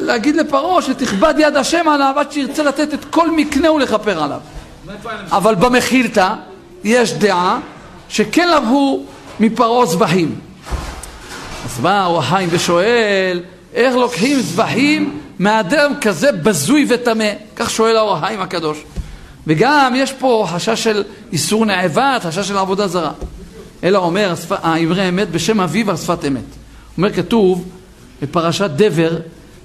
להגיד 0.00 0.36
לפרעה 0.36 0.82
שתכבד 0.82 1.34
יד 1.38 1.56
השם 1.56 1.88
עליו 1.88 2.14
עד 2.16 2.32
שירצה 2.32 2.62
לתת 2.62 2.94
את 2.94 3.04
כל 3.04 3.30
מקנהו 3.30 3.78
לכפר 3.78 4.22
עליו. 4.22 4.40
אבל 5.30 5.54
במחילתא 5.54 6.34
יש 6.84 7.12
דעה 7.12 7.58
שכן 8.08 8.48
לבו 8.48 9.02
מפרעה 9.40 9.86
זבחים. 9.86 10.34
אז 11.64 11.80
בא 11.80 12.06
אור 12.06 12.18
החיים 12.18 12.48
ושואל, 12.52 13.40
איך 13.74 13.94
לוקחים 13.94 14.40
זבחים 14.40 15.20
מאדם 15.40 15.92
כזה 16.00 16.32
בזוי 16.32 16.86
וטמא? 16.88 17.30
כך 17.56 17.70
שואל 17.70 17.96
האור 17.96 18.16
החיים 18.16 18.40
הקדוש. 18.40 18.78
וגם 19.46 19.94
יש 19.96 20.12
פה 20.12 20.46
חשש 20.48 20.84
של 20.84 21.04
איסור 21.32 21.66
נאבת, 21.66 22.24
חשש 22.24 22.48
של 22.48 22.56
עבודה 22.56 22.88
זרה. 22.88 23.12
אלא 23.84 23.98
אומר 23.98 24.34
האמרי 24.50 25.08
אמת 25.08 25.30
בשם 25.30 25.60
אביו 25.60 25.90
על 25.90 25.96
שפת 25.96 26.24
אמת. 26.24 26.44
אומר 26.96 27.12
כתוב 27.12 27.64
בפרשת 28.22 28.70
דבר, 28.70 29.16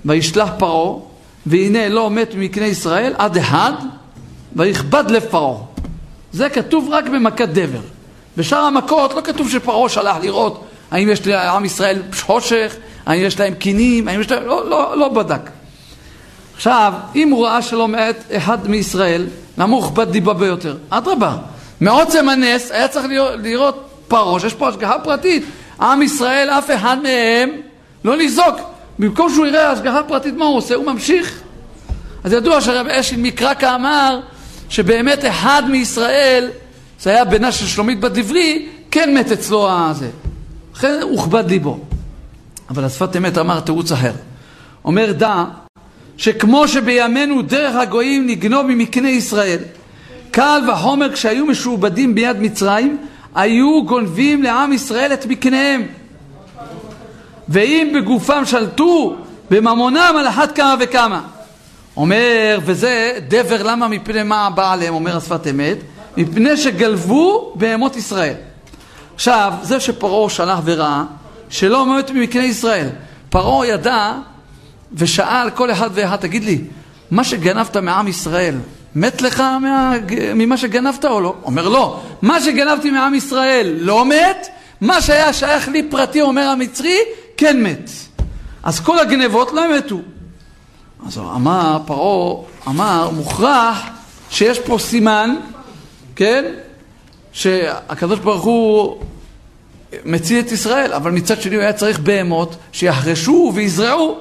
וישלח 0.05 0.49
פרעה, 0.57 0.99
והנה 1.45 1.89
לא 1.89 2.09
מת 2.09 2.35
ממקנה 2.35 2.65
ישראל 2.65 3.13
עד 3.17 3.37
אחד, 3.37 3.73
ויכבד 4.55 5.03
לב 5.11 5.23
פרעה. 5.29 5.57
זה 6.31 6.49
כתוב 6.49 6.89
רק 6.91 7.05
במכת 7.05 7.49
דבר. 7.49 7.81
בשאר 8.37 8.59
המכות 8.59 9.13
לא 9.13 9.21
כתוב 9.21 9.49
שפרעה 9.49 9.89
שלח 9.89 10.17
לראות 10.21 10.65
האם 10.91 11.09
יש 11.09 11.27
לעם 11.27 11.65
ישראל 11.65 12.01
חושך, 12.19 12.75
האם 13.05 13.21
יש 13.21 13.39
להם 13.39 13.53
קינים, 13.53 14.07
האם 14.07 14.21
יש 14.21 14.31
להם... 14.31 14.45
לא, 14.45 14.69
לא, 14.69 14.97
לא 14.97 15.07
בדק. 15.09 15.54
עכשיו, 16.55 16.93
אם 17.15 17.29
הוא 17.29 17.45
ראה 17.45 17.61
שלא 17.61 17.87
מת 17.87 18.23
אחד 18.31 18.69
מישראל, 18.69 19.25
למה 19.57 19.75
הוא 19.75 19.83
הוכבד 19.83 20.11
דיבה 20.11 20.33
ביותר? 20.33 20.77
אדרבה, 20.89 21.37
מעוצם 21.81 22.29
הנס 22.29 22.71
היה 22.71 22.87
צריך 22.87 23.05
לראות 23.43 23.89
פרעה, 24.07 24.39
שיש 24.39 24.53
פה 24.53 24.69
השגחה 24.69 24.99
פרטית. 24.99 25.45
עם 25.81 26.01
ישראל, 26.01 26.49
אף 26.49 26.71
אחד 26.75 26.97
מהם 27.03 27.49
לא 28.05 28.17
לזעוק. 28.17 28.55
במקום 28.99 29.29
שהוא 29.29 29.45
יראה 29.45 29.71
השגחה 29.71 30.03
פרטית, 30.03 30.35
מה 30.35 30.45
הוא 30.45 30.57
עושה? 30.57 30.75
הוא 30.75 30.85
ממשיך. 30.85 31.39
אז 32.23 32.33
ידוע 32.33 32.61
שהרב 32.61 32.87
אשין 32.87 33.21
מקרקע 33.21 33.75
אמר 33.75 34.19
שבאמת 34.69 35.25
אחד 35.25 35.63
מישראל, 35.69 36.49
זה 36.99 37.09
היה 37.09 37.25
בנה 37.25 37.51
של 37.51 37.67
שלומית 37.67 37.99
בת 37.99 38.11
דברי, 38.11 38.67
כן 38.91 39.13
מת 39.13 39.31
אצלו 39.31 39.69
הזה. 39.71 40.09
לכן 40.75 40.99
הוכבד 41.01 41.49
ליבו. 41.49 41.79
אבל 42.69 42.85
השפת 42.85 43.17
אמת 43.17 43.37
אמר 43.37 43.59
תירוץ 43.59 43.91
אחר. 43.91 44.11
אומר 44.85 45.11
דע 45.11 45.43
שכמו 46.17 46.67
שבימינו 46.67 47.41
דרך 47.41 47.75
הגויים 47.75 48.27
נגנוב 48.27 48.65
ממקנה 48.65 49.09
ישראל, 49.09 49.59
קל 50.31 50.61
וחומר 50.71 51.13
כשהיו 51.13 51.45
משועבדים 51.45 52.15
ביד 52.15 52.39
מצרים, 52.39 52.97
היו 53.35 53.83
גונבים 53.85 54.43
לעם 54.43 54.73
ישראל 54.73 55.13
את 55.13 55.25
מקניהם. 55.25 55.87
ואם 57.49 57.91
בגופם 57.95 58.45
שלטו, 58.45 59.15
בממונם 59.51 60.15
על 60.19 60.27
אחת 60.27 60.55
כמה 60.55 60.75
וכמה. 60.79 61.21
אומר, 61.97 62.59
וזה 62.65 63.17
דבר 63.27 63.63
למה 63.63 63.87
מפני 63.87 64.23
מה 64.23 64.49
בא 64.49 64.73
עליהם, 64.73 64.93
אומר 64.93 65.17
השפת 65.17 65.47
אמת, 65.47 65.77
מפני 66.17 66.57
שגלבו 66.57 67.53
בהמות 67.55 67.95
ישראל. 67.95 68.33
עכשיו, 69.15 69.53
זה 69.61 69.79
שפרעה 69.79 70.29
שלח 70.29 70.59
וראה, 70.65 71.03
שלא 71.49 71.85
מת 71.85 72.11
ממקנה 72.11 72.43
ישראל. 72.43 72.87
פרעה 73.29 73.67
ידע 73.67 74.13
ושאל 74.95 75.49
כל 75.49 75.71
אחד 75.71 75.89
ואחד, 75.93 76.15
תגיד 76.15 76.43
לי, 76.43 76.61
מה 77.11 77.23
שגנבת 77.23 77.77
מעם 77.77 78.07
ישראל, 78.07 78.55
מת 78.95 79.21
לך 79.21 79.39
מה, 79.39 79.93
ממה 80.35 80.57
שגנבת 80.57 81.05
או 81.05 81.21
לא? 81.21 81.35
אומר 81.43 81.69
לא. 81.69 82.01
מה 82.21 82.41
שגנבתי 82.41 82.91
מעם 82.91 83.13
ישראל 83.13 83.75
לא 83.79 84.05
מת, 84.05 84.47
מה 84.81 85.01
שהיה 85.01 85.33
שייך 85.33 85.67
לי 85.67 85.83
פרטי, 85.89 86.21
אומר 86.21 86.41
המצרי, 86.41 86.97
כן 87.37 87.63
מת. 87.63 87.89
אז 88.63 88.79
כל 88.79 88.99
הגנבות 88.99 89.51
לא 89.51 89.77
מתו. 89.77 89.99
אז 91.07 91.17
אמר, 91.17 91.77
פרעה 91.85 92.43
אמר, 92.67 93.09
מוכרח 93.09 93.81
שיש 94.29 94.59
פה 94.59 94.77
סימן, 94.79 95.35
כן? 96.15 96.45
שהקדוש 97.31 98.19
ברוך 98.19 98.43
הוא 98.43 99.01
מציל 100.05 100.39
את 100.39 100.51
ישראל, 100.51 100.93
אבל 100.93 101.11
מצד 101.11 101.41
שני 101.41 101.55
הוא 101.55 101.61
היה 101.61 101.73
צריך 101.73 101.99
בהמות 101.99 102.55
שיחרשו 102.71 103.51
ויזרעו. 103.55 104.19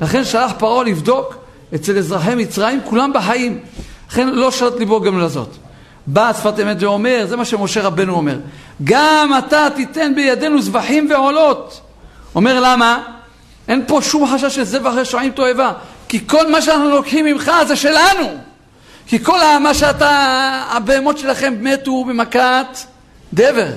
לכן 0.00 0.24
שלח 0.24 0.52
פרעה 0.58 0.84
לבדוק 0.84 1.34
אצל 1.74 1.98
אזרחי 1.98 2.34
מצרים, 2.34 2.80
כולם 2.84 3.12
בחיים. 3.12 3.60
לכן 4.08 4.28
לא 4.28 4.50
שלט 4.50 4.78
ליבו 4.78 5.00
גם 5.00 5.20
לזאת. 5.20 5.48
בא 6.06 6.32
שפת 6.32 6.60
אמת 6.62 6.76
ואומר, 6.80 7.26
זה 7.28 7.36
מה 7.36 7.44
שמשה 7.44 7.82
רבנו 7.82 8.14
אומר, 8.14 8.38
גם 8.84 9.30
אתה 9.38 9.66
תיתן 9.74 10.12
בידינו 10.14 10.62
זבחים 10.62 11.10
ועולות. 11.10 11.80
אומר 12.34 12.60
למה? 12.60 13.02
אין 13.68 13.84
פה 13.86 14.00
שום 14.02 14.26
חשש 14.26 14.54
של 14.54 14.64
זבח 14.64 14.92
רשעים 14.96 15.30
תועבה, 15.30 15.72
כי 16.08 16.26
כל 16.26 16.50
מה 16.50 16.62
שאנחנו 16.62 16.90
לוקחים 16.90 17.24
ממך 17.24 17.52
זה 17.66 17.76
שלנו. 17.76 18.38
כי 19.06 19.24
כל 19.24 19.38
מה 19.60 19.74
שאתה, 19.74 20.10
הבהמות 20.70 21.18
שלכם 21.18 21.54
מתו 21.60 22.04
במכת 22.04 22.78
דבר. 23.32 23.68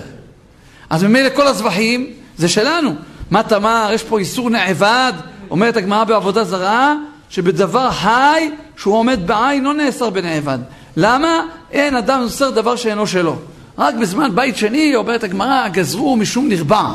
אז 0.90 1.04
ממילא 1.04 1.30
כל 1.36 1.48
הזבחים 1.48 2.14
זה 2.38 2.50
שלנו. 2.50 2.96
מה 3.32 3.44
תמר, 3.44 3.90
יש 3.94 4.04
פה 4.04 4.20
איסור 4.20 4.50
נעבד, 4.50 5.14
אומרת 5.52 5.78
הגמרא 5.78 6.04
בעבודה 6.04 6.44
זרה, 6.44 6.96
שבדבר 7.30 7.92
חי, 7.92 8.50
שהוא 8.78 8.96
עומד 8.96 9.20
בעין, 9.28 9.64
לא 9.64 9.74
נאסר 9.74 10.10
בנעבד. 10.10 10.60
למה? 10.98 11.42
אין 11.72 11.96
אדם 11.96 12.22
אוסר 12.24 12.50
דבר 12.50 12.76
שאינו 12.76 13.08
שלו. 13.08 13.36
רק 13.78 13.96
בזמן 13.96 14.36
בית 14.36 14.58
שני, 14.58 14.96
אומרת 14.96 15.24
הגמרא, 15.24 15.68
גזרו 15.68 16.16
משום 16.16 16.50
נרבע. 16.50 16.94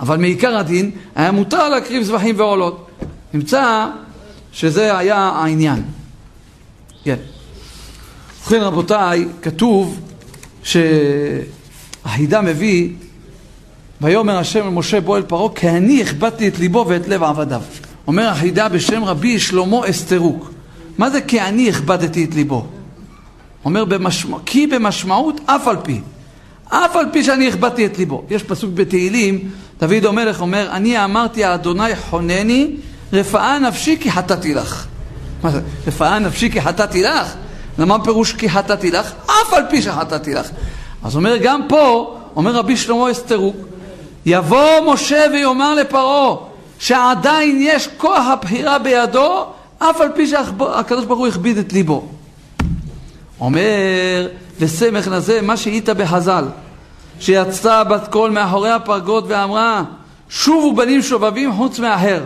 אבל 0.00 0.16
מעיקר 0.16 0.56
הדין, 0.56 0.90
היה 1.14 1.32
מותר 1.32 1.68
להקריב 1.68 2.02
זבחים 2.02 2.34
ועולות. 2.38 2.90
נמצא 3.34 3.86
שזה 4.52 4.98
היה 4.98 5.16
העניין. 5.16 5.82
כן. 7.04 7.16
ובכן 8.40 8.60
רבותיי, 8.60 9.28
כתוב 9.42 10.00
שהחידה 10.62 12.40
מביא 12.40 12.90
ויאמר 14.00 14.38
השם 14.38 14.64
אל 14.64 14.70
משה 14.70 15.00
בוא 15.00 15.16
אל 15.16 15.22
פרעה 15.22 15.54
כי 15.54 15.68
אני 15.68 16.02
הכבדתי 16.02 16.48
את 16.48 16.58
ליבו 16.58 16.84
ואת 16.88 17.08
לב 17.08 17.22
עבדיו. 17.22 17.62
אומר 18.06 18.28
החידה 18.28 18.68
בשם 18.68 19.04
רבי 19.04 19.38
שלמה 19.38 19.90
אסתרוק. 19.90 20.52
מה 20.98 21.10
זה 21.10 21.20
כי 21.20 21.40
אני 21.40 21.68
הכבדתי 21.68 22.24
את 22.24 22.34
ליבו? 22.34 22.66
אומר 23.64 23.84
במשמע... 23.84 24.36
כי 24.46 24.66
במשמעות 24.66 25.40
אף 25.46 25.68
על 25.68 25.76
פי. 25.82 26.00
אף 26.68 26.96
על 26.96 27.06
פי 27.12 27.24
שאני 27.24 27.48
הכבדתי 27.48 27.86
את 27.86 27.98
ליבו. 27.98 28.24
יש 28.30 28.42
פסוק 28.42 28.70
בתהילים, 28.74 29.50
דוד 29.80 30.06
המלך 30.06 30.40
אומר, 30.40 30.68
אני 30.72 31.04
אמרתי 31.04 31.54
אדוני 31.54 31.96
חונני, 31.96 32.76
רפאה 33.12 33.58
נפשי 33.58 33.96
כי 34.00 34.10
חטאתי 34.10 34.54
לך. 34.54 34.86
מה 35.42 35.50
זה? 35.50 35.60
רפאה 35.86 36.18
נפשי 36.18 36.50
כי 36.50 36.60
חטאתי 36.60 37.02
לך? 37.02 37.34
למה 37.78 38.04
פירוש 38.04 38.32
כי 38.32 38.50
חטאתי 38.50 38.90
לך? 38.90 39.12
אף 39.26 39.52
על 39.52 39.62
פי 39.70 39.82
שחטאתי 39.82 40.34
לך. 40.34 40.46
אז 41.02 41.16
אומר 41.16 41.36
גם 41.36 41.60
פה, 41.68 42.16
אומר 42.36 42.54
רבי 42.54 42.76
שלמה 42.76 43.10
אסתרוק, 43.10 43.56
יבוא 44.30 44.92
משה 44.92 45.24
ויאמר 45.32 45.74
לפרעה 45.74 46.36
שעדיין 46.78 47.58
יש 47.60 47.88
כוח 47.96 48.26
הבחירה 48.26 48.78
בידו, 48.78 49.46
אף 49.78 50.00
על 50.00 50.08
פי 50.14 50.26
שהקדוש 50.26 51.04
ברוך 51.04 51.18
הוא 51.18 51.26
הכביד 51.26 51.58
את 51.58 51.72
ליבו. 51.72 52.08
אומר 53.40 54.28
וסמך 54.60 55.08
לזה 55.08 55.42
מה 55.42 55.56
שהיית 55.56 55.88
בחז"ל, 55.88 56.44
שיצאה 57.20 57.84
בת 57.84 58.08
קול 58.08 58.30
מאחורי 58.30 58.70
הפרגוד 58.70 59.24
ואמרה 59.28 59.82
שובו 60.30 60.72
בנים 60.72 61.02
שובבים 61.02 61.52
חוץ 61.52 61.78
מאחר. 61.78 62.22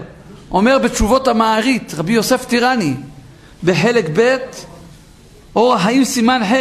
אומר 0.50 0.78
בתשובות 0.78 1.28
המערית, 1.28 1.94
רבי 1.96 2.12
יוסף 2.12 2.44
טירני, 2.44 2.94
בחלק 3.64 4.08
ב', 4.12 4.36
אור 5.56 5.74
החיים 5.74 6.04
סימן 6.04 6.40
ח', 6.44 6.54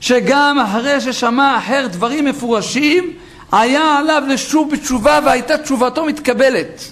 שגם 0.00 0.58
אחרי 0.64 1.00
ששמע 1.00 1.58
אחר 1.58 1.86
דברים 1.90 2.24
מפורשים, 2.24 3.12
היה 3.60 3.98
עליו 3.98 4.22
לשוב 4.28 4.70
בתשובה 4.72 5.20
והייתה 5.24 5.58
תשובתו 5.58 6.04
מתקבלת. 6.04 6.84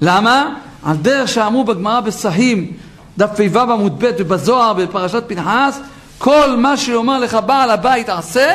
למה? 0.00 0.54
על 0.84 0.96
דרך 0.96 1.28
שאמרו 1.28 1.64
בגמרא 1.64 2.00
בסהים, 2.00 2.72
דף 3.18 3.30
פ"ו 3.36 3.58
עמוד 3.58 4.04
ב' 4.04 4.10
ובזוהר 4.18 4.72
בפרשת 4.72 5.24
פנחס, 5.26 5.80
כל 6.18 6.56
מה 6.56 6.76
שיאמר 6.76 7.18
לך 7.18 7.38
בעל 7.46 7.70
הבית 7.70 8.08
עשה, 8.08 8.52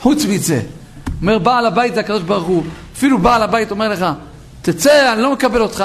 חוץ 0.00 0.24
מזה. 0.24 0.60
אומר 1.20 1.38
בעל 1.38 1.66
הבית 1.66 1.94
זה 1.94 2.00
הקדוש 2.00 2.22
ברוך 2.22 2.46
הוא. 2.46 2.62
אפילו 2.96 3.18
בעל 3.18 3.42
הבית 3.42 3.70
אומר 3.70 3.88
לך, 3.88 4.06
תצא, 4.62 5.12
אני 5.12 5.22
לא 5.22 5.32
מקבל 5.32 5.60
אותך. 5.60 5.84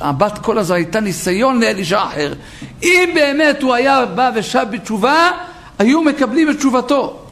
הבת 0.00 0.38
קול 0.38 0.58
הזו 0.58 0.74
הייתה 0.74 1.00
ניסיון 1.00 1.60
לאלישע 1.60 2.02
אחר. 2.04 2.34
אם 2.82 3.10
באמת 3.14 3.62
הוא 3.62 3.74
היה 3.74 4.06
בא 4.06 4.30
ושב 4.34 4.66
בתשובה, 4.70 5.30
היו 5.78 6.02
מקבלים 6.02 6.50
את 6.50 6.56
תשובתו. 6.56 7.29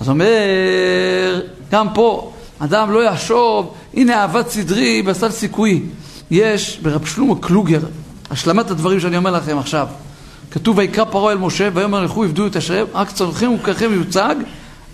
אז 0.00 0.08
אומר, 0.08 1.40
גם 1.70 1.86
פה, 1.94 2.32
אדם 2.58 2.90
לא 2.90 3.04
יחשוב, 3.04 3.74
הנה 3.94 4.14
אהבת 4.20 4.48
סדרי 4.48 5.02
בסל 5.02 5.30
סיכוי. 5.30 5.82
יש 6.30 6.78
ברב 6.82 7.06
שלמה 7.06 7.34
קלוגר, 7.40 7.80
השלמת 8.30 8.70
הדברים 8.70 9.00
שאני 9.00 9.16
אומר 9.16 9.30
לכם 9.30 9.58
עכשיו. 9.58 9.86
כתוב 10.50 10.78
ויקרא 10.78 11.04
פרעה 11.04 11.32
אל 11.32 11.38
משה 11.38 11.68
ויאמר 11.74 12.04
לכו 12.04 12.24
עבדו 12.24 12.46
את 12.46 12.56
אשריהם 12.56 12.86
רק 12.94 13.10
צורכם 13.10 13.52
ובקרכם 13.52 13.92
יוצג 13.92 14.34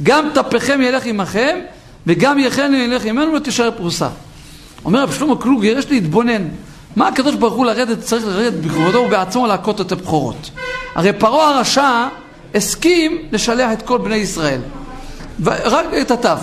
גם 0.02 0.28
טפכם 0.34 0.80
ילך 0.82 1.06
עמכם 1.06 1.58
וגם 2.06 2.38
יחנו 2.38 2.76
ילך 2.76 3.04
עמנו 3.04 3.34
ותישאר 3.34 3.70
פרוסה. 3.76 4.08
אומר 4.84 5.02
רב 5.02 5.12
שלמה 5.12 5.36
קלוגר 5.36 5.78
יש 5.78 5.90
להתבונן 5.90 6.48
מה 6.96 7.08
הקדוש 7.08 7.34
ברוך 7.34 7.54
הוא 7.54 7.66
לרדת 7.66 8.00
צריך 8.00 8.26
לרדת 8.26 8.52
בכבודו 8.52 8.98
ובעצמו 8.98 9.46
להכות 9.46 9.80
את 9.80 9.92
הבכורות. 9.92 10.50
הרי 10.94 11.12
פרעה 11.12 11.56
הרשע 11.56 12.06
הסכים 12.54 13.18
לשלח 13.32 13.72
את 13.72 13.82
כל 13.82 13.98
בני 13.98 14.16
ישראל 14.16 14.60
רק 15.46 15.86
את 16.00 16.10
הטף 16.10 16.38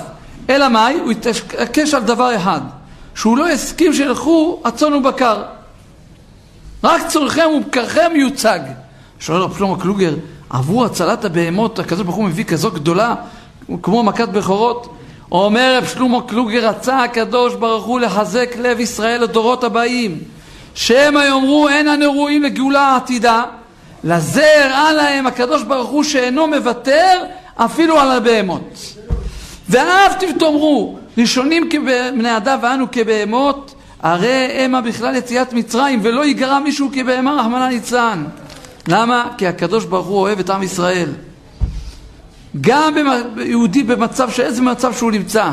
אלא 0.50 0.68
מאי? 0.68 1.00
הוא 1.04 1.12
התעקש 1.12 1.94
על 1.94 2.04
דבר 2.04 2.36
אחד 2.36 2.62
שהוא 3.16 3.38
לא 3.38 3.50
הסכים 3.50 3.94
שילכו 3.94 4.62
הצאן 4.66 4.94
ובקר 4.94 5.44
רק 6.84 7.08
צורכם 7.08 7.50
ובקרכם 7.58 8.12
יוצג 8.16 8.60
שואל 9.20 9.42
רב 9.42 9.58
שלמה 9.58 9.80
קלוגר, 9.80 10.16
עבור 10.50 10.86
הצלת 10.86 11.26
הבהמות 11.26 11.80
הקדוש 11.80 12.04
ברוך 12.04 12.16
הוא 12.16 12.26
מביא 12.26 12.44
כזו 12.44 12.72
גדולה 12.72 13.16
כמו 13.82 14.04
מכת 14.04 14.30
בכורות? 14.30 14.94
אומר 15.32 15.78
רב 15.78 15.86
שלמה 15.86 16.22
קלוגר, 16.22 16.70
רצה 16.70 17.04
הקדוש 17.04 17.56
ברוך 17.56 17.86
הוא 17.86 18.00
לחזק 18.00 18.56
לב 18.60 18.80
ישראל 18.80 19.22
לדורות 19.22 19.64
הבאים 19.64 20.20
שמא 20.76 21.20
יאמרו 21.20 21.70
אין 21.70 21.88
אנו 21.88 22.12
ראויים 22.12 22.44
לגאולה 22.44 22.82
העתידה 22.82 23.44
לזר 24.04 24.70
עליהם 24.74 25.28
הקדוש 25.28 25.64
ברוך 25.64 25.90
הוא 25.90 26.04
שאינו 26.04 26.48
מוותר 26.48 27.24
אפילו 27.58 28.00
על 28.00 28.12
הבהמות 28.12 28.94
ואף 29.70 30.24
תאמרו 30.40 31.00
ראשונים 31.18 31.70
כבני 31.70 32.38
אדם 32.38 32.60
ואנו 32.62 32.86
כבהמות 32.92 33.76
הרי 34.02 34.62
המה 34.66 34.82
בכלל 34.82 35.16
יציאת 35.16 35.54
מצרים 35.54 36.00
ולא 36.04 36.26
ייגרע 36.26 36.60
מישהו 36.60 36.90
כבהמה 36.94 37.34
רחמנא 37.34 37.68
ליצלן 37.70 38.26
למה? 38.88 39.28
כי 39.38 39.48
הקדוש 39.48 39.86
ברוך 39.86 40.08
הוא 40.08 40.18
אוהב 40.18 40.40
את 40.40 40.50
עם 40.50 40.64
ישראל. 40.64 41.10
גם 42.62 42.94
יהודי 43.46 43.84
במצב, 43.84 44.30
שאיזה 44.32 44.62
מצב 44.62 44.94
שהוא 44.94 45.12
נמצא, 45.12 45.50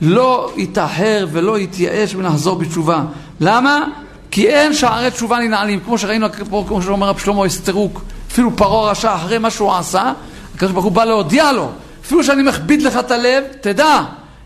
לא 0.00 0.52
יתאחר 0.56 1.26
ולא 1.32 1.58
יתייאש 1.58 2.14
מלחזור 2.14 2.58
בתשובה. 2.58 3.02
למה? 3.40 3.84
כי 4.30 4.48
אין 4.48 4.74
שערי 4.74 5.10
תשובה 5.10 5.38
ננעלים, 5.38 5.80
כמו 5.80 5.98
שראינו 5.98 6.26
פה, 6.50 6.64
כמו 6.68 6.82
שאומר 6.82 7.08
רב 7.08 7.18
שלמה 7.18 7.46
אסתרוק, 7.46 8.02
אפילו 8.32 8.56
פרעה 8.56 8.90
רשע 8.90 9.14
אחרי 9.14 9.38
מה 9.38 9.50
שהוא 9.50 9.74
עשה, 9.74 10.12
הקדוש 10.56 10.72
ברוך 10.72 10.84
הוא 10.84 10.92
בא 10.92 11.04
להודיע 11.04 11.52
לו, 11.52 11.70
אפילו 12.04 12.24
שאני 12.24 12.42
מכביד 12.42 12.82
לך 12.82 12.96
את 12.98 13.10
הלב, 13.10 13.44
תדע, 13.60 14.00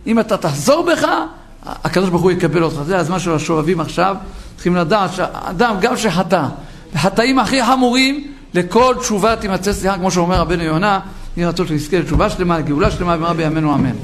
אם 0.06 0.20
אתה 0.20 0.36
תחזור 0.36 0.86
בך, 0.86 1.08
הקדוש 1.66 2.08
ברוך 2.10 2.22
הוא 2.22 2.30
יקבל 2.30 2.62
אותך. 2.62 2.76
זה 2.86 2.98
הזמן 2.98 3.18
של 3.18 3.34
השובבים 3.34 3.80
עכשיו, 3.80 4.16
צריכים 4.54 4.76
לדעת 4.76 5.14
שאדם, 5.14 5.76
גם 5.80 5.96
שחטא, 5.96 6.42
החטאים 6.94 7.38
הכי 7.38 7.64
חמורים, 7.64 8.32
לכל 8.54 8.94
תשובה 9.00 9.36
תימצא 9.36 9.72
סליחה, 9.72 9.96
כמו 9.96 10.10
שאומר 10.10 10.36
רבנו 10.36 10.62
יונה, 10.62 11.00
יהי 11.36 11.46
רצון 11.46 11.66
שנזכה 11.66 11.98
לתשובה 11.98 12.30
שלמה, 12.30 12.58
לגאולה 12.58 12.90
שלמה, 12.90 13.16
במהרה 13.16 13.34
בימינו 13.34 13.74
אמן. 13.74 13.94